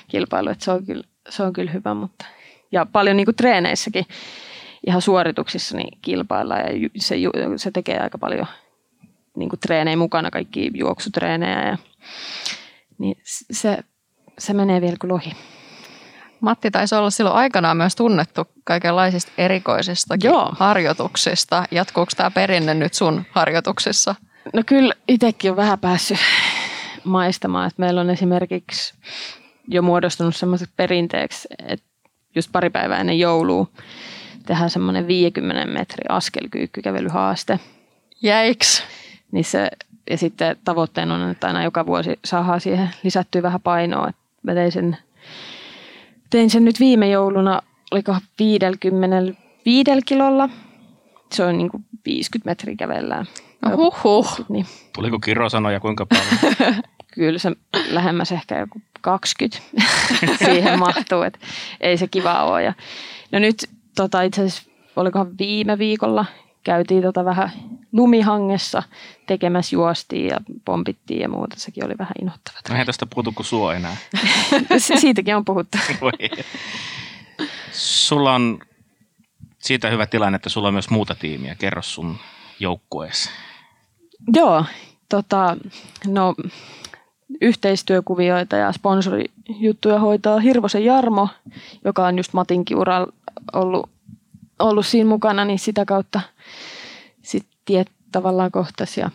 kilpailua, 0.07 0.51
että 0.51 0.65
se 0.65 0.71
on 0.71 0.85
kyllä, 0.85 1.03
se 1.29 1.43
on 1.43 1.53
kyllä 1.53 1.71
hyvä, 1.71 1.93
mutta 1.93 2.25
ja 2.71 2.85
paljon 2.85 3.17
niin 3.17 3.25
kuin 3.25 3.35
treeneissäkin 3.35 4.05
ihan 4.87 5.01
suorituksissa 5.01 5.77
niin 5.77 5.97
kilpaillaan 6.01 6.61
ja 6.61 6.89
se, 6.97 7.15
se 7.55 7.71
tekee 7.71 7.99
aika 7.99 8.17
paljon 8.17 8.47
niin 9.37 9.49
kuin 9.49 9.59
treenejä 9.59 9.97
mukana, 9.97 10.31
kaikki 10.31 10.71
juoksutreenejä 10.73 11.67
ja 11.67 11.77
niin 12.97 13.17
se, 13.51 13.77
se 14.37 14.53
menee 14.53 14.81
vielä 14.81 14.95
kuin 15.01 15.11
lohi. 15.11 15.31
Matti 16.41 16.71
taisi 16.71 16.95
olla 16.95 17.09
silloin 17.09 17.35
aikanaan 17.35 17.77
myös 17.77 17.95
tunnettu 17.95 18.47
kaikenlaisista 18.63 19.31
erikoisista 19.37 20.15
harjoituksista. 20.51 21.63
Jatkuuko 21.71 22.11
tämä 22.17 22.31
perinne 22.31 22.73
nyt 22.73 22.93
sun 22.93 23.23
harjoituksissa? 23.31 24.15
No 24.53 24.63
kyllä 24.65 24.93
itsekin 25.07 25.51
on 25.51 25.57
vähän 25.57 25.79
päässyt 25.79 26.17
maistamaan. 27.03 27.67
Että 27.67 27.81
meillä 27.81 28.01
on 28.01 28.09
esimerkiksi 28.09 28.93
jo 29.67 29.81
muodostunut 29.81 30.35
semmoiseksi 30.35 30.73
perinteeksi, 30.77 31.47
että 31.67 31.85
just 32.35 32.51
pari 32.51 32.69
päivää 32.69 32.99
ennen 32.99 33.19
joulua 33.19 33.67
tehdään 34.45 34.69
semmoinen 34.69 35.07
50 35.07 35.65
metri 35.65 36.03
askelkyykkykävelyhaaste. 36.09 37.59
Jäiks? 38.21 38.83
Niin 39.31 39.45
se, 39.45 39.69
ja 40.09 40.17
sitten 40.17 40.57
tavoitteena 40.63 41.15
on, 41.15 41.31
että 41.31 41.47
aina 41.47 41.63
joka 41.63 41.85
vuosi 41.85 42.19
saadaan 42.25 42.61
siihen 42.61 42.89
lisättyä 43.03 43.41
vähän 43.41 43.61
painoa. 43.61 44.11
Mä 44.43 44.53
tein 44.53 44.71
sen, 44.71 44.97
tein 46.29 46.49
sen 46.49 46.65
nyt 46.65 46.79
viime 46.79 47.09
jouluna, 47.09 47.61
oliko 47.91 48.15
55 48.39 49.91
kilolla. 50.05 50.49
Se 51.31 51.45
on 51.45 51.57
niin 51.57 51.69
kuin 51.69 51.85
50 52.05 52.49
metriä 52.49 52.75
kävellään. 52.75 53.25
No 53.61 53.77
huhhuh. 53.77 54.45
Niin. 54.49 54.65
Tuliko 54.93 55.19
kirosanoja 55.19 55.79
kuinka 55.79 56.05
paljon? 56.05 56.75
Kyllä 57.15 57.39
se 57.39 57.51
lähemmäs 57.89 58.31
ehkä 58.31 58.59
joku 58.59 58.81
20 59.01 59.57
siihen 60.45 60.79
mahtuu, 60.79 61.21
että 61.21 61.39
ei 61.81 61.97
se 61.97 62.07
kiva 62.07 62.43
ole. 62.43 62.63
Ja, 62.63 62.73
no 63.31 63.39
nyt 63.39 63.69
tota, 63.95 64.21
itse 64.21 64.41
asiassa, 64.41 64.71
olikohan 64.95 65.37
viime 65.39 65.77
viikolla, 65.77 66.25
käytiin 66.63 67.03
tota 67.03 67.25
vähän 67.25 67.51
lumihangessa 67.91 68.83
tekemässä 69.27 69.75
juostiin 69.75 70.27
ja 70.27 70.37
pompittiin 70.65 71.21
ja 71.21 71.29
muuta. 71.29 71.55
Sekin 71.59 71.85
oli 71.85 71.93
vähän 71.97 72.13
inhottavaa. 72.21 72.61
No 72.69 72.75
eihän 72.75 72.85
tästä 72.85 73.05
puhutu 73.05 73.31
kuin 73.31 73.45
suo 73.45 73.71
enää. 73.71 73.97
Siitäkin 74.99 75.35
on 75.35 75.45
puhuttu. 75.45 75.77
Sulla 77.71 78.35
on 78.35 78.59
siitä 79.59 79.89
hyvä 79.89 80.05
tilanne, 80.05 80.35
että 80.35 80.49
sulla 80.49 80.67
on 80.67 80.73
myös 80.73 80.89
muuta 80.89 81.15
tiimiä. 81.15 81.55
Kerro 81.55 81.81
sun 81.81 82.17
joukkueessa. 82.59 83.29
Joo, 84.33 84.65
tota, 85.09 85.57
no 86.07 86.35
yhteistyökuvioita 87.41 88.55
ja 88.55 88.71
sponsorijuttuja 88.71 89.99
hoitaa 89.99 90.39
Hirvosen 90.39 90.85
Jarmo, 90.85 91.29
joka 91.85 92.05
on 92.05 92.17
just 92.17 92.33
Matinkin 92.33 92.77
uralla 92.77 93.13
ollut, 93.53 93.89
ollut 94.59 94.85
siinä 94.85 95.09
mukana, 95.09 95.45
niin 95.45 95.59
sitä 95.59 95.85
kautta 95.85 96.21
sitten 97.21 97.51
tiet 97.65 97.91
tavallaan 98.11 98.51
kohtas. 98.51 98.97
Ja 98.97 99.09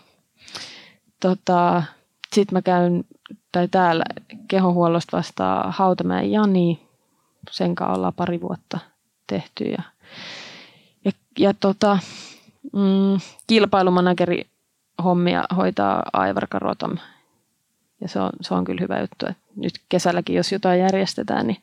tota, 1.21 1.83
sitten 2.33 2.57
mä 2.57 2.63
käyn, 2.63 3.05
tai 3.53 3.69
täällä 3.69 4.05
kehohuollosta 4.49 5.17
vastaa 5.17 5.73
Hautamäen 5.77 6.33
Jani, 6.33 6.87
sen 7.51 7.75
kanssa 7.75 7.97
ollaan 7.97 8.15
pari 8.15 8.41
vuotta 8.41 8.79
tehty. 9.27 9.65
Ja, 9.65 9.83
ja, 11.05 11.13
ja 11.39 11.55
tota, 11.61 11.99
mm, 12.73 13.21
kilpailumanageri 13.47 14.47
hommia 15.05 15.45
hoitaa 15.57 16.03
Aivar 16.13 16.47
Karotam. 16.51 16.97
Ja 18.01 18.09
se 18.09 18.21
on, 18.21 18.31
se 18.41 18.55
on 18.55 18.65
kyllä 18.65 18.81
hyvä 18.81 19.01
juttu, 19.01 19.27
että 19.27 19.43
nyt 19.57 19.75
kesälläkin, 19.89 20.37
jos 20.37 20.53
jotain 20.53 20.81
järjestetään, 20.81 21.47
niin 21.47 21.63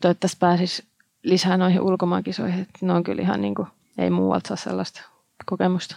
toivottavasti 0.00 0.36
pääsisi 0.40 0.84
lisää 1.22 1.56
noihin 1.56 1.80
ulkomaankisoihin. 1.80 2.60
Että 2.60 2.86
ne 2.86 2.92
on 2.92 3.02
kyllä 3.02 3.22
ihan 3.22 3.40
niin 3.40 3.54
kuin, 3.54 3.68
ei 3.98 4.10
muualta 4.10 4.48
saa 4.48 4.56
sellaista 4.56 5.02
kokemusta. 5.46 5.96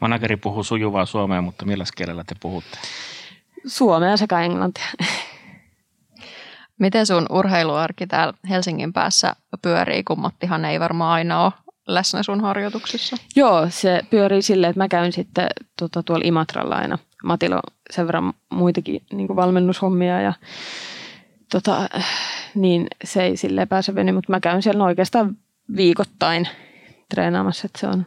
Manageri 0.00 0.36
puhuu 0.36 0.62
sujuvaa 0.62 1.06
suomea, 1.06 1.42
mutta 1.42 1.66
millä 1.66 1.84
kielellä 1.96 2.24
te 2.24 2.34
puhutte? 2.40 2.78
Suomea 3.66 4.16
sekä 4.16 4.40
englantia. 4.40 4.86
Miten 6.78 7.06
sun 7.06 7.26
urheiluarki 7.30 8.06
täällä 8.06 8.34
Helsingin 8.48 8.92
päässä 8.92 9.36
pyörii, 9.62 10.04
kun 10.04 10.20
Mattihan 10.20 10.64
ei 10.64 10.80
varmaan 10.80 11.12
aina 11.12 11.44
ole 11.44 11.52
läsnä 11.86 12.22
sun 12.22 12.40
harjoituksissa? 12.40 13.16
Joo, 13.36 13.66
se 13.70 14.02
pyörii 14.10 14.42
silleen, 14.42 14.70
että 14.70 14.80
mä 14.80 14.88
käyn 14.88 15.12
sitten 15.12 15.48
tuota, 15.78 16.02
tuolla 16.02 16.24
Imatralla 16.26 16.76
aina. 16.76 16.98
Matilla 17.24 17.56
on 17.56 17.76
sen 17.90 18.06
verran 18.06 18.32
muitakin 18.50 19.02
niin 19.12 19.36
valmennushommia 19.36 20.20
ja 20.20 20.32
tota, 21.52 21.88
niin 22.54 22.86
se 23.04 23.22
ei 23.22 23.36
sille 23.36 23.66
pääse 23.66 23.94
venyä, 23.94 24.12
mutta 24.12 24.32
mä 24.32 24.40
käyn 24.40 24.62
siellä 24.62 24.84
oikeastaan 24.84 25.36
viikoittain 25.76 26.48
treenaamassa, 27.08 27.66
että 27.66 27.80
se 27.80 27.86
on, 27.86 28.06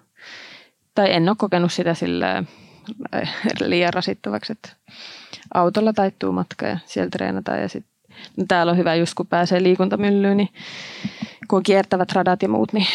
tai 0.95 1.13
en 1.13 1.29
ole 1.29 1.35
kokenut 1.39 1.73
sitä 1.73 1.93
sille 1.93 2.43
liian 3.65 3.93
rasittavaksi, 3.93 4.51
että 4.51 4.69
autolla 5.53 5.93
taittuu 5.93 6.31
matka 6.31 6.65
ja 6.65 6.79
siellä 6.85 7.09
treenataan 7.09 7.61
ja 7.61 7.69
sitten 7.69 7.99
no 8.37 8.45
täällä 8.47 8.71
on 8.71 8.77
hyvä 8.77 8.95
just 8.95 9.13
kun 9.13 9.27
pääsee 9.27 9.63
liikuntamyllyyn, 9.63 10.37
niin 10.37 10.49
kun 11.47 11.57
on 11.57 11.63
kiertävät 11.63 12.11
radat 12.11 12.41
ja 12.41 12.49
muut, 12.49 12.73
niin 12.73 12.87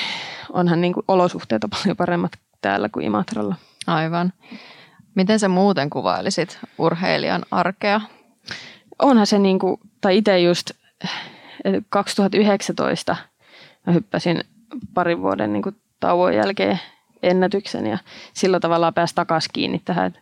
onhan 0.52 0.80
niin 0.80 0.92
kuin 0.92 1.04
olosuhteet 1.08 1.64
on 1.64 1.70
paljon 1.70 1.96
paremmat 1.96 2.32
täällä 2.60 2.88
kuin 2.88 3.06
Imatralla. 3.06 3.54
Aivan. 3.86 4.32
Miten 5.14 5.38
sä 5.38 5.48
muuten 5.48 5.90
kuvailisit 5.90 6.58
urheilijan 6.78 7.42
arkea? 7.50 8.00
Onhan 8.98 9.26
se 9.26 9.38
niin 9.38 9.58
kuin, 9.58 9.80
tai 10.00 10.16
itse 10.16 10.40
just 10.40 10.70
2019 11.88 13.16
mä 13.86 13.92
hyppäsin 13.92 14.40
parin 14.94 15.22
vuoden 15.22 15.52
niin 15.52 15.62
kuin 15.62 15.76
tauon 16.00 16.34
jälkeen 16.34 16.80
ennätyksen 17.22 17.86
ja 17.86 17.98
sillä 18.32 18.60
tavalla 18.60 18.92
pääsi 18.92 19.14
takaisin 19.14 19.50
kiinni 19.52 19.82
tähän. 19.84 20.14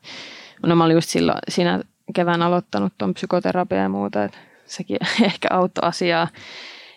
No 0.67 0.77
mä 0.77 0.85
olin 0.85 0.95
just 0.95 1.09
silloin 1.09 1.39
siinä 1.49 1.81
kevään 2.15 2.43
aloittanut 2.43 2.93
tuon 2.99 3.15
psykoterapia 3.15 3.79
ja 3.79 3.89
muuta, 3.89 4.25
että 4.25 4.39
sekin 4.65 4.99
ehkä 5.23 5.49
auttoi 5.51 5.89
asiaa. 5.89 6.29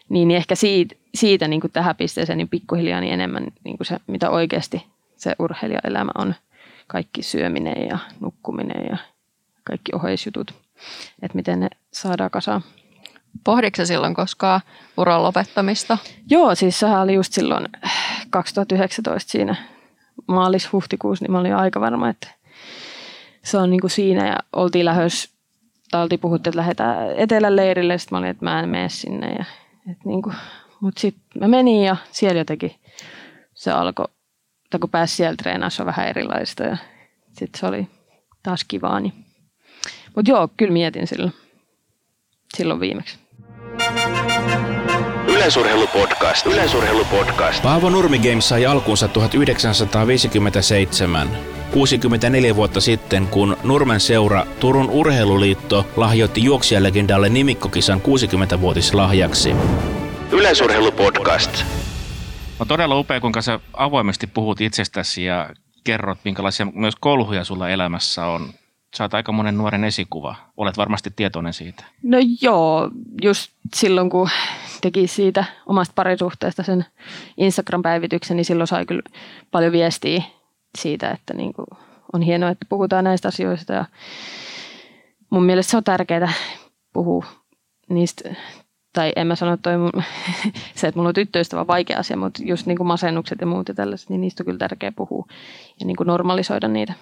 Niin, 0.10 0.28
niin 0.28 0.38
ehkä 0.38 0.56
siitä, 0.56 0.96
siitä 1.16 1.48
niin 1.48 1.62
kuin 1.62 1.72
tähän 1.72 1.96
pisteeseen 1.96 2.38
niin 2.38 2.50
pikkuhiljaa 2.50 3.02
niin 3.02 3.14
enemmän 3.14 3.48
niin 3.64 3.78
kuin 3.78 3.88
se, 3.88 3.98
mitä 4.08 4.30
oikeasti 4.30 4.86
se 5.16 5.36
urheilijaelämä 5.40 6.12
on. 6.18 6.36
Kaikki 6.88 7.24
syöminen 7.24 7.88
ja 7.90 7.98
nukkuminen 8.20 8.86
ja 8.90 8.98
kaikki 9.64 9.92
oheisjutut, 9.96 10.54
että 11.22 11.36
miten 11.36 11.60
ne 11.60 11.70
saadaan 11.92 12.32
kasaan. 12.32 12.62
Pohditko 13.44 13.86
silloin 13.86 14.14
koskaan 14.14 14.62
uran 14.98 15.24
lopettamista? 15.24 15.98
Joo, 16.30 16.56
siis 16.56 16.80
sehän 16.80 17.02
oli 17.02 17.14
just 17.14 17.34
silloin 17.34 17.68
2019 18.30 19.32
siinä 19.32 19.56
maalis-huhtikuussa, 20.28 21.26
niin 21.26 21.32
mä 21.32 21.40
olin 21.40 21.56
aika 21.56 21.82
varma, 21.82 22.10
että 22.10 22.28
se 23.44 23.58
on 23.58 23.70
niin 23.70 23.82
kuin 23.82 23.92
siinä 23.92 24.28
ja 24.28 24.38
oltiin 24.54 24.86
lähes, 24.86 25.30
tai 25.92 26.02
oltiin 26.02 26.20
puhuttu, 26.20 26.50
että 26.50 26.60
lähdetään 26.60 27.12
etelän 27.18 27.56
leirille, 27.56 27.98
sitten 27.98 28.16
mä 28.16 28.20
olin, 28.20 28.30
että 28.30 28.46
mä 28.46 28.60
en 28.60 28.70
mene 28.70 28.90
sinne. 28.90 29.34
Ja, 29.34 29.46
että 29.92 30.04
niin 30.06 30.22
kuin, 30.22 30.36
mutta 30.80 31.02
sitten 31.02 31.24
mä 31.40 31.48
menin 31.48 31.84
ja 31.84 31.96
siellä 32.12 32.40
jotenkin 32.40 32.76
se 33.54 33.72
alkoi, 33.72 34.08
tai 34.70 34.80
kun 34.80 34.90
pääsi 34.90 35.16
siellä 35.16 35.36
treenaamaan, 35.36 35.72
se 35.72 35.82
on 35.82 35.86
vähän 35.86 36.08
erilaista 36.08 36.64
ja 36.64 36.78
sitten 37.34 37.60
se 37.60 37.66
oli 37.66 37.88
taas 38.44 38.66
kivaa. 38.68 39.00
Niin. 39.00 39.14
Mutta 40.16 40.32
joo, 40.32 40.50
kyllä 40.58 40.74
mietin 40.74 41.08
silloin, 41.08 41.34
silloin 42.58 42.80
viimeksi. 42.80 43.18
Yleisurheilupodcast. 45.28 46.46
Yleisurheilupodcast. 46.46 47.64
Paavo 47.64 47.90
Nurmi 47.90 48.20
Games 48.20 48.50
sai 48.50 48.66
alkunsa 48.66 49.08
1957. 49.08 51.28
64 51.72 52.56
vuotta 52.56 52.82
sitten, 52.82 53.28
kun 53.28 53.58
Nurmen 53.64 54.00
seura 54.00 54.46
Turun 54.60 54.90
Urheiluliitto 54.90 55.88
lahjoitti 55.96 56.44
juoksijalegendalle 56.44 57.30
nimikkokisan 57.30 58.02
60-vuotislahjaksi. 58.02 59.56
Yleisurheilupodcast. 60.32 61.85
On 62.60 62.68
todella 62.68 63.00
upea, 63.00 63.20
kuinka 63.22 63.42
sä 63.42 63.60
avoimesti 63.74 64.28
puhut 64.28 64.62
itsestäsi 64.62 65.24
ja 65.24 65.50
kerrot, 65.84 66.18
minkälaisia 66.24 66.68
myös 66.74 66.96
kolhuja 66.96 67.44
sulla 67.44 67.70
elämässä 67.70 68.26
on. 68.26 68.50
Sä 68.98 69.04
oot 69.04 69.14
aika 69.14 69.32
monen 69.32 69.58
nuoren 69.58 69.84
esikuva. 69.84 70.36
Olet 70.58 70.78
varmasti 70.78 71.12
tietoinen 71.16 71.54
siitä. 71.54 71.84
No 72.04 72.18
joo, 72.42 72.92
just 73.22 73.52
silloin 73.76 74.10
kun 74.10 74.30
teki 74.82 75.08
siitä 75.08 75.46
omasta 75.66 75.94
parisuhteesta 75.96 76.64
sen 76.64 76.86
Instagram-päivityksen, 77.38 78.38
niin 78.38 78.46
silloin 78.46 78.68
sai 78.68 78.86
kyllä 78.86 79.02
paljon 79.52 79.72
viestiä 79.72 80.24
siitä, 80.78 81.12
että 81.12 81.34
niin 81.34 81.54
kuin 81.54 81.68
on 82.14 82.22
hienoa, 82.22 82.50
että 82.50 82.66
puhutaan 82.70 83.04
näistä 83.04 83.28
asioista 83.28 83.74
ja 83.74 83.86
mun 85.30 85.46
mielestä 85.46 85.72
se 85.72 85.78
on 85.78 85.84
tärkeää 85.84 86.34
puhua 86.94 87.26
niistä, 87.90 88.30
tai 88.96 89.14
en 89.16 89.28
mä 89.28 89.36
sano, 89.36 89.54
että 89.54 89.70
toi 89.70 89.78
mun, 89.78 89.92
se, 90.76 90.88
että 90.88 91.00
mulla 91.00 91.10
on 91.10 91.16
tyttöystävä 91.16 91.68
vaikea 91.68 92.00
asia, 92.00 92.18
mutta 92.18 92.44
just 92.46 92.66
niin 92.66 92.78
kuin 92.78 92.88
masennukset 92.88 93.42
ja 93.42 93.48
muut 93.48 93.68
ja 93.68 93.74
tällaiset, 93.74 94.10
niin 94.10 94.22
niistä 94.22 94.44
on 94.44 94.46
kyllä 94.46 94.58
tärkeää 94.58 94.92
puhua 94.92 95.26
ja 95.80 95.86
niin 95.86 95.98
kuin 95.98 96.08
normalisoida 96.08 96.68
niitä. 96.68 96.94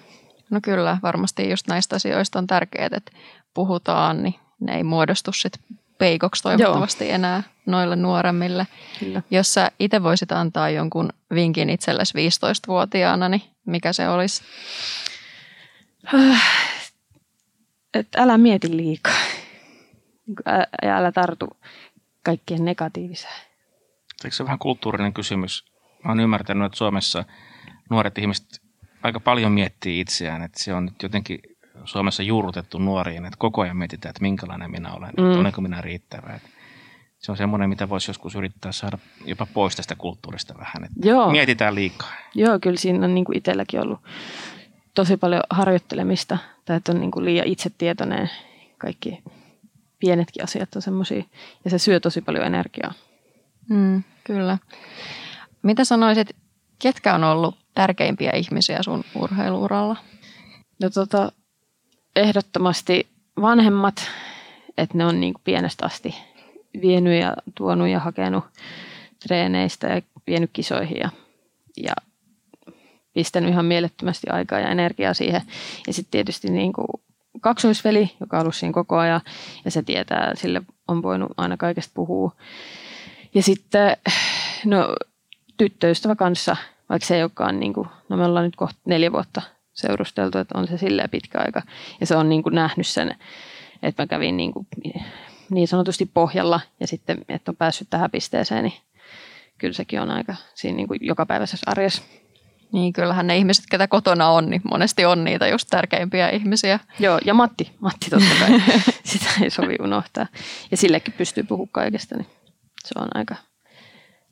No 0.50 0.60
kyllä, 0.62 0.98
varmasti 1.02 1.50
just 1.50 1.68
näistä 1.68 1.96
asioista 1.96 2.38
on 2.38 2.46
tärkeää, 2.46 2.88
että 2.92 3.12
puhutaan, 3.54 4.22
niin 4.22 4.34
ne 4.60 4.76
ei 4.76 4.82
muodostu 4.82 5.32
sit 5.32 5.52
peikoksi 5.98 6.42
toivottavasti 6.42 7.04
Joo. 7.04 7.14
enää 7.14 7.42
noille 7.66 7.96
nuoremmille. 7.96 8.66
Kyllä. 8.98 9.22
Jos 9.30 9.54
sä 9.54 9.70
itse 9.80 10.02
voisit 10.02 10.32
antaa 10.32 10.70
jonkun 10.70 11.08
vinkin 11.34 11.70
itsellesi 11.70 12.14
15-vuotiaana, 12.18 13.28
niin 13.28 13.42
mikä 13.66 13.92
se 13.92 14.08
olisi? 14.08 14.42
Et 17.94 18.08
älä 18.16 18.38
mieti 18.38 18.76
liikaa. 18.76 19.14
Ja 20.82 20.96
älä 20.96 21.12
tartu 21.12 21.56
kaikkien 22.22 22.64
negatiiviseen. 22.64 23.42
Eikö 24.24 24.36
se 24.36 24.44
vähän 24.44 24.58
kulttuurinen 24.58 25.12
kysymys? 25.12 25.64
Mä 26.04 26.10
oon 26.10 26.20
ymmärtänyt, 26.20 26.66
että 26.66 26.78
Suomessa 26.78 27.24
nuoret 27.90 28.18
ihmiset 28.18 28.62
aika 29.02 29.20
paljon 29.20 29.52
miettii 29.52 30.00
itseään, 30.00 30.42
että 30.42 30.62
se 30.62 30.74
on 30.74 30.84
nyt 30.84 31.02
jotenkin 31.02 31.38
Suomessa 31.84 32.22
juurrutettu 32.22 32.78
nuoriin, 32.78 33.24
että 33.24 33.36
koko 33.38 33.62
ajan 33.62 33.76
mietitään, 33.76 34.10
että 34.10 34.22
minkälainen 34.22 34.70
minä 34.70 34.92
olen, 34.92 35.12
mm. 35.16 35.26
että 35.26 35.40
olenko 35.40 35.60
minä 35.60 35.80
riittävä. 35.80 36.34
Että 36.34 36.48
se 37.18 37.32
on 37.32 37.36
semmoinen, 37.36 37.68
mitä 37.68 37.88
voisi 37.88 38.10
joskus 38.10 38.34
yrittää 38.34 38.72
saada 38.72 38.98
jopa 39.24 39.46
pois 39.54 39.76
tästä 39.76 39.94
kulttuurista 39.94 40.54
vähän, 40.58 40.84
että 40.84 41.08
Joo. 41.08 41.30
mietitään 41.30 41.74
liikaa. 41.74 42.12
Joo, 42.34 42.58
kyllä 42.58 42.76
siinä 42.76 43.04
on 43.04 43.14
niin 43.14 43.24
kuin 43.24 43.38
itselläkin 43.38 43.80
ollut 43.80 44.00
tosi 44.94 45.16
paljon 45.16 45.42
harjoittelemista, 45.50 46.38
tai 46.64 46.76
että 46.76 46.92
on 46.92 47.00
niin 47.00 47.10
kuin 47.10 47.24
liian 47.24 47.46
itsetietoinen, 47.46 48.30
kaikki 48.78 49.22
pienetkin 50.04 50.44
asiat 50.44 50.76
on 50.76 50.82
semmoisia, 50.82 51.24
ja 51.64 51.70
se 51.70 51.78
syö 51.78 52.00
tosi 52.00 52.20
paljon 52.20 52.46
energiaa. 52.46 52.92
Mm, 53.70 54.02
kyllä. 54.24 54.58
Mitä 55.62 55.84
sanoisit, 55.84 56.36
ketkä 56.78 57.14
on 57.14 57.24
ollut 57.24 57.56
tärkeimpiä 57.74 58.30
ihmisiä 58.30 58.82
sun 58.82 59.04
urheiluuralla? 59.14 59.96
No 60.82 60.90
tota, 60.90 61.32
ehdottomasti 62.16 63.06
vanhemmat, 63.40 64.10
että 64.78 64.98
ne 64.98 65.06
on 65.06 65.20
niin 65.20 65.34
pienestä 65.44 65.86
asti 65.86 66.14
vienyt 66.80 67.20
ja 67.20 67.36
tuonut 67.54 67.88
ja 67.88 68.00
hakenut 68.00 68.44
treeneistä 69.26 69.86
ja 69.86 70.02
vienyt 70.26 70.50
kisoihin 70.52 70.96
ja, 70.96 71.10
ja 71.76 71.92
pistänyt 73.14 73.50
ihan 73.50 73.64
mielettömästi 73.64 74.30
aikaa 74.30 74.60
ja 74.60 74.68
energiaa 74.68 75.14
siihen. 75.14 75.42
Ja 75.86 75.92
sitten 75.92 76.10
tietysti 76.10 76.50
niin 76.50 76.72
kuin 76.72 76.86
kaksoisveli, 77.44 78.16
joka 78.20 78.36
on 78.36 78.40
ollut 78.40 78.54
siinä 78.54 78.72
koko 78.72 78.98
ajan 78.98 79.20
ja 79.64 79.70
se 79.70 79.82
tietää, 79.82 80.32
sille 80.34 80.62
on 80.88 81.02
voinut 81.02 81.32
aina 81.36 81.56
kaikesta 81.56 81.92
puhua. 81.94 82.32
Ja 83.34 83.42
sitten 83.42 83.96
no, 84.64 84.96
tyttöystävä 85.56 86.14
kanssa, 86.14 86.56
vaikka 86.88 87.06
se 87.06 87.16
ei 87.16 87.22
olekaan, 87.22 87.60
niin 87.60 87.72
kuin, 87.72 87.88
no 88.08 88.16
me 88.16 88.24
ollaan 88.24 88.44
nyt 88.44 88.56
kohta 88.56 88.80
neljä 88.84 89.12
vuotta 89.12 89.42
seurusteltu, 89.72 90.38
että 90.38 90.58
on 90.58 90.68
se 90.68 90.78
silleen 90.78 91.10
pitkä 91.10 91.38
aika. 91.38 91.62
Ja 92.00 92.06
se 92.06 92.16
on 92.16 92.28
niin 92.28 92.42
kuin 92.42 92.54
nähnyt 92.54 92.86
sen, 92.86 93.14
että 93.82 94.02
mä 94.02 94.06
kävin 94.06 94.36
niin, 94.36 94.52
kuin 94.52 94.66
niin 95.50 95.68
sanotusti 95.68 96.10
pohjalla 96.14 96.60
ja 96.80 96.86
sitten, 96.86 97.24
että 97.28 97.50
on 97.50 97.56
päässyt 97.56 97.90
tähän 97.90 98.10
pisteeseen, 98.10 98.64
niin 98.64 98.80
kyllä 99.58 99.74
sekin 99.74 100.00
on 100.00 100.10
aika 100.10 100.34
siinä 100.54 100.76
niin 100.76 100.88
kuin 100.88 100.98
jokapäiväisessä 101.02 101.70
arjessa. 101.70 102.02
Niin, 102.74 102.92
kyllähän 102.92 103.26
ne 103.26 103.36
ihmiset, 103.36 103.64
ketä 103.70 103.88
kotona 103.88 104.28
on, 104.28 104.50
niin 104.50 104.62
monesti 104.70 105.04
on 105.04 105.24
niitä 105.24 105.48
just 105.48 105.68
tärkeimpiä 105.70 106.28
ihmisiä. 106.28 106.78
Joo, 106.98 107.18
ja 107.24 107.34
Matti, 107.34 107.72
Matti 107.80 108.10
totta 108.10 108.34
kai. 108.40 108.62
Sitä 109.04 109.30
ei 109.42 109.50
sovi 109.50 109.76
unohtaa. 109.80 110.26
Ja 110.70 110.76
sillekin 110.76 111.14
pystyy 111.14 111.42
puhumaan 111.42 111.72
kaikesta, 111.72 112.16
niin 112.16 112.26
se 112.84 112.94
on 112.98 113.08
aika 113.14 113.34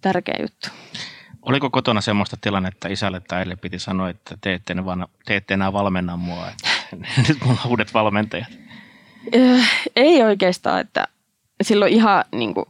tärkeä 0.01 0.35
juttu. 0.41 0.69
Oliko 1.43 1.71
kotona 1.71 2.01
semmoista 2.01 2.37
tilannetta 2.41 2.89
isälle 2.89 3.21
tai 3.21 3.39
äidille 3.39 3.57
piti 3.57 3.79
sanoa, 3.79 4.09
että 4.09 4.39
te 4.41 4.55
ette, 4.55 4.73
enää, 4.73 5.09
te 5.27 5.37
ette 5.37 5.55
enää 5.55 5.73
valmenna 5.73 6.17
mua, 6.17 6.49
että 6.49 6.69
nyt 7.29 7.39
mulla 7.45 7.61
on 7.65 7.71
uudet 7.71 7.95
valmentajat? 7.95 8.49
Äh, 9.37 9.71
ei 9.97 10.23
oikeastaan, 10.23 10.81
että 10.81 11.09
silloin 11.63 11.93
ihan 11.93 12.25
niin 12.33 12.55
kuin, 12.55 12.67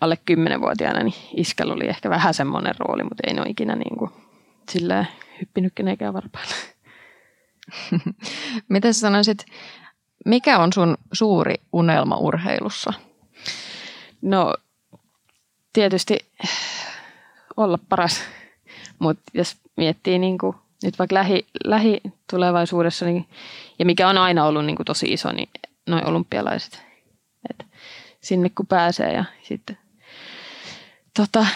alle 0.00 0.18
kymmenenvuotiaana 0.24 1.02
niin 1.02 1.14
iskällä 1.36 1.74
oli 1.74 1.88
ehkä 1.88 2.10
vähän 2.10 2.34
semmoinen 2.34 2.74
rooli, 2.78 3.02
mutta 3.02 3.22
ei 3.26 3.34
ne 3.34 3.40
ole 3.40 3.50
ikinä 3.50 3.76
niin 3.76 3.98
kuin, 3.98 4.10
silleen 4.68 5.08
hyppinyt 5.40 5.72
kenenkään 5.74 6.14
varpaille. 6.14 6.54
Miten 8.68 8.94
sä 8.94 9.00
sanoisit, 9.00 9.46
mikä 10.24 10.58
on 10.58 10.72
sun 10.72 10.96
suuri 11.12 11.54
unelma 11.72 12.16
urheilussa? 12.16 12.92
No 14.22 14.54
tietysti 15.72 16.18
olla 17.56 17.78
paras. 17.88 18.20
Mutta 18.98 19.22
jos 19.34 19.56
miettii 19.76 20.18
niin 20.18 20.38
kuin, 20.38 20.56
nyt 20.82 20.98
vaikka 20.98 21.14
lähi, 21.14 21.46
lähitulevaisuudessa, 21.64 23.06
niin, 23.06 23.28
ja 23.78 23.86
mikä 23.86 24.08
on 24.08 24.18
aina 24.18 24.44
ollut 24.44 24.64
niin 24.64 24.76
kuin 24.76 24.86
tosi 24.86 25.06
iso, 25.12 25.32
niin 25.32 25.48
noin 25.86 26.06
olympialaiset. 26.06 26.82
Et 27.50 27.66
sinne 28.20 28.50
kun 28.50 28.66
pääsee 28.66 29.12
ja 29.12 29.24
sitten 29.42 29.78
tota, 31.16 31.46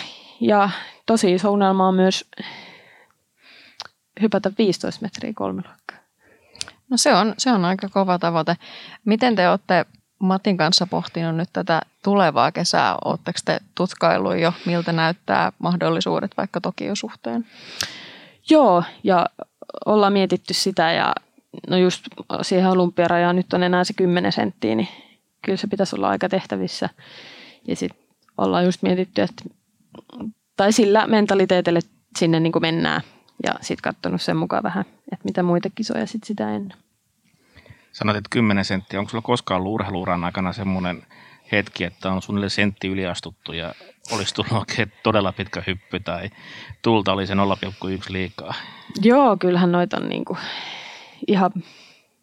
ja 0.41 0.71
tosi 1.07 1.35
iso 1.35 1.51
unelma 1.51 1.89
on 1.89 1.95
myös 1.95 2.25
hypätä 4.21 4.53
15 4.59 5.03
metriä 5.03 5.33
kolmiluokkaa. 5.35 5.99
No 6.91 6.97
se 6.97 7.15
on, 7.15 7.35
se 7.39 7.53
on 7.53 7.65
aika 7.65 7.89
kova 7.89 8.19
tavoite. 8.19 8.57
Miten 9.05 9.37
te 9.37 9.49
olette 9.49 9.87
Matin 10.19 10.57
kanssa 10.57 10.87
pohtinut 10.87 11.37
nyt 11.37 11.49
tätä 11.53 11.83
tulevaa 12.05 12.53
kesää? 12.53 12.97
Oletteko 13.05 13.39
te 13.45 13.61
tutkailu 13.75 14.33
jo, 14.33 14.53
miltä 14.67 14.93
näyttää 14.93 15.53
mahdollisuudet 15.59 16.31
vaikka 16.37 16.61
Tokion 16.61 16.97
suhteen? 16.97 17.47
Joo, 18.51 18.85
ja 19.05 19.27
ollaan 19.87 20.13
mietitty 20.13 20.55
sitä 20.55 20.93
ja 20.93 21.15
no 21.69 21.77
just 21.77 22.05
siihen 22.43 22.71
olympiarajaan 22.71 23.37
nyt 23.37 23.53
on 23.53 23.63
enää 23.63 23.85
se 23.85 23.93
10 23.93 24.33
senttiä, 24.33 24.75
niin 24.75 24.89
kyllä 25.43 25.57
se 25.57 25.67
pitäisi 25.67 25.97
olla 25.97 26.09
aika 26.09 26.29
tehtävissä. 26.29 26.89
Ja 27.69 27.77
sitten 27.77 28.03
ollaan 28.39 28.65
just 28.65 28.83
mietitty, 28.83 29.23
että 29.23 29.45
tai 30.57 30.73
sillä 30.73 31.07
mentaliteetille 31.07 31.81
sinne 32.19 32.41
niin 32.41 32.53
kuin 32.53 32.63
mennään 32.63 33.01
ja 33.47 33.55
sitten 33.61 33.83
katsonut 33.83 34.23
sen 34.23 34.37
mukaan 34.37 34.63
vähän, 34.63 34.85
että 35.13 35.25
mitä 35.25 35.43
muita 35.43 35.69
kisoja 35.75 36.07
sitten 36.07 36.27
sitä 36.27 36.55
ennen. 36.55 36.79
Sanoit, 37.93 38.19
että 38.19 38.29
10 38.31 38.65
senttiä. 38.65 39.01
Onko 39.01 39.11
sulla 39.11 39.23
koskaan 39.23 39.61
ollut 39.61 39.75
urheiluuran 39.75 40.25
aikana 40.25 40.53
semmoinen 40.53 41.03
hetki, 41.53 41.85
että 41.85 42.13
on 42.13 42.23
suunnilleen 42.23 42.51
sentti 42.51 42.89
yliastuttu 42.89 43.53
ja 43.53 43.75
olisi 44.13 44.35
tullut 44.35 44.53
oikein 44.53 44.93
todella 45.03 45.33
pitkä 45.33 45.63
hyppy 45.67 46.01
tai 46.01 46.31
tulta 46.83 47.13
oli 47.13 47.27
se 47.27 47.35
0,1 47.35 47.39
liikaa? 48.09 48.55
Joo, 49.03 49.37
kyllähän 49.37 49.73
noita 49.73 49.97
on 49.97 50.09
niin 50.09 50.25
kuin 50.25 50.39
ihan 51.27 51.53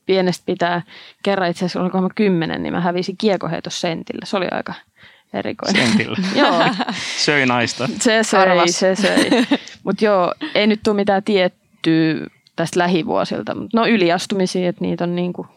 pienestä 0.06 0.46
pitää. 0.46 0.82
Kerran 1.24 1.50
itse 1.50 1.60
asiassa 1.60 1.82
olikohan 1.82 2.04
mä 2.04 2.10
kymmenen, 2.16 2.64
niin 2.64 2.74
mä 2.74 2.82
hävisin 2.82 3.18
kiekoheitos 3.18 3.82
sentillä. 3.82 4.26
Se 4.26 4.38
oli 4.38 4.48
aika 4.52 4.74
erikoinen. 5.34 5.88
Sentillä. 5.88 6.18
joo. 6.42 6.64
Söi 7.26 7.46
naista. 7.46 7.90
Se 8.00 8.24
söi, 8.24 8.40
Arvas. 8.40 8.80
se 8.80 8.96
söi. 8.96 9.30
Mutta 9.84 10.06
joo, 10.06 10.34
ei 10.56 10.68
nyt 10.68 10.80
tule 10.84 10.96
mitään 10.96 11.24
tiettyä 11.24 12.28
tästä 12.56 12.80
lähivuosilta. 12.80 13.56
Mut 13.56 13.74
No 13.74 13.88
yliastumisia, 13.88 14.70
että 14.70 14.82
niitä 14.82 15.04
on 15.04 15.16
niin 15.16 15.34
kuin, 15.34 15.48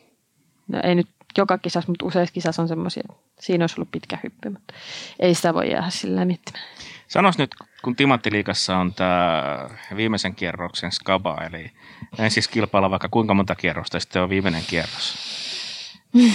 no 0.69 0.81
ei 0.85 0.95
nyt 0.95 1.09
joka 1.39 1.59
kisassa, 1.59 1.91
mutta 1.91 2.07
useissa 2.07 2.33
kisassa 2.33 2.63
on 2.63 2.69
semmoisia, 2.69 3.03
että 3.11 3.23
siinä 3.41 3.63
olisi 3.63 3.75
ollut 3.79 3.91
pitkä 3.91 4.19
hyppy, 4.23 4.49
mutta 4.51 4.75
ei 5.21 5.35
sitä 5.35 5.55
voi 5.55 5.71
jäädä 5.71 5.91
sillä 5.91 6.25
miettimään. 6.25 6.65
Sanos 7.09 7.39
nyt, 7.39 7.51
kun 7.85 7.97
Timanttiliikassa 7.97 8.77
on 8.77 8.95
tämä 8.95 9.71
viimeisen 9.97 10.35
kierroksen 10.35 10.93
skaba, 10.93 11.37
eli 11.47 11.71
en 12.19 12.31
siis 12.31 12.49
kilpailla 12.49 12.91
vaikka 12.91 13.09
kuinka 13.09 13.35
monta 13.35 13.55
kierrosta, 13.55 13.97
ja 13.97 14.01
sitten 14.01 14.23
on 14.23 14.29
viimeinen 14.29 14.63
kierros. 14.67 15.15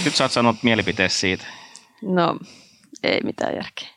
Nyt 0.04 0.16
sä 0.16 0.24
oot 0.24 0.32
sanonut 0.32 0.62
mielipiteesi 0.62 1.18
siitä. 1.18 1.44
No, 2.02 2.38
ei 3.02 3.20
mitään 3.24 3.54
järkeä. 3.54 3.88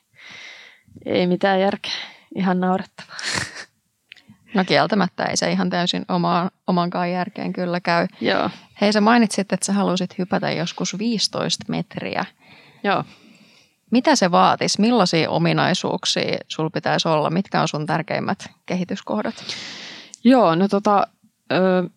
Ei 1.06 1.28
mitään 1.28 1.60
järkeä. 1.62 1.92
Ihan 2.36 2.60
naurettavaa. 2.60 3.18
No 4.54 4.64
kieltämättä 4.66 5.26
ei 5.26 5.38
se 5.38 5.52
ihan 5.52 5.70
täysin 5.70 6.06
omaan, 6.10 6.52
omankaan 6.68 7.12
järkeen 7.12 7.54
kyllä 7.54 7.80
käy. 7.80 8.08
Joo, 8.22 8.50
Hei 8.82 8.94
sä 8.94 9.02
mainitsit, 9.02 9.54
että 9.54 9.66
sä 9.66 9.74
halusit 9.74 10.18
hypätä 10.18 10.52
joskus 10.52 10.98
15 10.98 11.66
metriä. 11.68 12.26
joo. 12.84 13.04
Mitä 13.92 14.16
se 14.16 14.32
vaatisi? 14.32 14.82
Millaisia 14.82 15.30
ominaisuuksia 15.30 16.38
sul 16.48 16.70
pitäisi 16.70 17.08
olla? 17.08 17.30
Mitkä 17.30 17.62
on 17.62 17.68
sun 17.68 17.86
tärkeimmät 17.86 18.50
kehityskohdat? 18.66 19.36
Joo, 20.24 20.56
no 20.56 20.68
tota, 20.68 21.08
ö, 21.52 21.90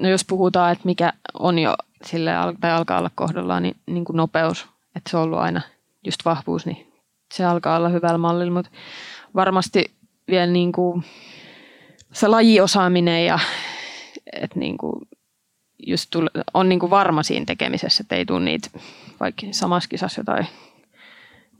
no 0.00 0.08
jos 0.08 0.24
puhutaan, 0.24 0.72
että 0.72 0.84
mikä 0.84 1.12
on 1.38 1.58
jo 1.58 1.74
sille 2.04 2.30
tai 2.60 2.72
alkaa 2.72 2.98
olla 2.98 3.10
kohdallaan, 3.14 3.62
niin, 3.62 3.76
niin 3.86 4.04
kuin 4.04 4.16
nopeus, 4.16 4.66
että 4.96 5.10
se 5.10 5.16
on 5.16 5.22
ollut 5.22 5.38
aina 5.38 5.60
just 6.06 6.24
vahvuus, 6.24 6.66
niin 6.66 6.92
se 7.34 7.44
alkaa 7.44 7.76
olla 7.76 7.88
hyvällä 7.88 8.18
mallilla, 8.18 8.52
mutta 8.52 8.70
varmasti 9.34 9.90
vielä 10.28 10.46
niin 10.46 10.72
kuin 10.72 11.04
se 12.12 12.28
lajiosaaminen 12.28 13.26
ja 13.26 13.38
että 14.32 14.58
niin 14.58 14.78
kuin 14.78 15.08
just 15.86 16.06
tule, 16.10 16.30
on 16.54 16.68
niin 16.68 16.78
kuin 16.78 16.90
varma 16.90 17.22
siinä 17.22 17.46
tekemisessä, 17.46 18.02
että 18.02 18.14
ei 18.14 18.26
tule 18.26 18.40
niitä 18.40 18.68
vaikka 19.20 19.46
samassa 19.50 19.88
kisassa 19.88 20.20
jotain 20.20 20.46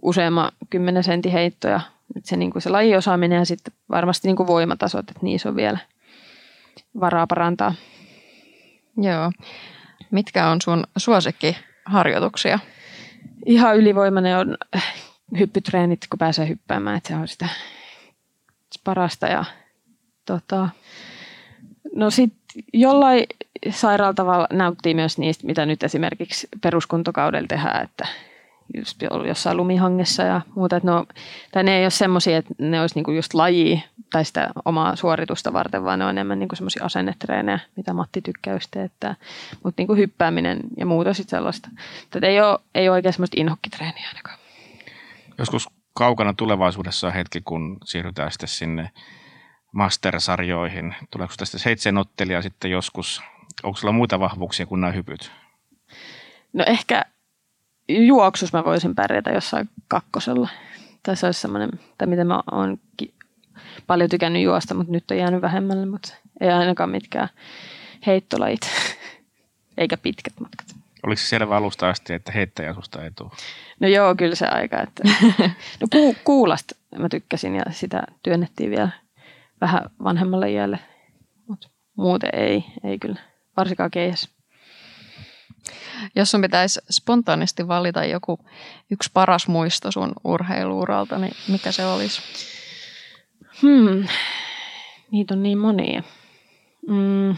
useamman 0.02 0.52
kymmenen 0.70 1.04
sentin 1.04 1.32
heittoja. 1.32 1.80
Se, 2.24 2.36
niin 2.36 2.50
kuin 2.50 2.62
se 2.62 2.70
lajiosaaminen 2.70 3.38
ja 3.38 3.44
sitten 3.44 3.74
varmasti 3.90 4.28
niin 4.28 4.36
kuin 4.36 4.46
voimatasot, 4.46 5.10
että 5.10 5.20
niissä 5.22 5.48
on 5.48 5.56
vielä 5.56 5.78
varaa 7.00 7.26
parantaa. 7.26 7.74
Joo. 8.96 9.32
Mitkä 10.10 10.48
on 10.48 10.60
sun 10.60 10.84
suosikkiharjoituksia? 10.96 12.58
Ihan 13.46 13.76
ylivoimainen 13.76 14.38
on 14.38 14.56
äh, 14.76 14.94
hyppytreenit, 15.38 16.06
kun 16.10 16.18
pääsee 16.18 16.48
hyppäämään, 16.48 16.96
että 16.96 17.08
se 17.08 17.16
on 17.16 17.28
sitä 17.28 17.48
parasta. 18.84 19.26
Ja, 19.26 19.44
tota, 20.24 20.68
no 21.94 22.10
sitten 22.10 22.62
jollain 22.72 23.26
sairaalla 23.70 24.14
tavalla 24.14 24.46
nauttii 24.52 24.94
myös 24.94 25.18
niistä, 25.18 25.46
mitä 25.46 25.66
nyt 25.66 25.82
esimerkiksi 25.82 26.48
peruskuntokaudella 26.62 27.46
tehdään, 27.46 27.84
että 27.84 28.06
just 28.74 29.02
ollut 29.10 29.28
jossain 29.28 29.56
lumihangessa 29.56 30.22
ja 30.22 30.40
muuta. 30.54 30.76
Että 30.76 30.90
no, 30.90 31.06
tai 31.52 31.64
ne 31.64 31.76
ei 31.78 31.84
ole 31.84 31.90
semmoisia, 31.90 32.36
että 32.36 32.54
ne 32.58 32.80
olisi 32.80 32.94
niinku 32.94 33.10
just 33.10 33.34
laji 33.34 33.84
tai 34.12 34.24
sitä 34.24 34.50
omaa 34.64 34.96
suoritusta 34.96 35.52
varten, 35.52 35.84
vaan 35.84 35.98
ne 35.98 36.04
on 36.04 36.10
enemmän 36.10 36.38
niinku 36.38 36.56
semmoisia 36.56 36.84
asennetreenejä, 36.84 37.58
mitä 37.76 37.92
Matti 37.92 38.22
tykkää 38.22 38.54
just 38.54 38.68
teettää. 38.70 39.14
Mutta 39.64 39.80
niinku 39.80 39.94
hyppääminen 39.94 40.60
ja 40.76 40.86
muuta 40.86 41.14
sitten 41.14 41.38
sellaista. 41.38 41.68
Että 42.02 42.26
ei 42.26 42.40
ole, 42.40 42.58
ei 42.74 42.88
ole 42.88 42.94
oikein 42.94 43.12
semmoista 43.12 43.40
inhokkitreeniä 43.40 44.08
ainakaan. 44.08 44.38
Joskus 45.38 45.68
kaukana 45.94 46.34
tulevaisuudessa 46.34 47.06
on 47.06 47.12
hetki, 47.12 47.40
kun 47.40 47.78
siirrytään 47.84 48.32
sitten 48.32 48.48
sinne 48.48 48.90
mastersarjoihin. 49.72 50.94
Tuleeko 51.10 51.34
tästä 51.36 51.58
seitsemän 51.58 52.00
ottelijaa 52.00 52.42
sitten 52.42 52.70
joskus? 52.70 53.22
Onko 53.62 53.76
sulla 53.76 53.92
muita 53.92 54.20
vahvuuksia 54.20 54.66
kuin 54.66 54.80
nämä 54.80 54.92
hypyt? 54.92 55.32
No 56.52 56.64
ehkä 56.66 57.04
juoksus 57.88 58.52
mä 58.52 58.64
voisin 58.64 58.94
pärjätä 58.94 59.30
jossain 59.30 59.68
kakkosella. 59.88 60.48
Tai 61.02 61.16
se 61.16 61.26
olisi 61.26 61.40
semmoinen, 61.40 61.70
tai 61.98 62.08
miten 62.08 62.26
mä 62.26 62.42
oon 62.52 62.78
paljon 63.86 64.10
tykännyt 64.10 64.42
juosta, 64.42 64.74
mutta 64.74 64.92
nyt 64.92 65.10
on 65.10 65.16
jäänyt 65.16 65.42
vähemmälle, 65.42 65.86
mutta 65.86 66.14
ei 66.40 66.50
ainakaan 66.50 66.90
mitkään 66.90 67.28
heittolajit, 68.06 68.60
eikä 69.78 69.96
pitkät 69.96 70.40
matkat. 70.40 70.66
Oliko 71.06 71.18
se 71.18 71.26
selvä 71.26 71.56
alusta 71.56 71.88
asti, 71.88 72.12
että 72.12 72.32
heittäjä 72.32 72.74
susta 72.74 73.04
ei 73.04 73.10
tule? 73.10 73.30
No 73.80 73.88
joo, 73.88 74.14
kyllä 74.14 74.34
se 74.34 74.46
aika. 74.46 74.82
Että... 74.82 75.02
No 75.80 75.86
ku, 75.92 76.16
kuulasta 76.24 76.76
mä 76.98 77.08
tykkäsin 77.08 77.54
ja 77.54 77.62
sitä 77.70 78.02
työnnettiin 78.22 78.70
vielä 78.70 78.88
vähän 79.60 79.80
vanhemmalle 80.04 80.50
iälle, 80.50 80.78
mutta 81.48 81.68
muuten 81.96 82.30
ei, 82.32 82.64
ei 82.84 82.98
kyllä, 82.98 83.20
varsinkaan 83.56 83.90
keihäs. 83.90 84.35
Jos 86.14 86.30
sun 86.30 86.42
pitäisi 86.42 86.80
spontaanisti 86.90 87.68
valita 87.68 88.04
joku 88.04 88.38
yksi 88.90 89.10
paras 89.14 89.48
muisto 89.48 89.92
sun 89.92 90.12
urheiluuralta, 90.24 91.18
niin 91.18 91.32
mikä 91.48 91.72
se 91.72 91.86
olisi? 91.86 92.22
Hmm. 93.62 94.04
Niitä 95.10 95.34
on 95.34 95.42
niin 95.42 95.58
monia. 95.58 96.02
Mm. 96.88 97.36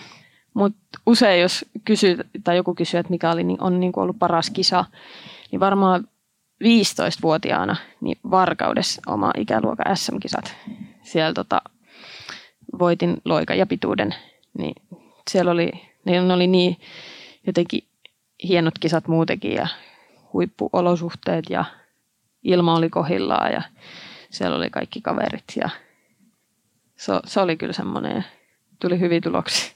Mutta 0.55 0.79
usein 1.07 1.41
jos 1.41 1.65
kysyy, 1.85 2.17
tai 2.45 2.57
joku 2.57 2.75
kysyy, 2.75 3.01
että 3.01 3.11
mikä 3.11 3.31
oli, 3.31 3.45
niin 3.45 3.63
on 3.63 3.81
niin 3.81 3.93
ollut 3.97 4.19
paras 4.19 4.51
kisa, 4.51 4.85
niin 5.51 5.61
varmaan 5.61 6.09
15-vuotiaana 6.65 7.77
niin 8.01 8.19
Varkaudessa 8.31 9.03
oma 9.07 9.31
ikäluokan 9.37 9.97
SM-kisat. 9.97 10.57
Siellä 11.03 11.35
tota, 11.35 11.63
voitin 12.79 13.17
loikan 13.25 13.59
ja 13.59 13.67
pituuden, 13.67 14.15
niin 14.59 14.75
siellä 15.31 15.51
oli, 15.51 15.73
ne 16.05 16.35
oli 16.35 16.47
niin 16.47 16.77
jotenkin 17.47 17.88
hienot 18.45 18.79
kisat 18.79 19.09
muutenkin 19.09 19.53
ja 19.53 19.69
huippuolosuhteet 20.33 21.51
ja 21.51 21.65
ilma 22.43 22.77
oli 22.77 22.91
kohillaan 22.91 23.53
ja 23.53 23.63
siellä 24.31 24.57
oli 24.57 24.71
kaikki 24.71 25.01
kaverit 25.01 25.45
ja 25.57 25.71
se, 26.97 27.13
se 27.25 27.41
oli 27.41 27.57
kyllä 27.57 27.73
semmoinen, 27.73 28.25
tuli 28.81 29.01
hyviä 29.01 29.21
tuloksia. 29.21 29.73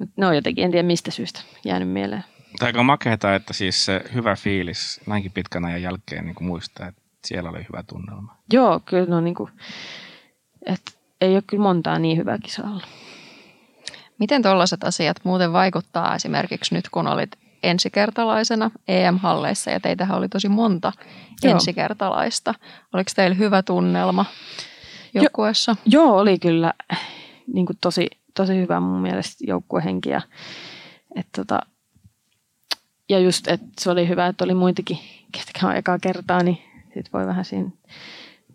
Mut 0.00 0.10
Ne 0.16 0.26
on 0.26 0.34
jotenkin, 0.34 0.64
en 0.64 0.70
tiedä 0.70 0.86
mistä 0.86 1.10
syystä, 1.10 1.40
jäänyt 1.64 1.88
mieleen. 1.88 2.24
Tai 2.58 2.66
aika 2.68 2.82
makeata, 2.82 3.34
että 3.34 3.52
siis 3.52 3.84
se 3.84 4.04
hyvä 4.14 4.36
fiilis 4.36 5.00
näinkin 5.06 5.32
pitkän 5.32 5.64
ajan 5.64 5.82
jälkeen 5.82 6.24
niin 6.24 6.34
kuin 6.34 6.48
muistaa, 6.48 6.88
että 6.88 7.02
siellä 7.24 7.50
oli 7.50 7.58
hyvä 7.58 7.82
tunnelma. 7.82 8.36
Joo, 8.52 8.80
kyllä 8.84 9.06
no 9.06 9.20
niin 9.20 9.34
kuin, 9.34 9.50
että 10.66 10.92
ei 11.20 11.34
ole 11.34 11.42
kyllä 11.46 11.62
montaa 11.62 11.98
niin 11.98 12.16
hyvää 12.16 12.38
kisaa 12.38 12.70
ollut. 12.70 12.86
Miten 14.18 14.42
tällaiset 14.42 14.84
asiat 14.84 15.16
muuten 15.24 15.52
vaikuttaa 15.52 16.14
esimerkiksi 16.14 16.74
nyt, 16.74 16.88
kun 16.88 17.06
olit 17.06 17.43
ensikertalaisena 17.64 18.70
EM-halleissa 18.88 19.70
ja 19.70 19.80
teitähän 19.80 20.18
oli 20.18 20.28
tosi 20.28 20.48
monta 20.48 20.92
Joo. 21.42 21.54
ensikertalaista. 21.54 22.54
Oliko 22.92 23.10
teillä 23.16 23.34
hyvä 23.34 23.62
tunnelma 23.62 24.24
joukkueessa? 25.14 25.76
Joo, 25.86 26.18
oli 26.18 26.38
kyllä 26.38 26.74
niin 27.52 27.66
kuin 27.66 27.78
tosi, 27.80 28.06
tosi 28.34 28.56
hyvä 28.56 28.80
mun 28.80 29.00
mielestä 29.00 29.44
joukkuehenki. 29.46 30.10
Ja, 30.10 30.20
et 31.16 31.26
tota, 31.36 31.60
ja 33.08 33.18
just, 33.18 33.48
että 33.48 33.66
se 33.80 33.90
oli 33.90 34.08
hyvä, 34.08 34.26
että 34.26 34.44
oli 34.44 34.54
muitakin, 34.54 34.98
ketkä 35.32 35.66
on 35.66 35.76
ekaa 35.76 35.98
kertaa, 35.98 36.42
niin 36.42 36.58
sit 36.94 37.12
voi 37.12 37.26
vähän 37.26 37.44
siinä 37.44 37.70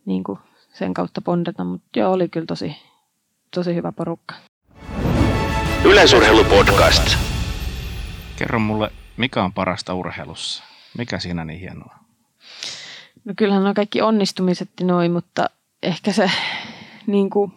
niin 0.06 0.24
kuin 0.24 0.40
sen 0.74 0.94
kautta 0.94 1.22
pondata. 1.22 1.64
Mutta 1.64 2.00
joo, 2.00 2.14
oli 2.14 2.30
kyllä 2.30 2.46
tosi, 2.46 2.76
tosi 3.56 3.76
hyvä 3.76 3.92
porukka. 3.92 4.36
Yleisurheilupodcast. 5.86 7.29
Kerro 8.40 8.60
mulle, 8.60 8.92
mikä 9.18 9.44
on 9.44 9.54
parasta 9.54 9.94
urheilussa? 9.94 10.64
Mikä 10.98 11.20
siinä 11.20 11.46
niin 11.46 11.60
hienoa? 11.60 11.96
No 13.26 13.34
kyllähän 13.38 13.68
on 13.68 13.74
kaikki 13.74 14.02
onnistumiset 14.02 14.70
noin, 14.82 15.12
mutta 15.12 15.50
ehkä 15.84 16.12
se 16.12 16.32
niin 17.08 17.30
kuin, 17.30 17.54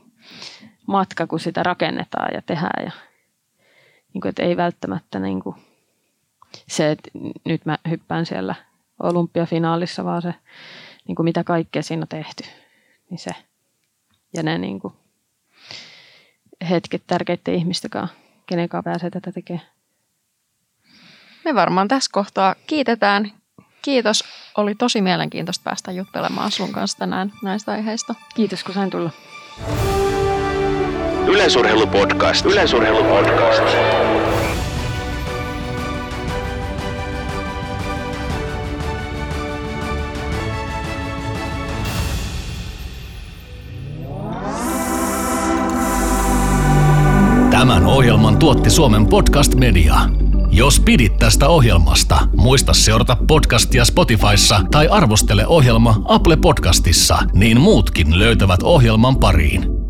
matka, 0.87 1.26
kun 1.26 1.41
sitä 1.41 1.62
rakennetaan 1.62 2.35
ja 2.35 2.43
tehdään. 2.43 2.85
Ja, 2.85 2.93
niin 4.14 4.20
kuin, 4.20 4.30
että 4.30 4.43
ei 4.43 4.57
välttämättä 4.57 5.18
niin 5.18 5.43
kuin, 5.43 5.57
se, 6.68 6.91
että 6.91 7.11
nyt 7.45 7.66
mä 7.66 7.78
hyppään 7.91 8.26
siellä 8.26 8.55
olympiafinaalissa, 9.03 10.05
vaan 10.05 10.22
se, 10.22 10.35
niin 11.09 11.16
kuin 11.16 11.24
mitä 11.24 11.45
kaikkea 11.45 11.83
siinä 11.83 12.03
on 12.03 12.09
tehty. 12.09 12.45
Niin 13.11 13.18
se. 13.18 13.30
Ja 14.37 14.43
ne 14.43 14.59
niin 14.59 14.80
kuin, 14.80 14.95
hetket 16.70 17.03
tärkeiden 17.07 17.66
kenen 18.47 18.68
kanssa 18.68 18.91
pääsee 18.91 19.11
tätä 19.11 19.33
tekemään. 19.33 19.66
Me 21.45 21.55
varmaan 21.55 21.88
tässä 21.88 22.11
kohtaa 22.12 22.55
kiitetään. 22.66 23.32
Kiitos. 23.82 24.24
Oli 24.57 24.74
tosi 24.74 25.01
mielenkiintoista 25.01 25.62
päästä 25.64 25.93
juttelemaan 25.93 26.51
sun 26.51 26.72
kanssa 26.72 26.99
tänään 26.99 27.32
näistä 27.43 27.72
aiheista. 27.72 28.14
Kiitos, 28.34 28.64
kun 28.64 28.74
sain 28.74 28.90
tulla. 28.90 29.11
Yleisurheilupodcast. 31.26 32.47
Yleisurheilupodcast. 32.47 33.62
Tämän 47.51 47.86
ohjelman 47.86 48.38
tuotti 48.38 48.70
Suomen 48.70 49.07
Podcast 49.07 49.55
Media. 49.55 49.95
Jos 50.55 50.80
pidit 50.80 51.16
tästä 51.16 51.48
ohjelmasta, 51.48 52.28
muista 52.36 52.72
seurata 52.72 53.16
podcastia 53.28 53.84
Spotifyssa 53.84 54.61
tai 54.70 54.88
arvostele 54.88 55.46
ohjelma 55.46 56.03
Apple 56.05 56.36
Podcastissa, 56.36 57.18
niin 57.32 57.61
muutkin 57.61 58.18
löytävät 58.18 58.62
ohjelman 58.62 59.16
pariin. 59.16 59.82